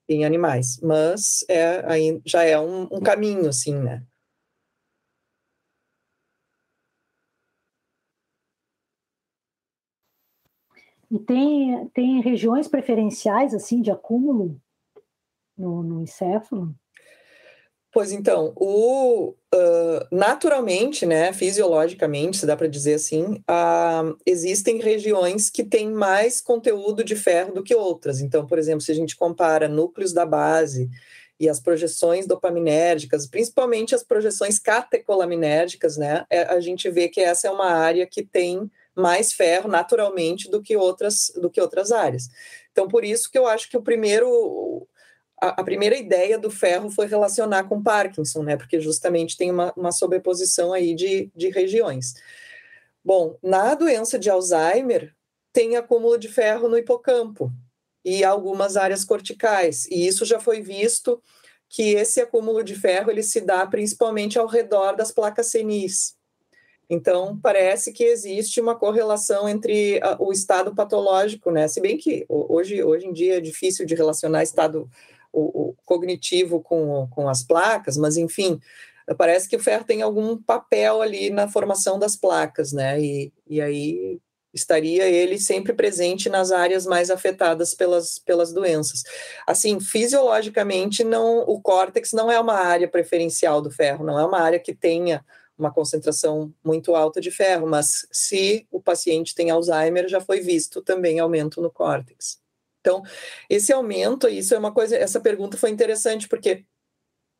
em 0.09 0.25
animais, 0.25 0.79
mas 0.81 1.45
é, 1.47 1.83
aí 1.85 2.21
já 2.25 2.43
é 2.43 2.59
um, 2.59 2.83
um 2.91 2.99
caminho, 2.99 3.47
assim, 3.47 3.75
né? 3.75 4.03
E 11.11 11.19
tem, 11.19 11.87
tem 11.93 12.21
regiões 12.21 12.69
preferenciais, 12.69 13.53
assim, 13.53 13.81
de 13.81 13.91
acúmulo 13.91 14.57
no, 15.57 15.83
no 15.83 16.01
encéfalo? 16.01 16.73
Pois 17.93 18.13
então, 18.13 18.53
o, 18.55 19.35
uh, 19.53 20.07
naturalmente, 20.09 21.05
né, 21.05 21.33
fisiologicamente, 21.33 22.37
se 22.37 22.45
dá 22.45 22.55
para 22.55 22.67
dizer 22.67 22.93
assim, 22.93 23.43
uh, 23.49 24.17
existem 24.25 24.79
regiões 24.79 25.49
que 25.49 25.65
têm 25.65 25.91
mais 25.91 26.39
conteúdo 26.39 27.03
de 27.03 27.17
ferro 27.17 27.53
do 27.53 27.63
que 27.63 27.75
outras. 27.75 28.21
Então, 28.21 28.47
por 28.47 28.57
exemplo, 28.57 28.79
se 28.79 28.93
a 28.93 28.95
gente 28.95 29.17
compara 29.17 29.67
núcleos 29.67 30.13
da 30.13 30.25
base 30.25 30.89
e 31.37 31.49
as 31.49 31.59
projeções 31.59 32.25
dopaminérgicas, 32.25 33.27
principalmente 33.27 33.93
as 33.93 34.03
projeções 34.03 34.57
catecolaminérgicas, 34.57 35.97
né, 35.97 36.25
é, 36.29 36.43
a 36.43 36.61
gente 36.61 36.89
vê 36.89 37.09
que 37.09 37.19
essa 37.19 37.49
é 37.49 37.51
uma 37.51 37.71
área 37.71 38.07
que 38.07 38.23
tem 38.23 38.71
mais 38.95 39.31
ferro 39.33 39.69
naturalmente 39.69 40.49
do 40.49 40.61
que 40.61 40.75
outras 40.75 41.31
do 41.35 41.49
que 41.49 41.61
outras 41.61 41.91
áreas. 41.91 42.27
Então, 42.71 42.87
por 42.87 43.03
isso 43.03 43.29
que 43.29 43.37
eu 43.37 43.47
acho 43.47 43.69
que 43.69 43.77
o 43.77 43.81
primeiro 43.81 44.87
a, 45.41 45.63
primeira 45.63 45.97
ideia 45.97 46.37
do 46.37 46.51
ferro 46.51 46.89
foi 46.91 47.07
relacionar 47.07 47.63
com 47.63 47.81
Parkinson, 47.81 48.43
né? 48.43 48.55
Porque 48.55 48.79
justamente 48.79 49.35
tem 49.35 49.49
uma, 49.49 49.73
uma 49.75 49.91
sobreposição 49.91 50.71
aí 50.71 50.93
de, 50.93 51.31
de 51.35 51.49
regiões. 51.49 52.13
Bom, 53.03 53.37
na 53.41 53.73
doença 53.73 54.19
de 54.19 54.29
Alzheimer, 54.29 55.11
tem 55.51 55.75
acúmulo 55.75 56.17
de 56.17 56.27
ferro 56.27 56.69
no 56.69 56.77
hipocampo 56.77 57.51
e 58.05 58.23
algumas 58.23 58.77
áreas 58.77 59.03
corticais. 59.03 59.87
E 59.87 60.07
isso 60.07 60.25
já 60.25 60.39
foi 60.39 60.61
visto 60.61 61.21
que 61.67 61.93
esse 61.95 62.21
acúmulo 62.21 62.63
de 62.63 62.75
ferro 62.75 63.09
ele 63.09 63.23
se 63.23 63.41
dá 63.41 63.65
principalmente 63.65 64.37
ao 64.37 64.45
redor 64.45 64.95
das 64.95 65.11
placas 65.11 65.47
senis. 65.47 66.15
Então, 66.93 67.39
parece 67.41 67.93
que 67.93 68.03
existe 68.03 68.59
uma 68.59 68.75
correlação 68.75 69.47
entre 69.47 70.01
o 70.19 70.29
estado 70.33 70.75
patológico, 70.75 71.49
né? 71.49 71.65
Se 71.69 71.79
bem 71.79 71.97
que 71.97 72.25
hoje, 72.27 72.83
hoje 72.83 73.07
em 73.07 73.13
dia 73.13 73.37
é 73.37 73.39
difícil 73.39 73.85
de 73.85 73.95
relacionar 73.95 74.43
estado 74.43 74.89
o, 75.31 75.69
o 75.69 75.75
cognitivo 75.85 76.59
com, 76.59 77.07
com 77.09 77.29
as 77.29 77.43
placas, 77.43 77.95
mas 77.95 78.17
enfim, 78.17 78.59
parece 79.17 79.47
que 79.47 79.55
o 79.55 79.59
ferro 79.59 79.85
tem 79.85 80.01
algum 80.01 80.35
papel 80.35 81.01
ali 81.01 81.29
na 81.29 81.47
formação 81.47 81.97
das 81.97 82.17
placas, 82.17 82.73
né? 82.73 82.99
E, 82.99 83.31
e 83.47 83.61
aí 83.61 84.19
estaria 84.53 85.07
ele 85.07 85.39
sempre 85.39 85.71
presente 85.71 86.27
nas 86.27 86.51
áreas 86.51 86.85
mais 86.85 87.09
afetadas 87.09 87.73
pelas, 87.73 88.19
pelas 88.19 88.51
doenças. 88.51 89.03
Assim, 89.47 89.79
fisiologicamente, 89.79 91.05
não, 91.05 91.39
o 91.47 91.61
córtex 91.61 92.11
não 92.11 92.29
é 92.29 92.37
uma 92.37 92.55
área 92.55 92.89
preferencial 92.89 93.61
do 93.61 93.71
ferro, 93.71 94.03
não 94.03 94.19
é 94.19 94.25
uma 94.25 94.41
área 94.41 94.59
que 94.59 94.75
tenha 94.75 95.23
uma 95.61 95.71
concentração 95.71 96.53
muito 96.63 96.95
alta 96.95 97.21
de 97.21 97.31
ferro, 97.31 97.67
mas 97.67 98.05
se 98.11 98.67
o 98.71 98.81
paciente 98.81 99.35
tem 99.35 99.49
Alzheimer, 99.49 100.07
já 100.07 100.19
foi 100.19 100.41
visto 100.41 100.81
também 100.81 101.19
aumento 101.19 101.61
no 101.61 101.71
córtex. 101.71 102.41
Então, 102.81 103.03
esse 103.49 103.71
aumento, 103.71 104.27
isso 104.27 104.55
é 104.55 104.57
uma 104.57 104.73
coisa, 104.73 104.97
essa 104.97 105.21
pergunta 105.21 105.55
foi 105.55 105.69
interessante 105.69 106.27
porque 106.27 106.65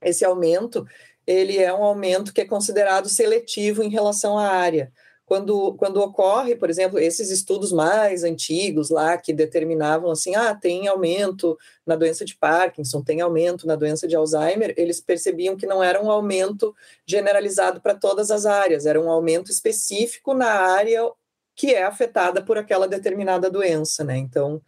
esse 0.02 0.24
aumento, 0.24 0.86
ele 1.26 1.58
é 1.58 1.74
um 1.74 1.84
aumento 1.84 2.34
que 2.34 2.42
é 2.42 2.46
considerado 2.46 3.10
seletivo 3.10 3.84
em 3.84 3.90
relação 3.90 4.38
à 4.38 4.48
área. 4.48 4.92
Quando, 5.32 5.76
quando 5.76 6.02
ocorre, 6.02 6.58
por 6.58 6.70
exemplo, 6.70 7.00
esses 7.00 7.32
estudos 7.32 7.72
mais 7.72 8.26
antigos 8.26 8.90
lá 8.90 9.18
que 9.18 9.32
determinavam 9.32 10.12
assim, 10.12 10.36
ah, 10.36 10.54
tem 10.54 10.90
aumento 10.90 11.58
na 11.86 11.96
doença 11.96 12.26
de 12.26 12.36
Parkinson, 12.36 13.02
tem 13.02 13.22
aumento 13.22 13.66
na 13.66 13.78
doença 13.78 14.06
de 14.06 14.14
Alzheimer, 14.14 14.74
eles 14.76 15.00
percebiam 15.00 15.56
que 15.56 15.66
não 15.66 15.82
era 15.82 16.04
um 16.04 16.12
aumento 16.12 16.76
generalizado 17.06 17.80
para 17.80 17.96
todas 17.96 18.30
as 18.30 18.46
áreas, 18.46 18.86
era 18.86 19.00
um 19.00 19.10
aumento 19.10 19.50
específico 19.50 20.34
na 20.34 20.50
área 20.50 21.10
que 21.56 21.74
é 21.74 21.84
afetada 21.84 22.44
por 22.44 22.58
aquela 22.58 22.86
determinada 22.86 23.50
doença, 23.50 24.04
né? 24.04 24.18
Então, 24.18 24.62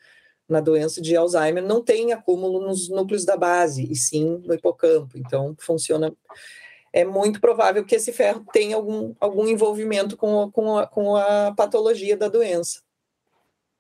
na 0.47 0.61
doença 0.61 1.01
de 1.01 1.14
Alzheimer 1.14 1.61
não 1.61 1.84
tem 1.84 2.14
acúmulo 2.14 2.61
nos 2.61 2.88
núcleos 2.88 3.26
da 3.26 3.36
base, 3.36 3.86
e 3.91 3.97
sim 3.97 4.41
no 4.45 4.53
hipocampo. 4.53 5.18
Então, 5.18 5.53
funciona. 5.59 6.16
É 6.93 7.03
muito 7.03 7.41
provável 7.41 7.83
que 7.83 7.95
esse 7.95 8.13
ferro 8.13 8.45
tenha 8.53 8.75
algum, 8.75 9.15
algum 9.19 9.47
envolvimento 9.47 10.15
com, 10.15 10.51
com, 10.51 10.77
a, 10.77 10.85
com 10.85 11.15
a 11.15 11.51
patologia 11.57 12.15
da 12.15 12.27
doença. 12.29 12.81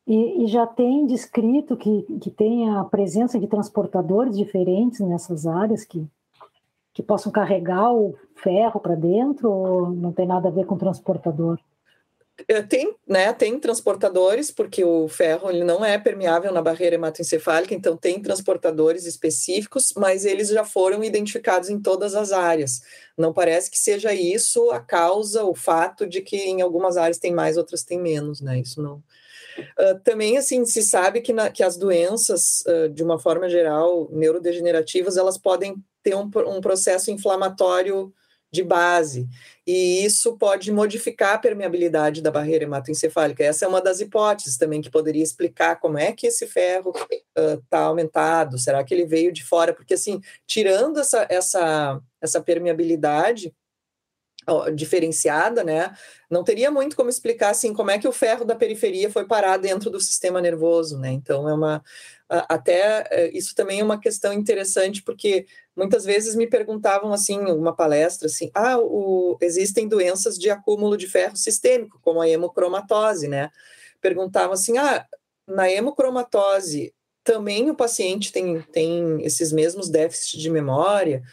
E, 0.05 0.43
e, 0.43 0.47
já 0.47 0.67
tem 0.67 1.05
descrito 1.05 1.77
que, 1.77 2.01
que 2.19 2.29
tem 2.29 2.69
a 2.69 2.83
presença 2.83 3.39
de 3.39 3.47
transportadores 3.47 4.35
diferentes 4.35 4.99
nessas 4.99 5.47
áreas 5.47 5.85
que, 5.85 6.05
que 6.93 7.01
possam 7.01 7.31
carregar 7.31 7.93
o 7.93 8.15
ferro 8.35 8.81
para 8.81 8.95
dentro 8.95 9.49
ou 9.49 9.89
não 9.91 10.11
tem 10.11 10.27
nada 10.27 10.49
a 10.49 10.51
ver 10.51 10.65
com 10.65 10.77
transportador? 10.77 11.57
Eh, 12.47 12.63
tem, 12.63 12.95
né, 13.07 13.31
tem 13.31 13.59
transportadores, 13.59 14.49
porque 14.49 14.83
o 14.83 15.07
ferro 15.07 15.51
ele 15.51 15.63
não 15.63 15.85
é 15.85 15.99
permeável 15.99 16.51
na 16.51 16.61
barreira 16.63 16.95
hematoencefálica, 16.95 17.75
então 17.75 17.95
tem 17.95 18.19
transportadores 18.21 19.05
específicos, 19.05 19.93
mas 19.95 20.25
eles 20.25 20.49
já 20.49 20.65
foram 20.65 21.03
identificados 21.03 21.69
em 21.69 21.79
todas 21.79 22.15
as 22.15 22.31
áreas. 22.31 22.81
Não 23.15 23.31
parece 23.31 23.69
que 23.69 23.77
seja 23.77 24.13
isso 24.13 24.71
a 24.71 24.79
causa, 24.79 25.43
o 25.43 25.53
fato 25.53 26.07
de 26.07 26.21
que 26.21 26.37
em 26.37 26.61
algumas 26.61 26.97
áreas 26.97 27.19
tem 27.19 27.31
mais, 27.31 27.55
outras 27.55 27.83
tem 27.83 27.99
menos, 27.99 28.41
né? 28.41 28.59
Isso 28.59 28.81
não. 28.81 29.03
Uh, 29.79 29.99
também, 30.03 30.35
assim, 30.35 30.65
se 30.65 30.81
sabe 30.81 31.21
que, 31.21 31.31
na, 31.31 31.51
que 31.51 31.61
as 31.61 31.77
doenças, 31.77 32.63
uh, 32.65 32.89
de 32.89 33.03
uma 33.03 33.19
forma 33.19 33.47
geral, 33.47 34.09
neurodegenerativas, 34.11 35.15
elas 35.15 35.37
podem 35.37 35.75
ter 36.01 36.15
um, 36.15 36.29
um 36.47 36.59
processo 36.59 37.11
inflamatório 37.11 38.11
de 38.53 38.63
base, 38.63 39.27
e 39.65 40.05
isso 40.05 40.37
pode 40.37 40.71
modificar 40.71 41.33
a 41.33 41.37
permeabilidade 41.39 42.21
da 42.21 42.29
barreira 42.29 42.65
hematoencefálica. 42.65 43.43
Essa 43.43 43.65
é 43.65 43.67
uma 43.67 43.81
das 43.81 43.99
hipóteses 43.99 44.57
também 44.57 44.79
que 44.79 44.91
poderia 44.91 45.23
explicar 45.23 45.79
como 45.79 45.97
é 45.97 46.11
que 46.11 46.27
esse 46.27 46.45
ferro 46.45 46.93
está 47.35 47.81
uh, 47.81 47.89
aumentado, 47.89 48.59
será 48.59 48.83
que 48.83 48.93
ele 48.93 49.05
veio 49.05 49.33
de 49.33 49.43
fora? 49.43 49.73
Porque, 49.73 49.95
assim, 49.95 50.21
tirando 50.45 50.99
essa, 50.99 51.25
essa, 51.29 51.99
essa 52.21 52.39
permeabilidade, 52.41 53.51
diferenciada, 54.75 55.63
né? 55.63 55.95
Não 56.29 56.43
teria 56.43 56.69
muito 56.69 56.97
como 56.97 57.09
explicar 57.09 57.51
assim 57.51 57.73
como 57.73 57.91
é 57.91 57.97
que 57.97 58.07
o 58.07 58.11
ferro 58.11 58.43
da 58.43 58.53
periferia 58.53 59.09
foi 59.09 59.25
parar 59.25 59.55
dentro 59.55 59.89
do 59.89 60.01
sistema 60.01 60.41
nervoso, 60.41 60.99
né? 60.99 61.11
Então 61.11 61.47
é 61.47 61.53
uma 61.53 61.81
até 62.49 63.07
é, 63.11 63.37
isso 63.37 63.53
também 63.53 63.79
é 63.79 63.83
uma 63.83 63.99
questão 63.99 64.33
interessante 64.33 65.03
porque 65.03 65.45
muitas 65.75 66.03
vezes 66.03 66.35
me 66.35 66.47
perguntavam 66.47 67.13
assim, 67.13 67.39
uma 67.39 67.75
palestra 67.75 68.27
assim, 68.27 68.49
ah, 68.53 68.77
o, 68.79 69.37
existem 69.41 69.87
doenças 69.87 70.37
de 70.37 70.49
acúmulo 70.49 70.97
de 70.97 71.07
ferro 71.07 71.35
sistêmico, 71.35 71.99
como 72.01 72.21
a 72.21 72.29
hemocromatose, 72.29 73.27
né? 73.27 73.49
Perguntavam 74.01 74.53
assim, 74.53 74.77
ah, 74.77 75.05
na 75.47 75.69
hemocromatose 75.69 76.93
também 77.23 77.69
o 77.69 77.75
paciente 77.75 78.31
tem, 78.31 78.61
tem 78.61 79.23
esses 79.23 79.51
mesmos 79.51 79.89
déficits 79.89 80.41
de 80.41 80.49
memória? 80.49 81.23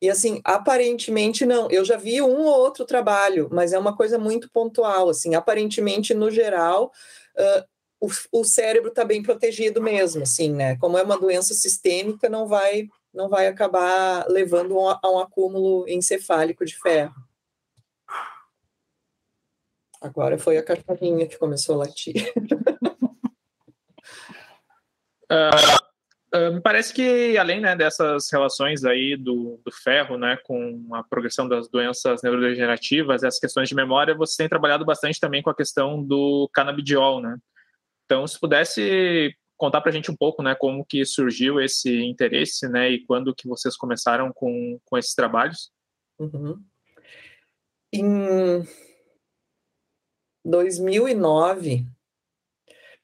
E 0.00 0.08
assim, 0.08 0.40
aparentemente 0.44 1.44
não. 1.44 1.68
Eu 1.70 1.84
já 1.84 1.96
vi 1.96 2.22
um 2.22 2.44
ou 2.44 2.58
outro 2.58 2.84
trabalho, 2.84 3.48
mas 3.50 3.72
é 3.72 3.78
uma 3.78 3.96
coisa 3.96 4.18
muito 4.18 4.50
pontual. 4.50 5.08
Assim, 5.08 5.34
aparentemente, 5.34 6.14
no 6.14 6.30
geral, 6.30 6.92
uh, 7.36 7.64
o, 8.00 8.08
o, 8.32 8.44
cérebro 8.44 8.90
está 8.90 9.04
bem 9.04 9.22
protegido 9.22 9.82
mesmo, 9.82 10.22
assim, 10.22 10.52
né? 10.52 10.76
Como 10.78 10.96
é 10.96 11.02
uma 11.02 11.18
doença 11.18 11.54
sistêmica, 11.54 12.28
não 12.28 12.46
vai 12.46 12.88
não 13.12 13.28
vai 13.28 13.46
acabar 13.46 14.26
levando 14.28 14.78
a 14.78 15.10
um 15.10 15.18
acúmulo 15.18 15.88
encefálico 15.88 16.64
de 16.64 16.78
ferro. 16.78 17.14
Agora 20.00 20.38
foi 20.38 20.56
a 20.56 20.62
cachorrinha 20.62 21.26
que 21.26 21.36
começou 21.36 21.74
a 21.74 21.78
latir. 21.78 22.32
Uh, 25.30 25.74
me 26.54 26.60
parece 26.60 26.94
que, 26.94 27.36
além 27.36 27.60
né, 27.60 27.74
dessas 27.74 28.30
relações 28.30 28.84
aí 28.84 29.16
do, 29.16 29.60
do, 29.64 29.72
ferro 29.72 30.16
né, 30.16 30.38
com 30.44 30.88
a 30.92 31.02
progressão 31.02 31.48
das 31.48 31.68
doenças 31.68 32.22
neurodegenerativas, 32.22 33.24
as 33.24 33.40
questões 33.40 33.68
de 33.68 33.74
memória, 33.74 34.14
você 34.14 34.36
tem 34.36 34.48
trabalhado 34.48 34.84
bastante 34.84 35.18
também 35.18 35.42
com 35.42 35.50
a 35.50 35.56
questão 35.56 36.00
do 36.00 36.48
canabidiol, 36.52 37.20
né? 37.20 37.36
Então, 38.08 38.26
se 38.26 38.40
pudesse 38.40 39.36
contar 39.54 39.82
para 39.82 39.90
a 39.90 39.92
gente 39.92 40.10
um 40.10 40.16
pouco, 40.16 40.42
né, 40.42 40.54
como 40.54 40.82
que 40.82 41.04
surgiu 41.04 41.60
esse 41.60 41.94
interesse, 42.04 42.66
né, 42.66 42.90
e 42.90 43.04
quando 43.04 43.34
que 43.34 43.46
vocês 43.46 43.76
começaram 43.76 44.32
com, 44.32 44.80
com 44.86 44.96
esses 44.96 45.14
trabalhos? 45.14 45.70
Uhum. 46.18 46.58
Em 47.92 48.66
2009, 50.42 51.84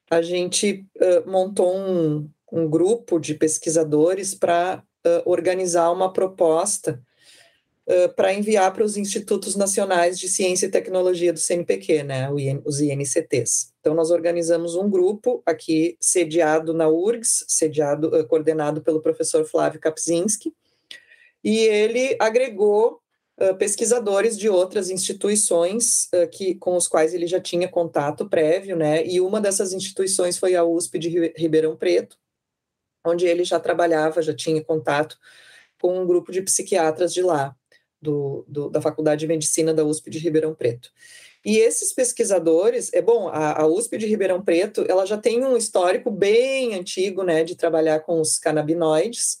a 0.09 0.23
gente 0.23 0.87
uh, 0.95 1.29
montou 1.29 1.77
um, 1.77 2.27
um, 2.51 2.67
grupo 2.67 3.19
de 3.19 3.35
pesquisadores 3.35 4.33
para 4.33 4.83
uh, 5.05 5.29
organizar 5.29 5.91
uma 5.91 6.11
proposta 6.11 6.99
uh, 7.87 8.13
para 8.15 8.33
enviar 8.33 8.73
para 8.73 8.83
os 8.83 8.97
Institutos 8.97 9.55
Nacionais 9.55 10.19
de 10.19 10.27
Ciência 10.27 10.65
e 10.65 10.71
Tecnologia 10.71 11.31
do 11.31 11.39
CNPq, 11.39 12.03
né, 12.03 12.29
os 12.63 12.79
INCTs. 12.79 13.73
Então, 13.79 13.93
nós 13.93 14.11
organizamos 14.11 14.75
um 14.75 14.89
grupo 14.89 15.41
aqui 15.45 15.97
sediado 15.99 16.73
na 16.73 16.87
URGS, 16.87 17.45
sediado, 17.47 18.27
coordenado 18.27 18.81
pelo 18.81 19.01
professor 19.01 19.45
Flávio 19.45 19.79
Kapczynski, 19.79 20.53
e 21.43 21.59
ele 21.59 22.15
agregou 22.19 22.99
pesquisadores 23.59 24.37
de 24.37 24.47
outras 24.47 24.89
instituições 24.89 26.07
uh, 26.13 26.27
que, 26.29 26.55
com 26.55 26.75
os 26.77 26.87
quais 26.87 27.13
ele 27.13 27.27
já 27.27 27.39
tinha 27.39 27.67
contato 27.67 28.29
prévio, 28.29 28.77
né? 28.77 29.05
E 29.05 29.19
uma 29.19 29.41
dessas 29.41 29.73
instituições 29.73 30.37
foi 30.37 30.55
a 30.55 30.63
USP 30.63 30.97
de 30.97 31.33
Ribeirão 31.35 31.75
Preto, 31.75 32.17
onde 33.05 33.27
ele 33.27 33.43
já 33.43 33.59
trabalhava, 33.59 34.21
já 34.21 34.33
tinha 34.33 34.63
contato 34.63 35.17
com 35.81 35.99
um 35.99 36.07
grupo 36.07 36.31
de 36.31 36.41
psiquiatras 36.41 37.13
de 37.13 37.21
lá, 37.21 37.55
do, 38.05 38.45
do 38.47 38.69
da 38.69 38.79
Faculdade 38.79 39.21
de 39.21 39.27
Medicina 39.27 39.73
da 39.73 39.83
USP 39.83 40.09
de 40.09 40.19
Ribeirão 40.19 40.53
Preto. 40.53 40.89
E 41.43 41.57
esses 41.57 41.93
pesquisadores, 41.93 42.91
é 42.93 43.01
bom, 43.01 43.27
a, 43.27 43.61
a, 43.61 43.67
USP 43.67 43.97
de 43.97 44.05
Ribeirão 44.07 44.41
Preto, 44.41 44.85
ela 44.87 45.05
já 45.05 45.17
tem 45.17 45.43
um 45.43 45.57
histórico 45.57 46.09
bem 46.09 46.73
antigo, 46.73 47.23
né, 47.23 47.43
de 47.43 47.55
trabalhar 47.55 47.99
com 47.99 48.19
os 48.19 48.37
canabinoides, 48.39 49.39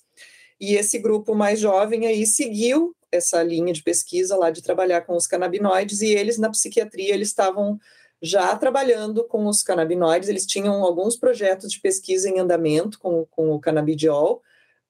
e 0.59 0.75
esse 0.75 0.99
grupo 0.99 1.33
mais 1.33 1.59
jovem 1.59 2.05
aí 2.05 2.25
seguiu 2.25 2.95
essa 3.11 3.41
linha 3.41 3.73
de 3.73 3.83
pesquisa 3.83 4.35
lá 4.35 4.49
de 4.49 4.61
trabalhar 4.61 5.01
com 5.01 5.15
os 5.15 5.27
canabinoides 5.27 6.01
e 6.01 6.07
eles 6.07 6.37
na 6.37 6.49
psiquiatria 6.49 7.13
eles 7.13 7.29
estavam 7.29 7.79
já 8.21 8.55
trabalhando 8.55 9.23
com 9.25 9.45
os 9.45 9.61
canabinoides, 9.61 10.29
eles 10.29 10.45
tinham 10.45 10.83
alguns 10.83 11.15
projetos 11.17 11.71
de 11.71 11.79
pesquisa 11.79 12.29
em 12.29 12.39
andamento 12.39 12.97
com, 12.99 13.25
com 13.29 13.51
o 13.51 13.59
canabidiol 13.59 14.41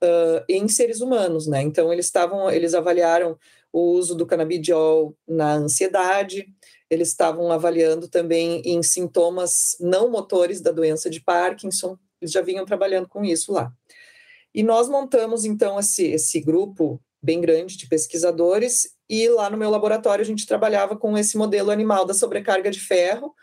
uh, 0.04 0.44
em 0.48 0.68
seres 0.68 1.02
humanos, 1.02 1.48
né? 1.48 1.62
Então 1.62 1.92
eles 1.92 2.06
estavam, 2.06 2.50
eles 2.50 2.74
avaliaram 2.74 3.38
o 3.76 3.92
uso 3.92 4.16
do 4.16 4.26
canabidiol 4.26 5.14
na 5.28 5.56
ansiedade, 5.56 6.48
eles 6.90 7.10
estavam 7.10 7.52
avaliando 7.52 8.08
também 8.08 8.62
em 8.64 8.82
sintomas 8.82 9.76
não 9.82 10.10
motores 10.10 10.62
da 10.62 10.72
doença 10.72 11.10
de 11.10 11.20
Parkinson, 11.20 11.98
eles 12.22 12.32
já 12.32 12.42
vinham 12.42 12.66
trabalhando 12.66 13.10
com 13.10 13.26
isso 13.26 13.52
lá. 13.52 13.70
E 14.54 14.64
nós 14.64 14.88
montamos 14.88 15.44
então 15.44 15.78
esse, 15.78 16.06
esse 16.06 16.40
grupo 16.40 17.02
bem 17.22 17.42
grande 17.42 17.76
de 17.76 17.86
pesquisadores, 17.90 18.96
e 19.10 19.28
lá 19.28 19.50
no 19.50 19.58
meu 19.58 19.70
laboratório 19.70 20.24
a 20.24 20.26
gente 20.26 20.48
trabalhava 20.48 20.96
com 20.96 21.18
esse 21.18 21.38
modelo 21.38 21.70
animal 21.70 22.06
da 22.06 22.14
sobrecarga 22.14 22.72
de 22.72 22.80
ferro, 22.80 23.36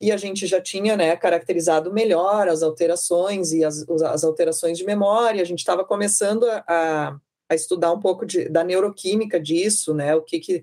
e 0.00 0.10
a 0.10 0.16
gente 0.16 0.48
já 0.48 0.60
tinha 0.60 0.96
né, 0.96 1.14
caracterizado 1.14 1.92
melhor 1.92 2.48
as 2.48 2.60
alterações 2.60 3.52
e 3.52 3.62
as, 3.62 3.88
as 3.88 4.24
alterações 4.24 4.76
de 4.76 4.84
memória, 4.84 5.40
a 5.40 5.46
gente 5.46 5.60
estava 5.60 5.84
começando 5.84 6.44
a, 6.50 6.64
a, 6.66 7.20
estudar 7.54 7.92
um 7.92 8.00
pouco 8.00 8.26
de, 8.26 8.48
da 8.48 8.64
neuroquímica 8.64 9.38
disso, 9.38 9.94
né, 9.94 10.14
o 10.14 10.22
que, 10.22 10.40
que 10.40 10.56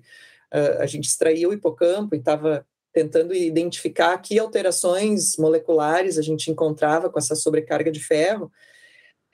uh, 0.52 0.80
a 0.80 0.86
gente 0.86 1.08
extraía 1.08 1.48
o 1.48 1.52
hipocampo 1.52 2.14
e 2.14 2.18
estava 2.18 2.66
tentando 2.92 3.34
identificar 3.34 4.16
que 4.18 4.38
alterações 4.38 5.36
moleculares 5.36 6.16
a 6.16 6.22
gente 6.22 6.50
encontrava 6.50 7.10
com 7.10 7.18
essa 7.18 7.34
sobrecarga 7.34 7.90
de 7.90 7.98
ferro, 7.98 8.52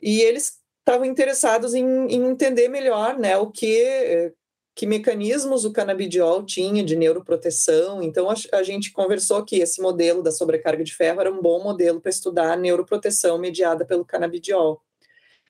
e 0.00 0.20
eles 0.22 0.58
estavam 0.78 1.04
interessados 1.04 1.74
em, 1.74 1.84
em, 1.84 2.30
entender 2.30 2.68
melhor 2.68 3.18
né, 3.18 3.36
o 3.36 3.50
que, 3.50 4.32
que 4.74 4.86
mecanismos 4.86 5.66
o 5.66 5.72
canabidiol 5.72 6.42
tinha 6.42 6.82
de 6.82 6.96
neuroproteção. 6.96 8.02
Então, 8.02 8.30
a, 8.30 8.34
a 8.52 8.62
gente 8.62 8.92
conversou 8.92 9.44
que 9.44 9.56
esse 9.56 9.80
modelo 9.82 10.22
da 10.22 10.32
sobrecarga 10.32 10.82
de 10.82 10.94
ferro 10.94 11.20
era 11.20 11.30
um 11.30 11.42
bom 11.42 11.62
modelo 11.62 12.00
para 12.00 12.10
estudar 12.10 12.52
a 12.52 12.56
neuroproteção 12.56 13.38
mediada 13.38 13.84
pelo 13.84 14.06
canabidiol. 14.06 14.82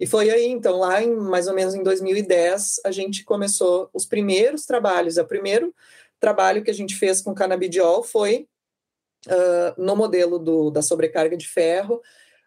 E 0.00 0.06
foi 0.06 0.30
aí, 0.30 0.46
então, 0.46 0.78
lá 0.78 1.02
em 1.02 1.14
mais 1.14 1.46
ou 1.46 1.54
menos 1.54 1.74
em 1.74 1.82
2010, 1.82 2.80
a 2.86 2.90
gente 2.90 3.22
começou 3.22 3.90
os 3.92 4.06
primeiros 4.06 4.64
trabalhos. 4.64 5.18
O 5.18 5.26
primeiro 5.26 5.74
trabalho 6.18 6.64
que 6.64 6.70
a 6.70 6.74
gente 6.74 6.96
fez 6.96 7.20
com 7.20 7.34
canabidiol 7.34 8.02
foi 8.02 8.48
uh, 9.26 9.82
no 9.82 9.94
modelo 9.94 10.38
do, 10.38 10.70
da 10.70 10.80
sobrecarga 10.80 11.36
de 11.36 11.46
ferro, 11.46 12.00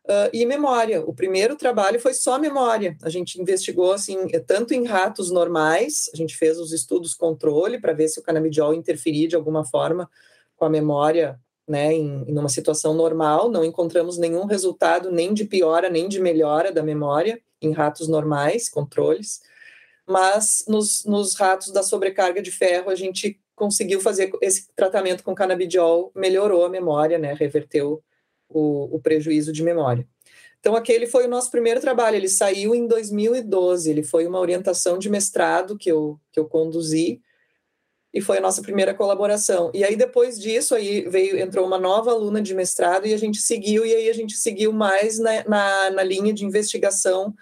Uh, 0.05 0.27
e 0.33 0.45
memória. 0.45 1.01
O 1.01 1.13
primeiro 1.13 1.55
trabalho 1.55 1.97
foi 1.97 2.13
só 2.13 2.37
memória. 2.37 2.97
A 3.01 3.09
gente 3.09 3.41
investigou 3.41 3.93
assim, 3.93 4.27
tanto 4.45 4.73
em 4.73 4.83
ratos 4.83 5.31
normais, 5.31 6.09
a 6.13 6.17
gente 6.17 6.35
fez 6.35 6.59
os 6.59 6.73
estudos 6.73 7.13
controle 7.13 7.79
para 7.79 7.93
ver 7.93 8.09
se 8.09 8.19
o 8.19 8.21
canabidiol 8.21 8.73
interferia 8.73 9.29
de 9.29 9.35
alguma 9.37 9.63
forma 9.63 10.09
com 10.57 10.65
a 10.65 10.69
memória, 10.69 11.39
né, 11.67 11.93
em, 11.93 12.23
em 12.27 12.37
uma 12.37 12.49
situação 12.49 12.93
normal. 12.93 13.49
Não 13.49 13.63
encontramos 13.63 14.17
nenhum 14.17 14.45
resultado 14.45 15.11
nem 15.11 15.33
de 15.33 15.45
piora 15.45 15.89
nem 15.89 16.07
de 16.07 16.19
melhora 16.19 16.71
da 16.71 16.83
memória 16.83 17.41
em 17.61 17.71
ratos 17.71 18.07
normais, 18.07 18.69
controles. 18.69 19.41
Mas 20.05 20.65
nos, 20.67 21.05
nos 21.05 21.35
ratos 21.35 21.71
da 21.71 21.81
sobrecarga 21.81 22.41
de 22.41 22.51
ferro 22.51 22.89
a 22.89 22.95
gente 22.95 23.39
conseguiu 23.55 24.01
fazer 24.01 24.31
esse 24.41 24.67
tratamento 24.75 25.23
com 25.23 25.35
canabidiol, 25.35 26.11
melhorou 26.15 26.65
a 26.65 26.69
memória, 26.69 27.17
né, 27.17 27.33
reverteu 27.33 28.03
o, 28.49 28.95
o 28.95 28.99
prejuízo 28.99 29.53
de 29.53 29.63
memória. 29.63 30.07
Então, 30.59 30.75
aquele 30.77 31.05
foi 31.07 31.25
o 31.25 31.29
nosso 31.29 31.51
primeiro 31.51 31.81
trabalho. 31.81 32.15
Ele 32.15 32.29
saiu 32.29 32.73
em 32.73 32.87
2012. 32.87 33.89
Ele 33.89 34.01
foi 34.01 34.25
uma 34.25 34.39
orientação 34.39 34.97
de 34.97 35.09
mestrado 35.09 35.77
que 35.77 35.91
eu, 35.91 36.17
que 36.31 36.39
eu 36.39 36.45
conduzi 36.45 37.21
e 38.13 38.21
foi 38.21 38.37
a 38.37 38.41
nossa 38.41 38.61
primeira 38.61 38.93
colaboração. 38.93 39.71
E 39.73 39.83
aí, 39.83 39.95
depois 39.95 40.39
disso, 40.39 40.75
aí 40.75 41.01
veio, 41.01 41.39
entrou 41.39 41.65
uma 41.65 41.79
nova 41.79 42.11
aluna 42.11 42.41
de 42.41 42.53
mestrado 42.53 43.07
e 43.07 43.13
a 43.13 43.17
gente 43.17 43.39
seguiu, 43.39 43.83
e 43.85 43.93
aí 43.93 44.09
a 44.09 44.13
gente 44.13 44.37
seguiu 44.37 44.71
mais 44.71 45.17
na, 45.17 45.43
na, 45.45 45.89
na 45.89 46.03
linha 46.03 46.31
de 46.31 46.45
investigação 46.45 47.33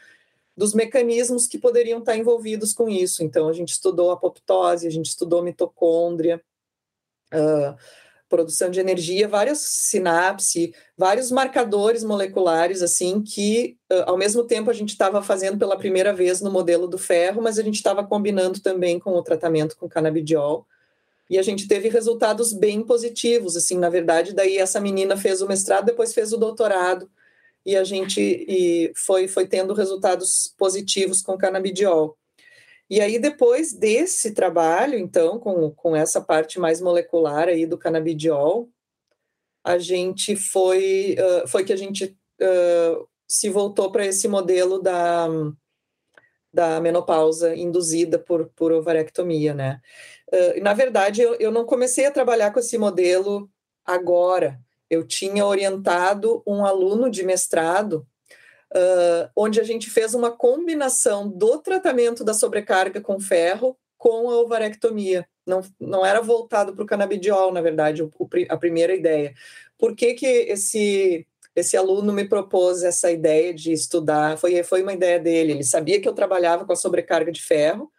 dos 0.56 0.74
mecanismos 0.74 1.46
que 1.46 1.58
poderiam 1.58 2.00
estar 2.00 2.16
envolvidos 2.16 2.74
com 2.74 2.88
isso. 2.88 3.22
Então, 3.22 3.50
a 3.50 3.54
gente 3.54 3.70
estudou 3.70 4.12
apoptose, 4.12 4.88
a 4.88 4.92
gente 4.92 5.08
estudou 5.08 5.44
mitocôndria, 5.44 6.42
uh, 7.34 7.76
produção 8.32 8.72
de 8.72 8.80
energia, 8.80 9.28
várias 9.28 9.60
sinapses, 9.60 10.72
vários 10.98 11.30
marcadores 11.30 12.02
moleculares, 12.02 12.82
assim, 12.82 13.22
que 13.22 13.78
ao 14.06 14.18
mesmo 14.18 14.46
tempo 14.46 14.72
a 14.72 14.74
gente 14.74 14.90
estava 14.90 15.22
fazendo 15.22 15.60
pela 15.60 15.78
primeira 15.78 16.14
vez 16.14 16.40
no 16.40 16.50
modelo 16.50 16.88
do 16.88 16.98
ferro, 16.98 17.42
mas 17.42 17.60
a 17.60 17.62
gente 17.62 17.76
estava 17.76 18.04
combinando 18.04 18.62
também 18.62 18.98
com 18.98 19.12
o 19.12 19.22
tratamento 19.22 19.76
com 19.78 19.90
canabidiol. 19.90 20.66
E 21.30 21.38
a 21.38 21.42
gente 21.42 21.68
teve 21.68 21.90
resultados 21.90 22.54
bem 22.54 22.82
positivos, 22.82 23.56
assim, 23.58 23.78
na 23.78 23.90
verdade, 23.90 24.34
daí 24.34 24.58
essa 24.58 24.80
menina 24.80 25.16
fez 25.18 25.42
o 25.42 25.48
mestrado, 25.48 25.86
depois 25.86 26.14
fez 26.14 26.34
o 26.34 26.38
doutorado, 26.38 27.10
e 27.66 27.76
a 27.76 27.84
gente 27.84 28.20
e 28.22 28.92
foi, 28.96 29.28
foi 29.28 29.46
tendo 29.46 29.74
resultados 29.74 30.54
positivos 30.58 31.22
com 31.22 31.38
canabidiol. 31.38 32.18
E 32.92 33.00
aí, 33.00 33.18
depois 33.18 33.72
desse 33.72 34.34
trabalho, 34.34 35.00
então, 35.00 35.40
com, 35.40 35.72
com 35.72 35.96
essa 35.96 36.20
parte 36.20 36.60
mais 36.60 36.82
molecular 36.82 37.48
aí 37.48 37.66
do 37.66 37.78
canabidiol, 37.78 38.70
a 39.64 39.78
gente 39.78 40.36
foi, 40.36 41.16
uh, 41.18 41.48
foi 41.48 41.64
que 41.64 41.72
a 41.72 41.78
gente 41.78 42.18
uh, 42.42 43.08
se 43.26 43.50
voltou 43.50 43.94
para 43.94 44.06
esse 44.06 44.28
modelo 44.28 44.78
da, 44.78 45.26
da 46.54 46.82
menopausa 46.82 47.56
induzida 47.56 48.20
por, 48.20 48.52
por 48.58 48.74
ovarectomia, 48.74 49.54
né? 49.54 49.80
Uh, 50.28 50.62
na 50.62 50.74
verdade, 50.74 51.22
eu, 51.22 51.36
eu 51.36 51.50
não 51.50 51.66
comecei 51.66 52.06
a 52.06 52.12
trabalhar 52.12 52.52
com 52.52 52.60
esse 52.60 52.78
modelo 52.78 53.50
agora. 53.86 54.60
Eu 54.90 55.08
tinha 55.08 55.46
orientado 55.46 56.44
um 56.46 56.66
aluno 56.66 57.10
de 57.10 57.24
mestrado 57.24 58.06
uh, 58.72 59.30
onde 59.36 59.60
a 59.60 59.64
gente 59.64 59.90
fez 59.90 60.14
uma 60.14 60.32
combinação 60.32 61.28
do 61.30 61.60
tratamento 61.60 62.24
da 62.24 62.34
sobrecarga 62.34 63.02
com 63.02 63.20
ferro 63.20 63.78
com 63.98 64.30
a 64.30 64.40
ovarectomia. 64.40 65.28
Não, 65.46 65.62
não 65.80 66.06
era 66.06 66.22
voltado 66.22 66.74
para 66.74 66.84
o 66.84 66.88
canabidiol, 66.88 67.52
na 67.52 67.62
verdade, 67.62 68.02
o, 68.02 68.12
a 68.50 68.58
primeira 68.58 68.96
ideia. 68.96 69.36
Por 69.78 69.96
que, 69.96 70.16
que 70.16 70.26
esse, 70.26 71.28
esse 71.56 71.78
aluno 71.78 72.12
me 72.12 72.28
propôs 72.28 72.82
essa 72.84 73.12
ideia 73.12 73.54
de 73.54 73.72
estudar? 73.72 74.38
Foi, 74.38 74.64
foi 74.64 74.82
uma 74.82 74.94
ideia 74.94 75.20
dele. 75.20 75.52
Ele 75.52 75.64
sabia 75.64 76.02
que 76.02 76.08
eu 76.08 76.14
trabalhava 76.14 76.66
com 76.66 76.74
a 76.74 76.76
sobrecarga 76.76 77.32
de 77.32 77.44
ferro. 77.44 77.92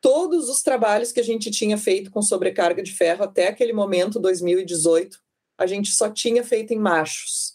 Todos 0.00 0.48
os 0.48 0.62
trabalhos 0.62 1.10
que 1.10 1.20
a 1.20 1.24
gente 1.24 1.50
tinha 1.50 1.78
feito 1.78 2.10
com 2.10 2.22
sobrecarga 2.22 2.82
de 2.82 2.92
ferro 2.92 3.24
até 3.24 3.48
aquele 3.48 3.72
momento, 3.72 4.20
2018, 4.20 5.18
a 5.58 5.66
gente 5.66 5.90
só 5.92 6.08
tinha 6.10 6.44
feito 6.44 6.72
em 6.72 6.78
machos. 6.78 7.51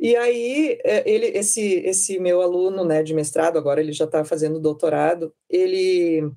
E 0.00 0.16
aí, 0.16 0.78
é, 0.82 1.08
ele, 1.08 1.26
esse, 1.26 1.60
esse 1.84 2.18
meu 2.18 2.40
aluno 2.40 2.84
né, 2.86 3.02
de 3.02 3.12
mestrado, 3.12 3.58
agora 3.58 3.82
ele 3.82 3.92
já 3.92 4.06
está 4.06 4.24
fazendo 4.24 4.58
doutorado, 4.58 5.34
ele 5.48 6.32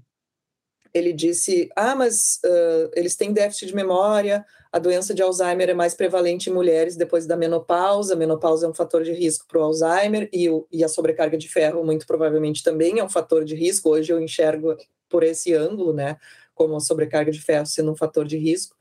ele 0.94 1.12
disse: 1.12 1.70
Ah, 1.76 1.96
mas 1.96 2.40
uh, 2.46 2.92
eles 2.94 3.16
têm 3.16 3.34
déficit 3.34 3.68
de 3.68 3.76
memória, 3.76 4.46
a 4.72 4.78
doença 4.78 5.14
de 5.14 5.22
Alzheimer 5.22 5.70
é 5.70 5.74
mais 5.74 5.96
prevalente 5.96 6.50
em 6.50 6.54
mulheres 6.54 6.96
depois 6.96 7.26
da 7.26 7.36
menopausa. 7.36 8.14
A 8.14 8.18
menopausa 8.18 8.66
é 8.66 8.70
um 8.70 8.74
fator 8.74 9.04
de 9.04 9.12
risco 9.12 9.46
para 9.48 9.60
o 9.60 9.64
Alzheimer 9.64 10.30
e, 10.32 10.50
o, 10.50 10.68
e 10.72 10.84
a 10.84 10.88
sobrecarga 10.88 11.38
de 11.38 11.50
ferro, 11.50 11.84
muito 11.84 12.06
provavelmente, 12.06 12.64
também 12.64 13.00
é 13.00 13.04
um 13.04 13.10
fator 13.10 13.44
de 13.44 13.56
risco. 13.56 13.90
Hoje 13.90 14.12
eu 14.12 14.22
enxergo 14.22 14.76
por 15.10 15.24
esse 15.24 15.54
ângulo, 15.54 15.94
né, 15.94 16.18
como 16.54 16.76
a 16.76 16.80
sobrecarga 16.80 17.32
de 17.32 17.42
ferro 17.42 17.66
sendo 17.66 17.92
um 17.92 17.96
fator 17.96 18.26
de 18.26 18.38
risco. 18.38 18.76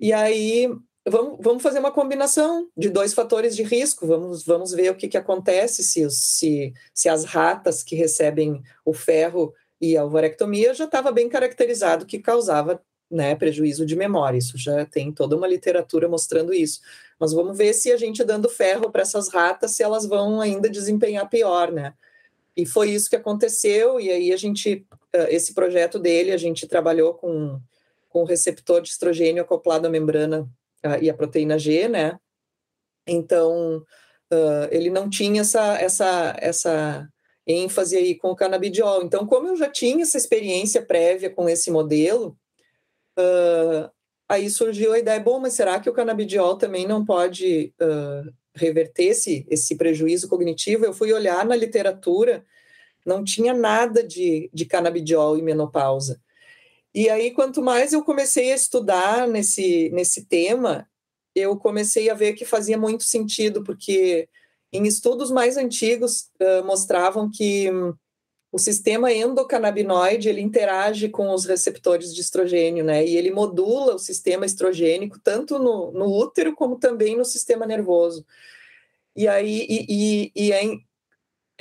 E 0.00 0.12
aí 0.12 0.68
vamos, 1.08 1.38
vamos 1.40 1.62
fazer 1.62 1.78
uma 1.78 1.90
combinação 1.90 2.68
de 2.76 2.88
dois 2.88 3.14
fatores 3.14 3.56
de 3.56 3.62
risco. 3.62 4.06
Vamos, 4.06 4.44
vamos 4.44 4.72
ver 4.72 4.90
o 4.90 4.94
que, 4.94 5.08
que 5.08 5.16
acontece 5.16 5.82
se, 5.82 6.08
se, 6.10 6.72
se 6.94 7.08
as 7.08 7.24
ratas 7.24 7.82
que 7.82 7.96
recebem 7.96 8.62
o 8.84 8.92
ferro 8.92 9.54
e 9.80 9.96
a 9.96 10.04
ovarectomia 10.04 10.72
já 10.74 10.84
estava 10.84 11.10
bem 11.10 11.28
caracterizado 11.28 12.06
que 12.06 12.18
causava 12.18 12.80
né, 13.10 13.34
prejuízo 13.34 13.84
de 13.84 13.96
memória. 13.96 14.38
Isso 14.38 14.56
já 14.56 14.86
tem 14.86 15.12
toda 15.12 15.36
uma 15.36 15.46
literatura 15.46 16.08
mostrando 16.08 16.54
isso. 16.54 16.80
Mas 17.18 17.32
vamos 17.32 17.56
ver 17.56 17.74
se 17.74 17.92
a 17.92 17.96
gente 17.96 18.24
dando 18.24 18.48
ferro 18.48 18.90
para 18.90 19.02
essas 19.02 19.28
ratas, 19.28 19.72
se 19.72 19.82
elas 19.82 20.06
vão 20.06 20.40
ainda 20.40 20.70
desempenhar 20.70 21.28
pior, 21.28 21.70
né? 21.70 21.94
E 22.56 22.64
foi 22.64 22.90
isso 22.90 23.10
que 23.10 23.16
aconteceu. 23.16 24.00
E 24.00 24.10
aí 24.10 24.32
a 24.32 24.36
gente, 24.36 24.86
esse 25.28 25.52
projeto 25.52 25.98
dele, 25.98 26.32
a 26.32 26.36
gente 26.36 26.66
trabalhou 26.66 27.14
com, 27.14 27.60
com 28.08 28.24
receptor 28.24 28.80
de 28.80 28.88
estrogênio 28.88 29.42
acoplado 29.42 29.86
à 29.86 29.90
membrana 29.90 30.48
e 31.00 31.10
à 31.10 31.14
proteína 31.14 31.58
G, 31.58 31.88
né? 31.88 32.18
Então 33.06 33.84
ele 34.70 34.88
não 34.88 35.10
tinha 35.10 35.42
essa 35.42 35.76
essa 35.78 36.36
essa 36.38 37.08
ênfase 37.46 37.96
aí 37.96 38.14
com 38.14 38.30
o 38.30 38.36
canabidiol. 38.36 39.02
Então, 39.02 39.26
como 39.26 39.48
eu 39.48 39.56
já 39.56 39.68
tinha 39.68 40.02
essa 40.02 40.16
experiência 40.16 40.80
prévia 40.80 41.28
com 41.28 41.48
esse 41.48 41.70
modelo, 41.70 42.36
Uh, 43.18 43.90
aí 44.28 44.48
surgiu 44.48 44.92
a 44.92 44.98
ideia, 44.98 45.20
bom, 45.20 45.38
mas 45.38 45.54
será 45.54 45.78
que 45.78 45.90
o 45.90 45.92
canabidiol 45.92 46.56
também 46.56 46.86
não 46.86 47.04
pode 47.04 47.74
uh, 47.80 48.32
reverter 48.54 49.04
esse, 49.04 49.46
esse 49.50 49.76
prejuízo 49.76 50.28
cognitivo? 50.28 50.84
Eu 50.84 50.94
fui 50.94 51.12
olhar 51.12 51.44
na 51.44 51.54
literatura, 51.54 52.44
não 53.04 53.22
tinha 53.22 53.52
nada 53.52 54.02
de, 54.02 54.50
de 54.52 54.64
canabidiol 54.64 55.36
e 55.36 55.42
menopausa. 55.42 56.20
E 56.94 57.08
aí, 57.08 57.30
quanto 57.30 57.62
mais 57.62 57.92
eu 57.92 58.04
comecei 58.04 58.52
a 58.52 58.54
estudar 58.54 59.26
nesse, 59.26 59.88
nesse 59.90 60.26
tema, 60.26 60.88
eu 61.34 61.56
comecei 61.56 62.10
a 62.10 62.14
ver 62.14 62.34
que 62.34 62.44
fazia 62.44 62.76
muito 62.76 63.04
sentido, 63.04 63.64
porque 63.64 64.28
em 64.72 64.86
estudos 64.86 65.30
mais 65.30 65.56
antigos 65.56 66.30
uh, 66.40 66.64
mostravam 66.64 67.30
que 67.30 67.70
o 68.52 68.58
sistema 68.58 69.10
endocannabinoide 69.10 70.28
ele 70.28 70.42
interage 70.42 71.08
com 71.08 71.32
os 71.32 71.46
receptores 71.46 72.14
de 72.14 72.20
estrogênio, 72.20 72.84
né? 72.84 73.04
E 73.04 73.16
ele 73.16 73.30
modula 73.30 73.94
o 73.94 73.98
sistema 73.98 74.44
estrogênico 74.44 75.18
tanto 75.18 75.58
no, 75.58 75.90
no 75.92 76.06
útero 76.06 76.54
como 76.54 76.78
também 76.78 77.16
no 77.16 77.24
sistema 77.24 77.64
nervoso. 77.64 78.26
E 79.16 79.26
aí 79.26 79.66
e, 79.66 79.86
e, 79.88 80.32
e 80.36 80.52
é, 80.52 80.62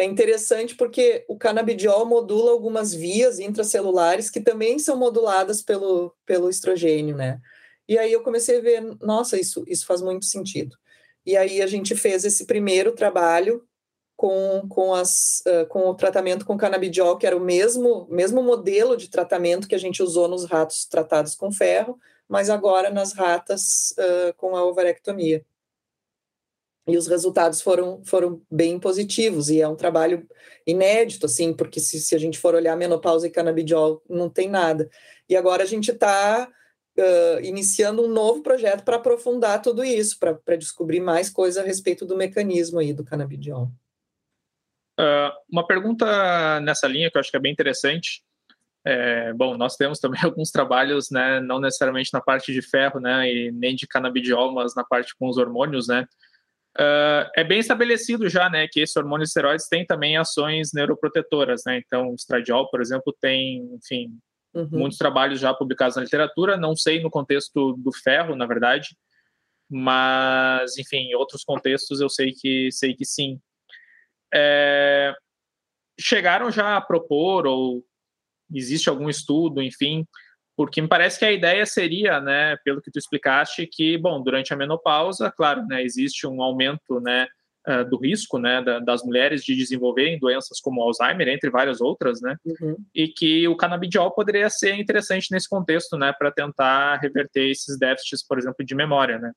é 0.02 0.06
interessante 0.06 0.76
porque 0.76 1.24
o 1.28 1.38
canabidiol 1.38 2.06
modula 2.06 2.52
algumas 2.52 2.94
vias 2.94 3.40
intracelulares 3.40 4.30
que 4.30 4.42
também 4.42 4.80
são 4.80 4.98
moduladas 4.98 5.62
pelo, 5.62 6.16
pelo 6.26 6.50
estrogênio, 6.50 7.16
né? 7.16 7.40
E 7.88 7.98
aí 7.98 8.12
eu 8.12 8.24
comecei 8.24 8.58
a 8.58 8.62
ver, 8.62 8.82
nossa, 9.02 9.40
isso, 9.40 9.64
isso 9.68 9.86
faz 9.86 10.02
muito 10.02 10.26
sentido. 10.26 10.76
E 11.26 11.38
aí 11.38 11.62
a 11.62 11.68
gente 11.68 11.96
fez 11.96 12.26
esse 12.26 12.46
primeiro 12.46 12.94
trabalho 12.94 13.64
com, 14.16 14.68
com, 14.70 14.94
as, 14.94 15.42
uh, 15.48 15.68
com 15.68 15.90
o 15.90 15.96
tratamento 15.96 16.46
com 16.46 16.58
canabidiol, 16.58 17.18
que 17.18 17.28
era 17.28 17.36
o 17.36 17.40
mesmo, 17.40 18.08
mesmo 18.10 18.42
modelo 18.42 18.96
de 18.96 19.10
tratamento 19.10 19.68
que 19.68 19.76
a 19.76 19.80
gente 19.80 20.02
usou 20.02 20.28
nos 20.28 20.46
ratos 20.46 20.86
tratados 20.86 21.36
com 21.36 21.52
ferro, 21.52 22.00
mas 22.28 22.50
agora 22.50 22.90
nas 22.90 23.14
ratas 23.14 23.94
uh, 23.98 24.34
com 24.38 24.56
a 24.56 24.64
ovarectomia. 24.64 25.46
E 26.92 26.98
os 26.98 27.08
resultados 27.08 27.62
foram, 27.62 28.04
foram 28.04 28.42
bem 28.52 28.78
positivos, 28.78 29.50
e 29.50 29.62
é 29.62 29.68
um 29.68 29.76
trabalho 29.76 30.28
inédito, 30.68 31.26
assim, 31.26 31.54
porque 31.54 31.80
se, 31.80 32.00
se 32.02 32.14
a 32.14 32.18
gente 32.18 32.38
for 32.38 32.54
olhar 32.54 32.76
menopausa 32.76 33.28
e 33.28 33.32
canabidiol, 33.32 34.04
não 34.10 34.30
tem 34.30 34.50
nada. 34.50 34.90
E 35.30 35.36
agora 35.36 35.64
a 35.64 35.66
gente 35.66 35.92
está 35.92 36.50
uh, 36.98 37.40
iniciando 37.46 38.04
um 38.04 38.10
novo 38.10 38.44
projeto 38.44 38.84
para 38.84 38.98
aprofundar 38.98 39.62
tudo 39.62 39.84
isso, 39.84 40.18
para 40.20 40.58
descobrir 40.58 41.00
mais 41.00 41.30
coisas 41.30 41.64
a 41.64 41.66
respeito 41.66 42.06
do 42.06 42.18
mecanismo 42.18 42.80
aí 42.80 42.92
do 42.92 43.06
canabidiol. 43.06 43.72
Uh, 45.00 45.32
uma 45.50 45.66
pergunta 45.66 46.60
nessa 46.60 46.88
linha 46.88 47.10
que 47.10 47.18
eu 47.18 47.22
acho 47.22 47.32
que 47.32 47.38
é 47.38 47.40
bem 47.40 47.54
interessante. 47.54 48.22
É, 48.84 49.32
bom, 49.34 49.58
nós 49.58 49.76
temos 49.76 50.00
também 50.00 50.20
alguns 50.24 50.52
trabalhos, 50.52 51.10
né, 51.10 51.40
não 51.40 51.60
necessariamente 51.60 52.12
na 52.14 52.22
parte 52.22 52.52
de 52.52 52.62
ferro, 52.62 53.00
né, 53.00 53.32
e 53.32 53.52
nem 53.52 53.76
de 53.76 53.88
canabidiol, 53.88 54.52
mas 54.54 54.76
na 54.76 54.84
parte 54.84 55.16
com 55.16 55.30
os 55.30 55.38
hormônios, 55.38 55.88
né. 55.88 56.08
Uh, 56.78 57.28
é 57.36 57.44
bem 57.44 57.60
estabelecido 57.60 58.30
já, 58.30 58.50
né, 58.50 58.66
que 58.66 58.80
esse 58.80 58.98
hormônio 58.98 59.26
esteroides 59.26 59.68
tem 59.68 59.86
também 59.86 60.16
ações 60.16 60.72
neuroprotetoras, 60.74 61.64
né. 61.66 61.82
Então, 61.86 62.12
o 62.12 62.16
estradiol, 62.16 62.70
por 62.70 62.82
exemplo, 62.82 63.16
tem, 63.20 63.70
enfim, 63.74 64.18
uhum. 64.54 64.70
muitos 64.72 64.98
trabalhos 64.98 65.40
já 65.40 65.54
publicados 65.54 65.98
na 65.98 66.04
literatura. 66.04 66.58
Não 66.58 66.76
sei 66.76 67.02
no 67.02 67.10
contexto 67.10 67.74
do 67.78 67.92
ferro, 67.92 68.36
na 68.36 68.46
verdade, 68.46 68.96
mas, 69.70 70.78
enfim, 70.78 71.10
em 71.10 71.16
outros 71.16 71.44
contextos 71.44 72.02
eu 72.02 72.10
sei 72.10 72.32
que 72.34 72.72
sei 72.72 72.94
que 72.94 73.06
sim 73.06 73.40
é, 74.34 75.14
chegaram 76.00 76.50
já 76.52 76.78
a 76.78 76.82
propor, 76.82 77.46
ou 77.46 77.84
existe 78.54 78.90
algum 78.90 79.10
estudo, 79.10 79.62
enfim, 79.62 80.06
porque 80.62 80.80
me 80.80 80.88
parece 80.88 81.18
que 81.18 81.26
a 81.26 81.32
ideia 81.32 81.66
seria, 81.66 82.22
né, 82.22 82.56
pelo 82.58 82.80
que 82.84 82.92
tu 82.92 83.00
explicaste, 83.00 83.66
que, 83.66 83.98
bom, 83.98 84.22
durante 84.22 84.54
a 84.54 84.56
menopausa, 84.56 85.32
claro, 85.32 85.66
né, 85.66 85.82
existe 85.82 86.28
um 86.28 86.40
aumento, 86.40 87.00
né, 87.00 87.28
uh, 87.68 87.84
do 87.90 87.98
risco, 87.98 88.38
né, 88.38 88.62
da, 88.62 88.78
das 88.78 89.02
mulheres 89.04 89.44
de 89.44 89.56
desenvolverem 89.56 90.20
doenças 90.20 90.60
como 90.60 90.80
Alzheimer, 90.84 91.30
entre 91.30 91.50
várias 91.50 91.82
outras, 91.82 92.22
né, 92.22 92.38
uhum. 92.46 92.76
e 92.94 93.08
que 93.08 93.48
o 93.48 93.58
canabidiol 93.58 94.12
poderia 94.12 94.52
ser 94.52 94.76
interessante 94.76 95.32
nesse 95.32 95.50
contexto, 95.50 95.98
né, 95.98 96.14
para 96.14 96.32
tentar 96.32 96.98
reverter 96.98 97.50
esses 97.50 97.76
déficits, 97.80 98.24
por 98.24 98.38
exemplo, 98.38 98.64
de 98.64 98.76
memória, 98.76 99.18
né. 99.18 99.32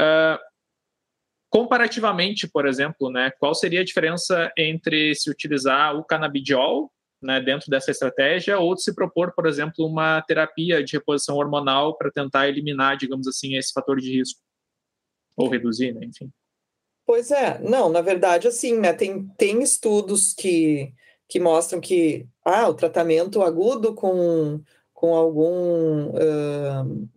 Uh, 0.00 0.48
Comparativamente, 1.48 2.46
por 2.46 2.66
exemplo, 2.66 3.08
né, 3.08 3.30
qual 3.38 3.54
seria 3.54 3.82
a 3.82 3.84
diferença 3.84 4.52
entre 4.58 5.14
se 5.14 5.30
utilizar 5.30 5.96
o 5.96 6.04
canabidiol 6.04 6.92
né, 7.20 7.40
dentro 7.40 7.70
dessa 7.70 7.90
estratégia 7.90 8.58
ou 8.58 8.74
de 8.74 8.82
se 8.82 8.94
propor, 8.94 9.32
por 9.34 9.46
exemplo, 9.46 9.86
uma 9.86 10.22
terapia 10.22 10.82
de 10.82 10.92
reposição 10.92 11.36
hormonal 11.36 11.96
para 11.96 12.10
tentar 12.10 12.48
eliminar, 12.48 12.96
digamos 12.96 13.26
assim, 13.26 13.56
esse 13.56 13.72
fator 13.72 14.00
de 14.00 14.16
risco? 14.16 14.40
Ou 15.36 15.48
reduzir, 15.48 15.92
né, 15.92 16.06
enfim. 16.06 16.30
Pois 17.04 17.30
é, 17.30 17.58
não, 17.60 17.88
na 17.88 18.00
verdade, 18.00 18.46
assim, 18.46 18.78
né, 18.78 18.92
tem, 18.92 19.26
tem 19.36 19.62
estudos 19.62 20.34
que, 20.34 20.92
que 21.28 21.40
mostram 21.40 21.80
que 21.80 22.26
ah, 22.44 22.68
o 22.68 22.74
tratamento 22.74 23.42
agudo 23.42 23.94
com, 23.94 24.60
com 24.92 25.14
algum 25.14 26.08
uh, 26.10 27.08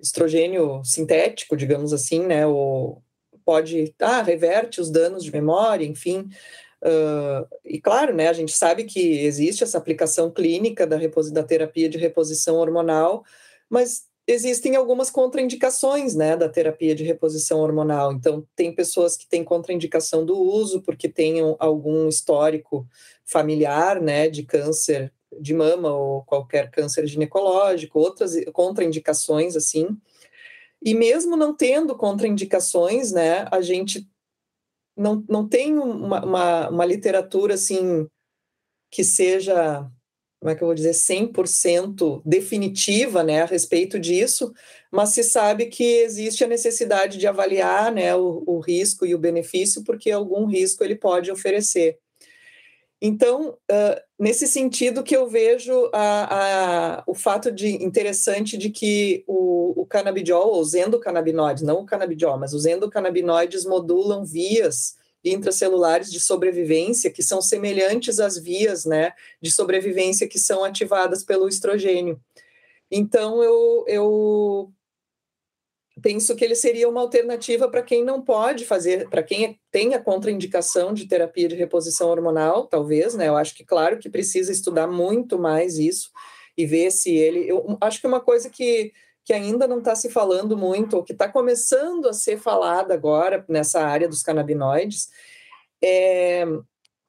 estrogênio 0.00 0.82
sintético, 0.84 1.56
digamos 1.56 1.92
assim, 1.92 2.24
né, 2.26 2.46
ou 2.46 3.02
pode, 3.44 3.94
ah, 4.00 4.22
reverte 4.22 4.80
os 4.80 4.90
danos 4.90 5.22
de 5.22 5.30
memória, 5.30 5.84
enfim. 5.84 6.28
Uh, 6.86 7.44
e 7.64 7.80
claro, 7.80 8.14
né, 8.14 8.28
a 8.28 8.32
gente 8.32 8.52
sabe 8.52 8.84
que 8.84 9.24
existe 9.24 9.64
essa 9.64 9.76
aplicação 9.76 10.30
clínica 10.30 10.86
da, 10.86 10.96
da 11.32 11.42
terapia 11.42 11.88
de 11.88 11.98
reposição 11.98 12.56
hormonal, 12.56 13.24
mas 13.68 14.04
existem 14.24 14.76
algumas 14.76 15.10
contraindicações, 15.10 16.14
né, 16.14 16.36
da 16.36 16.48
terapia 16.48 16.94
de 16.94 17.02
reposição 17.02 17.58
hormonal. 17.58 18.12
Então, 18.12 18.46
tem 18.54 18.72
pessoas 18.72 19.16
que 19.16 19.28
têm 19.28 19.42
contraindicação 19.42 20.24
do 20.24 20.38
uso 20.38 20.80
porque 20.80 21.08
têm 21.08 21.40
algum 21.58 22.08
histórico 22.08 22.86
familiar, 23.24 24.00
né, 24.00 24.28
de 24.28 24.44
câncer 24.44 25.12
de 25.40 25.52
mama 25.52 25.92
ou 25.92 26.22
qualquer 26.22 26.70
câncer 26.70 27.06
ginecológico, 27.06 27.98
outras 27.98 28.32
contraindicações, 28.52 29.56
assim. 29.56 29.88
E 30.80 30.94
mesmo 30.94 31.36
não 31.36 31.54
tendo 31.54 31.96
contraindicações, 31.96 33.10
né, 33.10 33.44
a 33.50 33.60
gente 33.60 34.08
não, 34.96 35.24
não 35.28 35.48
tem 35.48 35.78
uma, 35.78 36.24
uma, 36.24 36.68
uma 36.70 36.84
literatura 36.84 37.54
assim 37.54 38.08
que 38.90 39.04
seja, 39.04 39.88
como 40.40 40.50
é 40.50 40.54
que 40.54 40.62
eu 40.62 40.66
vou 40.66 40.74
dizer, 40.74 40.92
100% 40.92 42.22
definitiva 42.24 43.22
né, 43.22 43.42
a 43.42 43.46
respeito 43.46 43.98
disso, 43.98 44.52
mas 44.90 45.10
se 45.10 45.22
sabe 45.22 45.66
que 45.66 45.82
existe 45.82 46.44
a 46.44 46.48
necessidade 46.48 47.18
de 47.18 47.26
avaliar 47.26 47.92
né, 47.92 48.14
o, 48.14 48.42
o 48.46 48.60
risco 48.60 49.04
e 49.04 49.14
o 49.14 49.18
benefício, 49.18 49.84
porque 49.84 50.10
algum 50.10 50.46
risco 50.46 50.82
ele 50.82 50.96
pode 50.96 51.30
oferecer. 51.30 51.98
Então, 53.00 53.50
uh, 53.70 54.00
nesse 54.18 54.46
sentido 54.46 55.02
que 55.02 55.14
eu 55.14 55.28
vejo 55.28 55.90
a, 55.92 56.98
a, 56.98 57.04
o 57.06 57.14
fato 57.14 57.52
de 57.52 57.68
interessante 57.84 58.56
de 58.56 58.70
que 58.70 59.22
o, 59.26 59.82
o 59.82 59.86
canabidiol, 59.86 60.58
os 60.58 60.72
endocannabinoides, 60.72 61.62
não 61.62 61.80
o 61.80 61.86
canabidiol, 61.86 62.38
mas 62.38 62.54
os 62.54 62.64
endocannabinoides 62.64 63.66
modulam 63.66 64.24
vias 64.24 64.96
intracelulares 65.22 66.10
de 66.10 66.20
sobrevivência 66.20 67.10
que 67.10 67.22
são 67.22 67.42
semelhantes 67.42 68.18
às 68.18 68.38
vias 68.38 68.84
né, 68.84 69.12
de 69.42 69.50
sobrevivência 69.50 70.28
que 70.28 70.38
são 70.38 70.64
ativadas 70.64 71.22
pelo 71.24 71.48
estrogênio. 71.48 72.18
Então, 72.90 73.42
eu, 73.42 73.84
eu 73.88 74.72
penso 76.02 76.36
que 76.36 76.44
ele 76.44 76.54
seria 76.54 76.88
uma 76.88 77.00
alternativa 77.00 77.68
para 77.68 77.82
quem 77.82 78.04
não 78.04 78.22
pode 78.22 78.64
fazer, 78.64 79.08
para 79.08 79.22
quem 79.22 79.58
tem 79.70 79.94
a 79.94 80.02
contraindicação 80.02 80.92
de 80.92 81.06
terapia 81.06 81.48
de 81.48 81.54
reposição 81.54 82.08
hormonal, 82.08 82.66
talvez, 82.66 83.14
né? 83.14 83.28
Eu 83.28 83.36
acho 83.36 83.54
que, 83.54 83.64
claro, 83.64 83.98
que 83.98 84.10
precisa 84.10 84.52
estudar 84.52 84.86
muito 84.86 85.38
mais 85.38 85.78
isso 85.78 86.10
e 86.56 86.66
ver 86.66 86.90
se 86.90 87.14
ele. 87.14 87.48
Eu 87.48 87.78
acho 87.80 88.00
que 88.00 88.06
uma 88.06 88.20
coisa 88.20 88.50
que 88.50 88.92
que 89.26 89.32
ainda 89.32 89.66
não 89.66 89.78
está 89.78 89.92
se 89.96 90.08
falando 90.08 90.56
muito, 90.56 90.96
ou 90.96 91.02
que 91.02 91.12
está 91.12 91.28
começando 91.28 92.08
a 92.08 92.12
ser 92.12 92.38
falada 92.38 92.94
agora 92.94 93.44
nessa 93.48 93.80
área 93.80 94.08
dos 94.08 94.22
canabinoides, 94.22 95.08
é, 95.82 96.44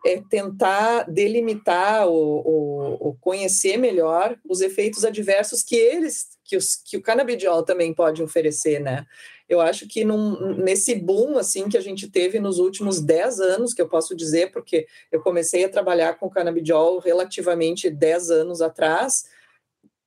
é 0.03 0.21
tentar 0.27 1.03
delimitar 1.03 2.07
ou, 2.07 2.97
ou, 2.99 3.17
conhecer 3.21 3.77
melhor 3.77 4.35
os 4.49 4.61
efeitos 4.61 5.05
adversos 5.05 5.63
que 5.63 5.75
eles, 5.75 6.29
que, 6.47 6.55
os, 6.55 6.75
que 6.75 6.95
o 6.95 7.01
canabidiol 7.01 7.61
também 7.63 7.93
pode 7.93 8.23
oferecer, 8.23 8.79
né? 8.79 9.05
Eu 9.49 9.59
acho 9.61 9.87
que 9.87 10.03
num, 10.03 10.55
nesse 10.55 10.95
boom 10.95 11.37
assim 11.37 11.67
que 11.69 11.77
a 11.77 11.81
gente 11.81 12.09
teve 12.09 12.39
nos 12.39 12.57
últimos 12.57 13.01
10 13.01 13.39
anos, 13.39 13.73
que 13.73 13.81
eu 13.81 13.87
posso 13.87 14.15
dizer, 14.15 14.51
porque 14.51 14.87
eu 15.11 15.21
comecei 15.21 15.65
a 15.65 15.69
trabalhar 15.69 16.17
com 16.17 16.29
canabidiol 16.29 16.99
relativamente 16.99 17.89
10 17.89 18.31
anos 18.31 18.61
atrás, 18.61 19.25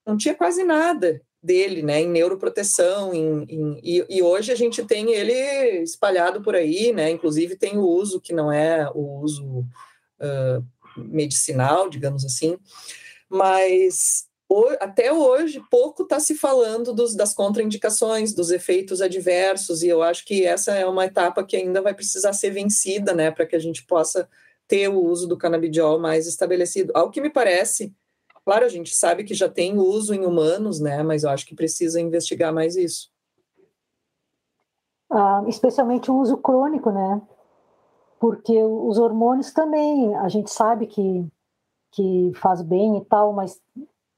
não 0.06 0.16
tinha 0.16 0.34
quase 0.34 0.64
nada 0.64 1.20
dele, 1.42 1.82
né, 1.82 2.00
em 2.00 2.08
neuroproteção, 2.08 3.14
em, 3.14 3.44
em, 3.48 3.80
e, 3.82 4.06
e, 4.10 4.22
hoje 4.22 4.52
a 4.52 4.54
gente 4.54 4.84
tem 4.84 5.12
ele 5.12 5.82
espalhado 5.82 6.42
por 6.42 6.54
aí, 6.54 6.92
né, 6.92 7.10
inclusive 7.10 7.56
tem 7.56 7.78
o 7.78 7.86
uso 7.86 8.20
que 8.20 8.34
não 8.34 8.52
é 8.52 8.90
o 8.94 9.20
uso 9.22 9.64
uh, 10.20 10.62
medicinal, 10.98 11.88
digamos 11.88 12.26
assim, 12.26 12.58
mas 13.26 14.28
até 14.80 15.12
hoje 15.12 15.62
pouco 15.70 16.02
está 16.02 16.18
se 16.18 16.34
falando 16.34 16.92
dos, 16.92 17.14
das 17.14 17.32
contraindicações, 17.32 18.34
dos 18.34 18.50
efeitos 18.50 19.00
adversos, 19.00 19.82
e 19.82 19.88
eu 19.88 20.02
acho 20.02 20.24
que 20.24 20.44
essa 20.44 20.72
é 20.72 20.84
uma 20.84 21.04
etapa 21.04 21.44
que 21.44 21.56
ainda 21.56 21.80
vai 21.80 21.94
precisar 21.94 22.32
ser 22.32 22.50
vencida, 22.50 23.14
né, 23.14 23.30
para 23.30 23.46
que 23.46 23.54
a 23.54 23.60
gente 23.60 23.84
possa 23.86 24.28
ter 24.66 24.88
o 24.88 25.00
uso 25.00 25.26
do 25.28 25.38
canabidiol 25.38 25.98
mais 25.98 26.26
estabelecido. 26.26 26.92
Ao 26.94 27.10
que 27.10 27.20
me 27.20 27.30
parece, 27.30 27.94
Claro, 28.44 28.64
a 28.64 28.68
gente 28.68 28.94
sabe 28.94 29.24
que 29.24 29.34
já 29.34 29.48
tem 29.48 29.78
uso 29.78 30.14
em 30.14 30.24
humanos, 30.24 30.80
né? 30.80 31.02
Mas 31.02 31.22
eu 31.22 31.30
acho 31.30 31.46
que 31.46 31.54
precisa 31.54 32.00
investigar 32.00 32.52
mais 32.52 32.74
isso. 32.74 33.08
Ah, 35.08 35.44
especialmente 35.46 36.10
o 36.10 36.16
uso 36.16 36.36
crônico, 36.36 36.90
né? 36.90 37.22
Porque 38.18 38.60
os 38.62 38.98
hormônios 38.98 39.52
também, 39.52 40.14
a 40.16 40.28
gente 40.28 40.50
sabe 40.50 40.86
que, 40.86 41.26
que 41.92 42.32
faz 42.34 42.62
bem 42.62 42.98
e 42.98 43.04
tal, 43.04 43.32
mas 43.32 43.60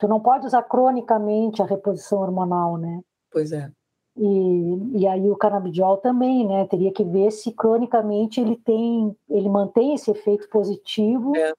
tu 0.03 0.09
não 0.09 0.19
pode 0.19 0.45
usar 0.45 0.65
cronicamente 0.65 1.63
a 1.63 1.65
reposição 1.65 2.19
hormonal, 2.19 2.77
né? 2.77 3.03
Pois 3.31 3.53
é. 3.53 3.71
E, 4.17 4.99
e 4.99 5.07
aí 5.07 5.31
o 5.31 5.37
canabidiol 5.37 5.99
também, 5.99 6.45
né? 6.45 6.67
Teria 6.67 6.93
que 6.93 7.05
ver 7.05 7.31
se 7.31 7.53
cronicamente 7.53 8.41
ele 8.41 8.57
tem, 8.57 9.17
ele 9.31 9.49
mantém 9.49 9.95
esse 9.95 10.11
efeito 10.11 10.49
positivo 10.49 11.37
é 11.37 11.53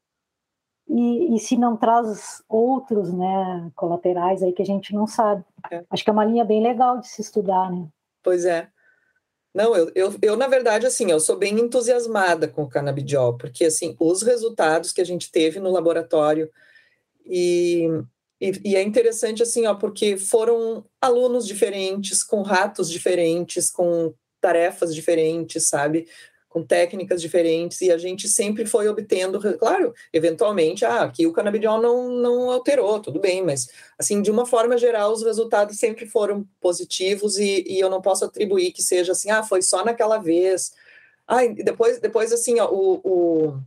e, 0.86 1.34
e, 1.34 1.40
se 1.40 1.56
não 1.56 1.78
traz 1.78 2.44
outros 2.50 3.14
né, 3.14 3.72
colaterais 3.74 4.44
aí 4.44 4.52
que 4.52 4.62
a 4.62 4.66
gente 4.66 4.94
não 4.94 5.08
sabe. 5.08 5.46
É. 5.72 5.82
Acho 5.90 6.04
que 6.04 6.10
é 6.10 6.14
uma 6.14 6.26
linha 6.26 6.44
bem 6.44 6.62
legal 6.62 7.00
de 7.00 7.08
se 7.08 7.22
estudar, 7.22 7.72
né? 7.72 7.88
Pois 8.22 8.44
é. 8.44 8.68
Não, 9.54 9.74
eu, 9.74 9.90
eu, 9.96 10.14
eu, 10.22 10.36
na 10.36 10.48
verdade, 10.48 10.86
assim, 10.86 11.10
eu 11.10 11.22
sou 11.22 11.38
bem 11.38 11.58
entusiasmada 11.58 12.50
com 12.50 12.64
o 12.64 12.70
canabidiol, 12.70 13.38
porque, 13.38 13.64
assim, 13.64 13.96
os 13.98 14.22
resultados 14.22 14.92
que 14.92 15.00
a 15.00 15.06
gente 15.06 15.32
teve 15.32 15.62
no 15.62 15.72
laboratório 15.72 16.52
e, 17.26 17.88
e, 18.44 18.72
e, 18.72 18.76
é 18.76 18.82
interessante, 18.82 19.42
assim, 19.42 19.66
ó, 19.66 19.74
porque 19.74 20.18
foram 20.18 20.86
alunos 21.02 21.48
diferentes, 21.48 22.24
com 22.24 22.42
ratos 22.42 22.90
diferentes, 22.90 23.72
com 23.72 24.14
tarefas 24.42 24.94
diferentes, 24.94 25.68
sabe? 25.68 26.08
com 26.54 26.64
técnicas 26.64 27.20
diferentes 27.20 27.82
e 27.82 27.92
a 27.92 27.98
gente 27.98 28.28
sempre 28.28 28.64
foi 28.64 28.88
obtendo, 28.88 29.40
claro, 29.58 29.92
eventualmente, 30.14 30.86
ah, 30.86 31.02
aqui 31.02 31.26
o 31.26 31.34
canabidiol 31.34 31.82
não, 31.82 32.10
não 32.10 32.52
alterou, 32.52 33.00
tudo 33.00 33.20
bem, 33.20 33.44
mas 33.44 33.68
assim, 33.98 34.22
de 34.22 34.30
uma 34.30 34.46
forma 34.46 34.78
geral, 34.78 35.12
os 35.12 35.24
resultados 35.24 35.80
sempre 35.80 36.06
foram 36.06 36.48
positivos 36.62 37.40
e, 37.40 37.66
e 37.68 37.80
eu 37.80 37.90
não 37.90 38.02
posso 38.02 38.24
atribuir 38.26 38.72
que 38.72 38.84
seja 38.84 39.14
assim, 39.14 39.32
ah, 39.32 39.42
foi 39.42 39.64
só 39.64 39.84
naquela 39.84 40.20
vez. 40.20 40.72
Ah, 41.28 41.40
depois, 41.48 42.00
depois 42.00 42.32
assim, 42.32 42.60
ó, 42.60 42.70
o, 42.72 43.02
o, 43.04 43.60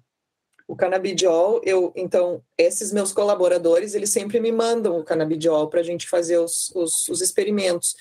o 0.69 0.75
canabidiol, 0.75 1.61
eu, 1.65 1.93
então, 1.95 2.43
esses 2.59 2.93
meus 2.93 3.13
colaboradores, 3.13 3.95
eles 3.95 4.11
sempre 4.11 4.41
me 4.41 4.51
mandam 4.51 4.99
o 4.99 5.05
canabidiol 5.05 5.69
para 5.69 5.81
a 5.81 5.85
gente 5.85 6.09
fazer 6.09 6.39
os, 6.39 6.71
os, 6.75 7.09
os 7.09 7.21
experimentos. 7.21 7.95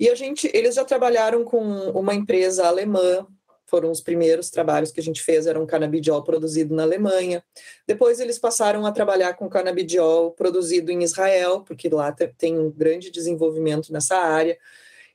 E 0.00 0.08
a 0.08 0.14
gente, 0.14 0.50
eles 0.54 0.76
já 0.76 0.84
trabalharam 0.84 1.44
com 1.44 1.60
uma 1.90 2.14
empresa 2.14 2.66
alemã 2.66 3.26
foram 3.68 3.90
os 3.90 4.00
primeiros 4.00 4.48
trabalhos 4.48 4.90
que 4.90 4.98
a 4.98 5.02
gente 5.02 5.22
fez, 5.22 5.46
era 5.46 5.60
um 5.60 5.66
canabidiol 5.66 6.24
produzido 6.24 6.74
na 6.74 6.84
Alemanha. 6.84 7.44
Depois 7.86 8.18
eles 8.18 8.38
passaram 8.38 8.86
a 8.86 8.92
trabalhar 8.92 9.34
com 9.34 9.48
canabidiol 9.48 10.32
produzido 10.32 10.90
em 10.90 11.02
Israel, 11.02 11.60
porque 11.60 11.88
lá 11.90 12.10
tem 12.38 12.58
um 12.58 12.70
grande 12.70 13.10
desenvolvimento 13.10 13.92
nessa 13.92 14.16
área. 14.16 14.58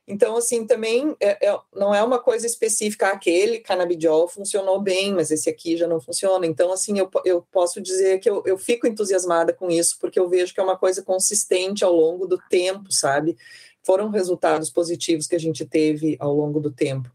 Então, 0.08 0.36
assim, 0.36 0.68
também 0.68 1.16
é, 1.20 1.48
é, 1.48 1.60
não 1.74 1.96
é 1.96 2.04
uma 2.04 2.20
coisa 2.20 2.46
específica, 2.46 3.08
aquele 3.08 3.60
canabidiol 3.60 4.28
funcionou 4.28 4.82
bem, 4.82 5.14
mas 5.14 5.32
esse 5.32 5.50
aqui 5.50 5.78
já 5.78 5.88
não 5.88 6.02
funciona. 6.02 6.46
Então, 6.46 6.74
assim, 6.74 7.00
eu, 7.00 7.10
eu 7.24 7.42
posso 7.52 7.82
dizer 7.82 8.20
que 8.20 8.30
eu, 8.30 8.44
eu 8.46 8.58
fico 8.58 8.86
entusiasmada 8.86 9.54
com 9.54 9.70
isso, 9.70 9.98
porque 10.02 10.20
eu 10.20 10.28
vejo 10.28 10.54
que 10.54 10.60
é 10.60 10.64
uma 10.64 10.78
coisa 10.78 11.02
consistente 11.02 11.86
ao 11.86 11.94
longo 11.94 12.28
do 12.28 12.38
tempo, 12.50 12.92
sabe? 12.92 13.38
Foram 13.82 14.10
resultados 14.10 14.70
positivos 14.70 15.26
que 15.26 15.36
a 15.36 15.40
gente 15.40 15.66
teve 15.66 16.18
ao 16.20 16.34
longo 16.34 16.60
do 16.60 16.72
tempo 16.72 17.10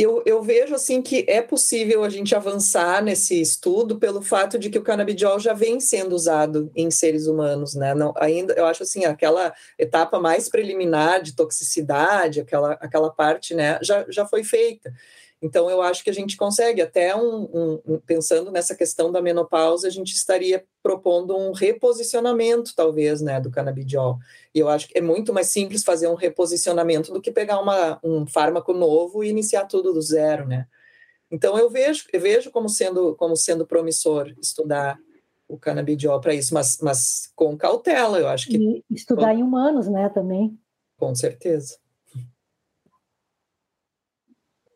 eu, 0.00 0.22
eu, 0.24 0.40
vejo 0.40 0.74
assim 0.74 1.02
que 1.02 1.24
é 1.28 1.42
possível 1.42 2.04
a 2.04 2.08
gente 2.08 2.34
avançar 2.34 3.02
nesse 3.02 3.40
estudo 3.40 3.98
pelo 3.98 4.22
fato 4.22 4.58
de 4.58 4.70
que 4.70 4.78
o 4.78 4.82
canabidiol 4.82 5.40
já 5.40 5.52
vem 5.52 5.80
sendo 5.80 6.14
usado 6.14 6.70
em 6.74 6.88
seres 6.90 7.26
humanos, 7.26 7.74
né? 7.74 7.94
Não, 7.94 8.14
ainda, 8.16 8.54
eu 8.54 8.64
acho 8.66 8.84
assim, 8.84 9.04
aquela 9.04 9.52
etapa 9.76 10.20
mais 10.20 10.48
preliminar 10.48 11.20
de 11.20 11.34
toxicidade, 11.34 12.40
aquela, 12.40 12.72
aquela 12.74 13.10
parte, 13.10 13.54
né, 13.54 13.78
já, 13.82 14.06
já 14.08 14.24
foi 14.24 14.44
feita. 14.44 14.92
Então, 15.40 15.70
eu 15.70 15.80
acho 15.80 16.02
que 16.02 16.10
a 16.10 16.12
gente 16.14 16.36
consegue, 16.36 16.82
até 16.82 17.14
um, 17.14 17.44
um, 17.44 17.82
um, 17.86 18.00
pensando 18.00 18.50
nessa 18.50 18.74
questão 18.74 19.12
da 19.12 19.22
menopausa, 19.22 19.86
a 19.86 19.90
gente 19.90 20.12
estaria 20.12 20.64
propondo 20.82 21.36
um 21.36 21.52
reposicionamento, 21.52 22.74
talvez, 22.74 23.20
né, 23.20 23.40
do 23.40 23.50
canabidiol. 23.50 24.18
E 24.52 24.58
eu 24.58 24.68
acho 24.68 24.88
que 24.88 24.98
é 24.98 25.00
muito 25.00 25.32
mais 25.32 25.46
simples 25.46 25.84
fazer 25.84 26.08
um 26.08 26.16
reposicionamento 26.16 27.12
do 27.12 27.20
que 27.20 27.30
pegar 27.30 27.60
uma, 27.60 28.00
um 28.02 28.26
fármaco 28.26 28.72
novo 28.72 29.22
e 29.22 29.28
iniciar 29.28 29.66
tudo 29.66 29.92
do 29.92 30.02
zero, 30.02 30.46
né? 30.46 30.66
Então, 31.30 31.56
eu 31.56 31.70
vejo, 31.70 32.06
eu 32.12 32.20
vejo 32.20 32.50
como, 32.50 32.68
sendo, 32.68 33.14
como 33.14 33.36
sendo 33.36 33.66
promissor 33.66 34.34
estudar 34.42 34.98
o 35.46 35.56
canabidiol 35.56 36.20
para 36.20 36.34
isso, 36.34 36.52
mas, 36.52 36.78
mas 36.82 37.32
com 37.36 37.56
cautela, 37.56 38.18
eu 38.18 38.26
acho 38.26 38.48
que... 38.48 38.56
E 38.56 38.84
estudar 38.90 39.32
com... 39.32 39.38
em 39.38 39.42
humanos, 39.42 39.86
né, 39.86 40.08
também. 40.08 40.58
Com 40.96 41.14
certeza. 41.14 41.78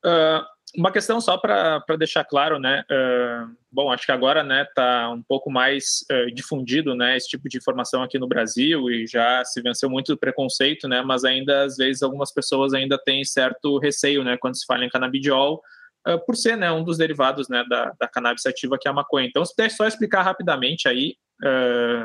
Uh, 0.05 0.52
uma 0.77 0.91
questão 0.91 1.21
só 1.21 1.37
para 1.37 1.85
deixar 1.99 2.25
claro, 2.25 2.59
né? 2.59 2.85
Uh, 2.91 3.55
bom, 3.71 3.93
acho 3.93 4.07
que 4.07 4.13
agora, 4.13 4.43
né, 4.43 4.67
tá 4.75 5.11
um 5.11 5.23
pouco 5.23 5.51
mais 5.51 6.05
uh, 6.11 6.35
difundido, 6.35 6.95
né, 6.95 7.17
esse 7.17 7.29
tipo 7.29 7.49
de 7.49 7.59
informação 7.59 8.03
aqui 8.03 8.19
no 8.19 8.27
Brasil 8.27 8.91
e 8.91 9.07
já 9.07 9.45
se 9.45 9.61
venceu 9.61 9.91
muito 9.91 10.15
o 10.15 10.17
preconceito, 10.17 10.89
né? 10.89 11.03
Mas 11.03 11.25
ainda 11.25 11.65
às 11.65 11.77
vezes 11.77 12.03
algumas 12.03 12.33
pessoas 12.33 12.73
ainda 12.73 12.99
têm 12.99 13.25
certo 13.25 13.79
receio, 13.79 14.25
né, 14.25 14.37
quando 14.39 14.57
se 14.57 14.65
fala 14.65 14.85
em 14.85 14.89
canabidiol, 14.89 15.61
uh, 16.09 16.19
por 16.25 16.37
ser, 16.37 16.57
né, 16.57 16.73
um 16.73 16.83
dos 16.83 16.97
derivados, 16.97 17.49
né, 17.49 17.65
da, 17.69 17.93
da 18.01 18.09
cannabis 18.09 18.47
ativa 18.47 18.79
que 18.79 18.89
é 18.89 18.91
a 18.91 18.95
maconha. 18.95 19.27
Então, 19.27 19.45
se 19.45 19.55
puder 19.55 19.71
só 19.71 19.87
explicar 19.87 20.23
rapidamente 20.23 20.89
aí, 20.89 21.17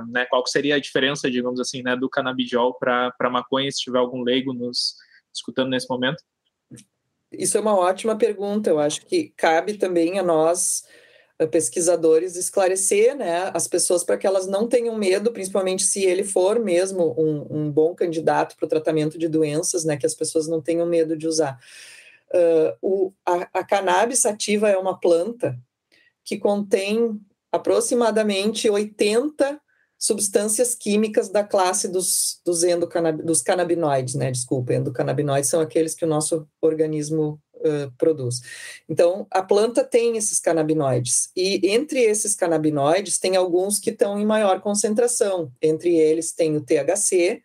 né, 0.10 0.26
qual 0.26 0.46
seria 0.48 0.76
a 0.76 0.80
diferença, 0.80 1.30
digamos 1.30 1.60
assim, 1.60 1.84
né, 1.84 1.96
do 1.96 2.10
canabidiol 2.10 2.74
para 2.74 3.30
maconha, 3.30 3.70
se 3.70 3.84
tiver 3.84 4.00
algum 4.00 4.24
leigo 4.24 4.52
nos 4.52 4.96
escutando 5.32 5.70
nesse 5.70 5.88
momento. 5.88 6.24
Isso 7.32 7.58
é 7.58 7.62
uma 7.62 7.78
ótima 7.78 8.18
pergunta. 8.18 8.70
Eu 8.70 8.80
acho 8.80 9.06
que 9.06 9.34
cabe 9.36 9.78
também 9.78 10.18
a 10.18 10.24
nós, 10.24 10.84
eh, 11.40 11.46
pesquisadores, 11.46 12.36
esclarecer 12.36 13.16
né, 13.16 13.52
as 13.54 13.68
pessoas 13.68 14.04
para 14.04 14.18
que 14.18 14.26
elas 14.26 14.48
não 14.48 14.68
tenham 14.68 14.96
medo, 14.98 15.32
principalmente 15.32 15.84
se 15.84 16.04
ele 16.04 16.24
for 16.24 16.60
mesmo 16.60 17.14
um, 17.18 17.66
um 17.66 17.72
bom 17.72 17.94
candidato 17.94 18.56
para 18.56 18.66
o 18.66 18.70
tratamento 18.70 19.18
de 19.18 19.28
doenças, 19.28 19.84
né, 19.84 19.98
que 19.98 20.06
as 20.06 20.16
pessoas 20.16 20.48
não 20.48 20.62
tenham 20.62 20.86
medo 20.86 21.18
de 21.18 21.28
usar. 21.28 21.60
Uh, 22.34 22.78
o, 22.82 23.14
a, 23.26 23.60
a 23.60 23.64
cannabis 23.64 24.20
sativa 24.20 24.70
é 24.70 24.78
uma 24.78 25.00
planta 25.00 25.58
que 26.24 26.38
contém 26.38 27.20
aproximadamente 27.52 28.70
80 28.70 29.62
substâncias 29.98 30.76
químicas 30.76 31.30
da 31.30 31.44
classe 31.44 31.88
dos, 31.88 32.40
dos, 32.46 32.64
endocannab, 32.64 33.24
dos 33.24 33.42
canabinoides, 33.42 34.16
né? 34.16 34.32
Desculpa, 34.32 34.74
endocannabinoides 34.74 35.50
são 35.50 35.60
aqueles 35.60 35.96
que 35.96 36.06
o 36.06 36.08
nosso 36.08 36.48
organismo 36.62 37.40
uh, 37.56 37.92
produz. 37.98 38.42
Então, 38.88 39.26
a 39.32 39.42
planta 39.42 39.84
tem 39.84 40.16
esses 40.18 40.40
canabinoides, 40.40 41.30
e 41.36 41.60
entre 41.70 42.00
esses 42.02 42.36
canabinoides, 42.36 43.18
tem 43.18 43.36
alguns 43.36 43.80
que 43.80 43.90
estão 43.90 44.20
em 44.20 44.26
maior 44.26 44.62
concentração. 44.62 45.52
Entre 45.62 45.96
eles, 45.96 46.32
tem 46.32 46.56
o 46.56 46.62
THC, 46.62 47.42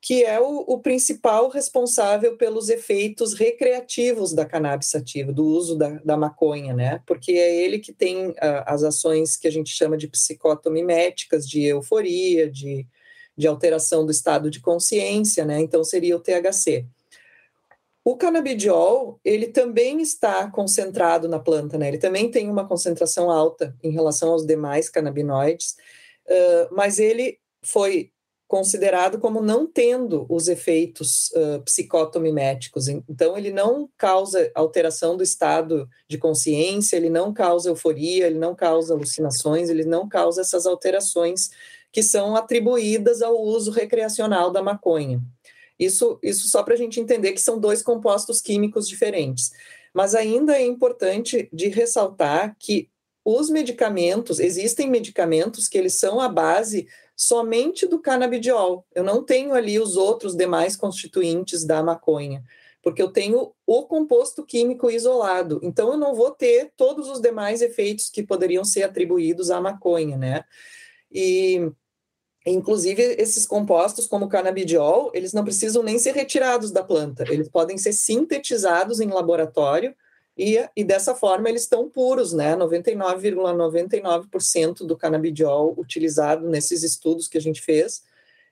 que 0.00 0.24
é 0.24 0.38
o, 0.38 0.60
o, 0.60 0.78
principal 0.78 1.48
responsável 1.48 2.36
pelos 2.36 2.68
efeitos 2.68 3.34
recreativos 3.34 4.32
da 4.32 4.44
cannabis 4.44 4.90
sativa, 4.90 5.32
do 5.32 5.44
uso 5.44 5.76
da, 5.76 5.90
da 6.04 6.16
maconha, 6.16 6.72
né? 6.72 7.02
Porque 7.04 7.32
é 7.32 7.64
ele 7.64 7.80
que 7.80 7.92
tem 7.92 8.28
uh, 8.28 8.36
as 8.64 8.84
ações 8.84 9.36
que 9.36 9.48
a 9.48 9.50
gente 9.50 9.70
chama 9.70 9.96
de 9.96 10.06
psicotomiméticas, 10.06 11.48
de 11.48 11.64
euforia, 11.64 12.48
de, 12.48 12.86
de 13.36 13.46
alteração 13.48 14.06
do 14.06 14.12
estado 14.12 14.50
de 14.50 14.60
consciência, 14.60 15.44
né? 15.44 15.60
Então 15.60 15.82
seria 15.82 16.16
o 16.16 16.20
THC. 16.20 16.86
O 18.04 18.16
canabidiol, 18.16 19.20
ele 19.24 19.48
também 19.48 20.00
está 20.00 20.48
concentrado 20.48 21.28
na 21.28 21.40
planta, 21.40 21.76
né? 21.76 21.88
Ele 21.88 21.98
também 21.98 22.30
tem 22.30 22.48
uma 22.48 22.66
concentração 22.66 23.30
alta 23.30 23.76
em 23.82 23.90
relação 23.90 24.30
aos 24.30 24.46
demais 24.46 24.88
canabinoides, 24.88 25.76
uh, 26.28 26.72
mas 26.72 27.00
ele 27.00 27.40
foi 27.62 28.12
considerado 28.48 29.18
como 29.18 29.42
não 29.42 29.66
tendo 29.66 30.24
os 30.26 30.48
efeitos 30.48 31.30
uh, 31.32 31.62
psicotomiméticos. 31.64 32.88
Então, 32.88 33.36
ele 33.36 33.52
não 33.52 33.90
causa 33.96 34.50
alteração 34.54 35.18
do 35.18 35.22
estado 35.22 35.86
de 36.08 36.16
consciência, 36.16 36.96
ele 36.96 37.10
não 37.10 37.32
causa 37.32 37.68
euforia, 37.68 38.26
ele 38.26 38.38
não 38.38 38.54
causa 38.54 38.94
alucinações, 38.94 39.68
ele 39.68 39.84
não 39.84 40.08
causa 40.08 40.40
essas 40.40 40.64
alterações 40.64 41.50
que 41.92 42.02
são 42.02 42.34
atribuídas 42.34 43.20
ao 43.20 43.38
uso 43.38 43.70
recreacional 43.70 44.50
da 44.50 44.62
maconha. 44.62 45.20
Isso, 45.78 46.18
isso 46.22 46.48
só 46.48 46.62
para 46.62 46.72
a 46.72 46.76
gente 46.76 46.98
entender 46.98 47.32
que 47.32 47.40
são 47.40 47.60
dois 47.60 47.82
compostos 47.82 48.40
químicos 48.40 48.88
diferentes. 48.88 49.52
Mas 49.92 50.14
ainda 50.14 50.56
é 50.56 50.64
importante 50.64 51.50
de 51.52 51.68
ressaltar 51.68 52.56
que 52.58 52.88
os 53.22 53.50
medicamentos, 53.50 54.40
existem 54.40 54.88
medicamentos 54.88 55.68
que 55.68 55.76
eles 55.76 55.94
são 55.94 56.18
a 56.18 56.30
base 56.30 56.88
somente 57.18 57.84
do 57.84 57.98
canabidiol. 57.98 58.86
Eu 58.94 59.02
não 59.02 59.24
tenho 59.24 59.52
ali 59.52 59.76
os 59.80 59.96
outros 59.96 60.36
demais 60.36 60.76
constituintes 60.76 61.64
da 61.64 61.82
maconha, 61.82 62.44
porque 62.80 63.02
eu 63.02 63.10
tenho 63.10 63.52
o 63.66 63.86
composto 63.86 64.46
químico 64.46 64.88
isolado. 64.88 65.58
Então 65.60 65.90
eu 65.90 65.96
não 65.96 66.14
vou 66.14 66.30
ter 66.30 66.72
todos 66.76 67.08
os 67.08 67.20
demais 67.20 67.60
efeitos 67.60 68.08
que 68.08 68.22
poderiam 68.22 68.64
ser 68.64 68.84
atribuídos 68.84 69.50
à 69.50 69.60
maconha, 69.60 70.16
né? 70.16 70.44
E 71.10 71.68
inclusive 72.46 73.02
esses 73.18 73.44
compostos 73.44 74.06
como 74.06 74.26
o 74.26 74.28
canabidiol, 74.28 75.10
eles 75.12 75.32
não 75.32 75.42
precisam 75.42 75.82
nem 75.82 75.98
ser 75.98 76.14
retirados 76.14 76.70
da 76.70 76.84
planta, 76.84 77.24
eles 77.28 77.48
podem 77.48 77.76
ser 77.76 77.92
sintetizados 77.92 79.00
em 79.00 79.08
laboratório 79.08 79.92
e, 80.38 80.64
e 80.76 80.84
dessa 80.84 81.16
forma 81.16 81.48
eles 81.48 81.62
estão 81.62 81.90
puros, 81.90 82.32
né? 82.32 82.54
99,99% 82.56 84.28
,99 84.28 84.86
do 84.86 84.96
canabidiol 84.96 85.74
utilizado 85.76 86.48
nesses 86.48 86.84
estudos 86.84 87.26
que 87.26 87.36
a 87.36 87.40
gente 87.40 87.60
fez 87.60 88.02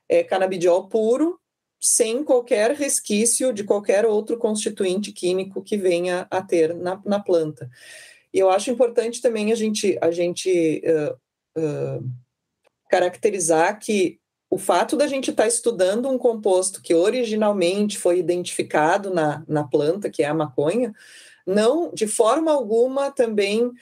é 0.09 0.23
canabidiol 0.25 0.89
puro, 0.89 1.39
sem 1.81 2.25
qualquer 2.25 2.73
resquício 2.73 3.53
de 3.53 3.65
qualquer 3.65 4.05
outro 4.07 4.37
constituinte 4.37 5.13
químico 5.13 5.63
que 5.63 5.77
venha 5.77 6.27
a 6.31 6.43
ter 6.43 6.75
na, 6.75 7.01
na 7.05 7.21
planta. 7.21 7.71
E 8.33 8.39
eu 8.39 8.51
acho 8.51 8.71
importante 8.71 9.21
também 9.21 9.53
a 9.53 9.55
gente, 9.55 9.97
a 10.01 10.11
gente 10.11 10.83
uh, 10.85 11.61
uh, 11.61 12.11
caracterizar 12.91 13.79
que 13.79 14.19
o 14.49 14.59
fato 14.59 14.97
da 14.97 15.07
gente 15.07 15.31
estar 15.31 15.45
tá 15.45 15.49
estudando 15.49 16.09
um 16.09 16.19
composto 16.19 16.81
que 16.81 16.95
originalmente 16.95 17.99
foi 17.99 18.19
identificado 18.19 19.13
na, 19.13 19.45
na 19.47 19.65
planta, 19.65 20.09
que 20.09 20.23
é 20.23 20.27
a 20.27 20.35
maconha, 20.35 20.95
não, 21.47 21.93
de 21.95 22.09
forma 22.09 22.51
alguma, 22.51 23.13
também 23.13 23.67
uh, 23.67 23.73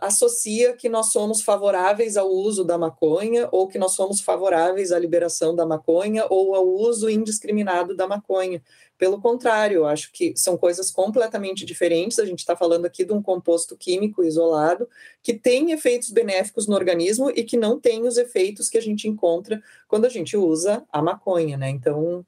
associa 0.00 0.72
que 0.72 0.88
nós 0.88 1.12
somos 1.12 1.40
favoráveis 1.40 2.16
ao 2.16 2.28
uso 2.28 2.64
da 2.64 2.76
maconha 2.76 3.48
ou 3.52 3.68
que 3.68 3.78
nós 3.78 3.92
somos 3.94 4.20
favoráveis 4.20 4.90
à 4.90 4.98
liberação 4.98 5.54
da 5.54 5.64
maconha 5.64 6.26
ou 6.28 6.56
ao 6.56 6.66
uso 6.66 7.08
indiscriminado 7.08 7.94
da 7.94 8.08
maconha. 8.08 8.60
Pelo 8.98 9.20
contrário, 9.20 9.76
eu 9.76 9.86
acho 9.86 10.10
que 10.10 10.36
são 10.36 10.56
coisas 10.56 10.90
completamente 10.90 11.64
diferentes. 11.64 12.18
A 12.18 12.24
gente 12.24 12.40
está 12.40 12.56
falando 12.56 12.86
aqui 12.86 13.04
de 13.04 13.12
um 13.12 13.22
composto 13.22 13.76
químico 13.76 14.24
isolado 14.24 14.88
que 15.22 15.32
tem 15.32 15.70
efeitos 15.70 16.10
benéficos 16.10 16.66
no 16.66 16.74
organismo 16.74 17.30
e 17.30 17.44
que 17.44 17.56
não 17.56 17.78
tem 17.78 18.04
os 18.04 18.16
efeitos 18.16 18.68
que 18.68 18.78
a 18.78 18.82
gente 18.82 19.06
encontra 19.06 19.62
quando 19.86 20.06
a 20.06 20.10
gente 20.10 20.36
usa 20.36 20.84
a 20.90 21.00
maconha, 21.00 21.56
né? 21.56 21.70
Então, 21.70 22.26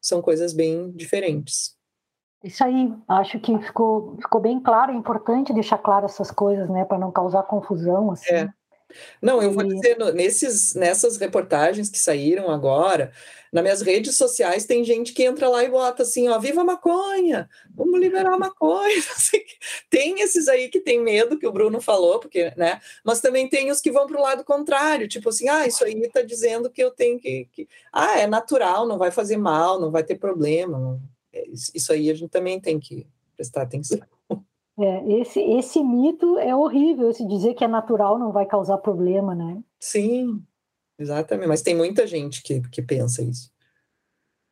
são 0.00 0.22
coisas 0.22 0.52
bem 0.52 0.92
diferentes. 0.92 1.79
Isso 2.42 2.64
aí, 2.64 2.92
acho 3.06 3.38
que 3.38 3.58
ficou, 3.58 4.16
ficou 4.16 4.40
bem 4.40 4.60
claro, 4.60 4.92
é 4.92 4.94
importante 4.94 5.52
deixar 5.52 5.78
claro 5.78 6.06
essas 6.06 6.30
coisas, 6.30 6.68
né, 6.70 6.84
para 6.84 6.98
não 6.98 7.12
causar 7.12 7.42
confusão, 7.42 8.10
assim. 8.10 8.32
É. 8.32 8.48
Não, 9.22 9.42
eu 9.42 9.52
vou 9.52 9.62
dizer, 9.62 9.96
nesses, 10.14 10.74
nessas 10.74 11.16
reportagens 11.16 11.88
que 11.88 11.98
saíram 11.98 12.50
agora, 12.50 13.12
nas 13.52 13.62
minhas 13.62 13.82
redes 13.82 14.16
sociais 14.16 14.64
tem 14.64 14.84
gente 14.84 15.12
que 15.12 15.24
entra 15.24 15.48
lá 15.48 15.62
e 15.62 15.70
bota 15.70 16.02
assim, 16.02 16.28
ó, 16.28 16.38
viva 16.38 16.62
a 16.62 16.64
maconha, 16.64 17.48
vamos 17.74 18.00
liberar 18.00 18.34
a 18.34 18.38
maconha. 18.38 18.94
tem 19.88 20.20
esses 20.20 20.48
aí 20.48 20.68
que 20.68 20.80
tem 20.80 21.00
medo, 21.00 21.38
que 21.38 21.46
o 21.46 21.52
Bruno 21.52 21.80
falou, 21.80 22.18
porque, 22.18 22.52
né? 22.56 22.80
Mas 23.04 23.20
também 23.20 23.48
tem 23.48 23.70
os 23.70 23.80
que 23.80 23.92
vão 23.92 24.06
para 24.06 24.18
o 24.18 24.22
lado 24.22 24.44
contrário, 24.44 25.08
tipo 25.08 25.28
assim, 25.28 25.48
ah, 25.48 25.66
isso 25.66 25.84
aí 25.84 26.00
está 26.00 26.22
dizendo 26.22 26.70
que 26.70 26.82
eu 26.82 26.90
tenho 26.90 27.18
que, 27.18 27.48
que. 27.52 27.68
Ah, 27.92 28.18
é 28.18 28.26
natural, 28.26 28.86
não 28.86 28.98
vai 28.98 29.10
fazer 29.10 29.36
mal, 29.36 29.80
não 29.80 29.90
vai 29.90 30.02
ter 30.02 30.16
problema. 30.16 31.00
É, 31.32 31.48
isso 31.48 31.92
aí 31.92 32.10
a 32.10 32.14
gente 32.14 32.30
também 32.30 32.60
tem 32.60 32.78
que 32.78 33.06
prestar 33.36 33.62
atenção. 33.62 34.00
É, 34.78 35.12
esse, 35.20 35.40
esse 35.40 35.82
mito 35.84 36.38
é 36.38 36.56
horrível, 36.56 37.12
se 37.12 37.26
dizer 37.26 37.52
que 37.52 37.62
é 37.62 37.68
natural 37.68 38.18
não 38.18 38.32
vai 38.32 38.46
causar 38.46 38.78
problema, 38.78 39.34
né? 39.34 39.62
Sim, 39.78 40.42
exatamente. 40.98 41.48
Mas 41.48 41.60
tem 41.60 41.76
muita 41.76 42.06
gente 42.06 42.42
que, 42.42 42.62
que 42.68 42.80
pensa 42.80 43.22
isso. 43.22 43.52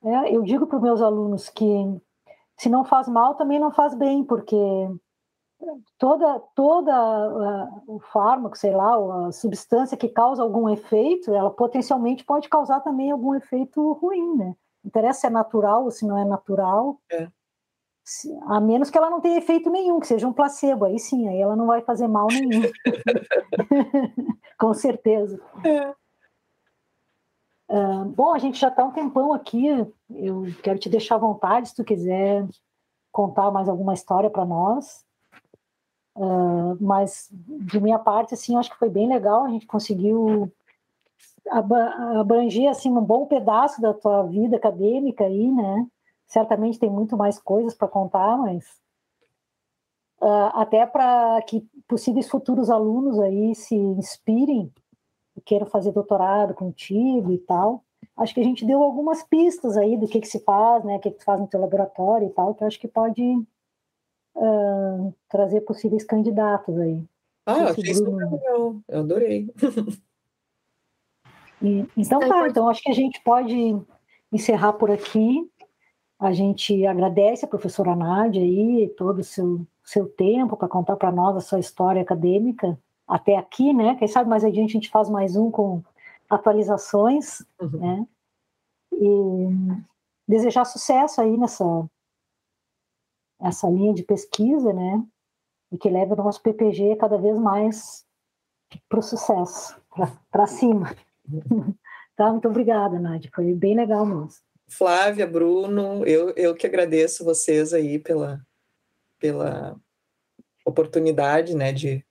É, 0.04 0.34
eu 0.34 0.42
digo 0.42 0.66
para 0.66 0.76
os 0.76 0.82
meus 0.82 1.00
alunos 1.00 1.48
que 1.48 1.64
se 2.58 2.68
não 2.68 2.84
faz 2.84 3.08
mal, 3.08 3.36
também 3.36 3.58
não 3.58 3.70
faz 3.70 3.94
bem, 3.94 4.22
porque 4.22 4.56
toda 5.96 6.40
toda 6.54 6.92
uh, 6.92 7.96
o 7.96 8.00
fármaco, 8.12 8.56
sei 8.56 8.72
lá, 8.72 9.28
a 9.28 9.32
substância 9.32 9.96
que 9.96 10.08
causa 10.08 10.42
algum 10.42 10.68
efeito, 10.68 11.32
ela 11.32 11.50
potencialmente 11.50 12.24
pode 12.24 12.48
causar 12.48 12.80
também 12.80 13.10
algum 13.10 13.34
efeito 13.34 13.92
ruim, 13.94 14.36
né? 14.36 14.54
Interessa 14.88 15.20
se 15.20 15.26
é 15.26 15.30
natural 15.30 15.84
ou 15.84 15.90
se 15.90 16.06
não 16.06 16.18
é 16.18 16.24
natural. 16.24 17.00
É. 17.10 17.28
A 18.46 18.58
menos 18.58 18.90
que 18.90 18.96
ela 18.96 19.10
não 19.10 19.20
tenha 19.20 19.36
efeito 19.36 19.70
nenhum, 19.70 20.00
que 20.00 20.06
seja 20.06 20.26
um 20.26 20.32
placebo. 20.32 20.86
Aí 20.86 20.98
sim, 20.98 21.28
aí 21.28 21.40
ela 21.40 21.54
não 21.54 21.66
vai 21.66 21.82
fazer 21.82 22.08
mal 22.08 22.26
nenhum. 22.28 22.62
Com 24.58 24.72
certeza. 24.72 25.38
É. 25.64 25.94
Uh, 27.70 28.06
bom, 28.06 28.32
a 28.32 28.38
gente 28.38 28.58
já 28.58 28.68
está 28.68 28.82
um 28.82 28.92
tempão 28.92 29.32
aqui. 29.34 29.66
Eu 30.10 30.44
quero 30.62 30.78
te 30.78 30.88
deixar 30.88 31.16
à 31.16 31.18
vontade 31.18 31.68
se 31.68 31.76
tu 31.76 31.84
quiser 31.84 32.48
contar 33.12 33.50
mais 33.50 33.68
alguma 33.68 33.92
história 33.92 34.30
para 34.30 34.46
nós. 34.46 35.04
Uh, 36.16 36.76
mas 36.80 37.28
de 37.30 37.78
minha 37.78 37.98
parte, 37.98 38.32
assim, 38.32 38.56
acho 38.56 38.70
que 38.70 38.78
foi 38.78 38.88
bem 38.88 39.06
legal. 39.06 39.44
A 39.44 39.50
gente 39.50 39.66
conseguiu 39.66 40.50
abranger 41.50 42.68
assim 42.68 42.90
um 42.90 43.02
bom 43.02 43.26
pedaço 43.26 43.80
da 43.80 43.94
tua 43.94 44.22
vida 44.24 44.56
acadêmica 44.56 45.24
aí, 45.24 45.50
né? 45.50 45.86
Certamente 46.26 46.78
tem 46.78 46.90
muito 46.90 47.16
mais 47.16 47.38
coisas 47.38 47.74
para 47.74 47.88
contar, 47.88 48.36
mas 48.38 48.64
uh, 50.20 50.50
até 50.54 50.86
para 50.86 51.40
que 51.42 51.66
possíveis 51.86 52.28
futuros 52.28 52.70
alunos 52.70 53.18
aí 53.18 53.54
se 53.54 53.74
inspirem 53.74 54.72
e 55.36 55.40
queiram 55.40 55.66
fazer 55.66 55.92
doutorado 55.92 56.54
contigo 56.54 57.32
e 57.32 57.38
tal. 57.38 57.84
Acho 58.16 58.34
que 58.34 58.40
a 58.40 58.44
gente 58.44 58.66
deu 58.66 58.82
algumas 58.82 59.22
pistas 59.22 59.76
aí 59.76 59.96
do 59.96 60.06
que 60.06 60.20
que 60.20 60.28
se 60.28 60.40
faz, 60.40 60.84
né? 60.84 60.96
O 60.96 61.00
que 61.00 61.10
que 61.10 61.18
tu 61.18 61.24
faz 61.24 61.40
no 61.40 61.46
teu 61.46 61.60
laboratório 61.60 62.28
e 62.28 62.30
tal, 62.30 62.54
que 62.54 62.64
acho 62.64 62.78
que 62.78 62.88
pode 62.88 63.22
uh, 64.36 65.14
trazer 65.28 65.60
possíveis 65.62 66.04
candidatos 66.04 66.76
aí. 66.78 67.04
Ah, 67.46 67.60
eu 67.60 67.68
achei 67.68 67.94
super 67.94 68.30
legal. 68.30 68.76
Eu 68.88 69.00
adorei. 69.00 69.48
E, 71.62 71.86
então 71.96 72.20
tá, 72.20 72.48
então 72.48 72.68
acho 72.68 72.82
que 72.82 72.90
a 72.90 72.94
gente 72.94 73.20
pode 73.22 73.76
encerrar 74.32 74.74
por 74.74 74.90
aqui. 74.90 75.50
A 76.18 76.32
gente 76.32 76.84
agradece 76.86 77.44
a 77.44 77.48
professora 77.48 77.94
Nádia 77.94 78.42
aí 78.42 78.88
todo 78.96 79.20
o 79.20 79.24
seu, 79.24 79.66
seu 79.84 80.08
tempo 80.08 80.56
para 80.56 80.68
contar 80.68 80.96
para 80.96 81.12
nós 81.12 81.36
a 81.36 81.40
sua 81.40 81.60
história 81.60 82.02
acadêmica 82.02 82.78
até 83.06 83.36
aqui, 83.36 83.72
né? 83.72 83.94
Quem 83.94 84.08
sabe 84.08 84.28
mais 84.28 84.44
adiante 84.44 84.70
a 84.70 84.72
gente 84.74 84.90
faz 84.90 85.08
mais 85.08 85.36
um 85.36 85.50
com 85.50 85.82
atualizações, 86.28 87.44
uhum. 87.60 87.78
né? 87.78 88.06
E 88.92 89.84
desejar 90.26 90.64
sucesso 90.64 91.20
aí 91.20 91.36
nessa 91.36 91.64
essa 93.40 93.68
linha 93.68 93.94
de 93.94 94.02
pesquisa, 94.02 94.72
né? 94.72 95.02
E 95.70 95.78
que 95.78 95.88
leve 95.88 96.12
o 96.12 96.16
nosso 96.16 96.42
PPG 96.42 96.96
cada 96.96 97.16
vez 97.16 97.38
mais 97.38 98.04
para 98.88 98.98
o 98.98 99.02
sucesso, 99.02 99.80
para 100.30 100.46
cima. 100.46 100.94
tá, 102.16 102.30
muito 102.30 102.48
obrigada, 102.48 102.98
Nádia. 102.98 103.30
Foi 103.34 103.54
bem 103.54 103.76
legal 103.76 104.04
mesmo. 104.06 104.28
Flávia, 104.68 105.26
Bruno, 105.26 106.04
eu, 106.06 106.30
eu 106.36 106.54
que 106.54 106.66
agradeço 106.66 107.24
vocês 107.24 107.72
aí 107.72 107.98
pela, 107.98 108.40
pela 109.18 109.76
oportunidade, 110.64 111.54
né, 111.54 111.72
de, 111.72 112.04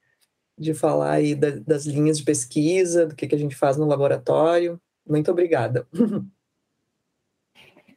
de 0.58 0.74
falar 0.74 1.12
aí 1.12 1.36
da, 1.36 1.52
das 1.52 1.86
linhas 1.86 2.18
de 2.18 2.24
pesquisa, 2.24 3.06
do 3.06 3.16
que, 3.16 3.28
que 3.28 3.36
a 3.36 3.38
gente 3.38 3.56
faz 3.56 3.78
no 3.78 3.86
laboratório. 3.86 4.82
Muito 5.08 5.30
obrigada. 5.32 5.88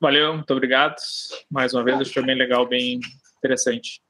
Valeu, 0.00 0.34
muito 0.34 0.50
obrigado. 0.52 0.96
Mais 1.50 1.74
uma 1.74 1.84
vez, 1.84 2.10
foi 2.10 2.24
bem 2.24 2.34
legal, 2.34 2.66
bem 2.66 3.00
interessante. 3.38 4.02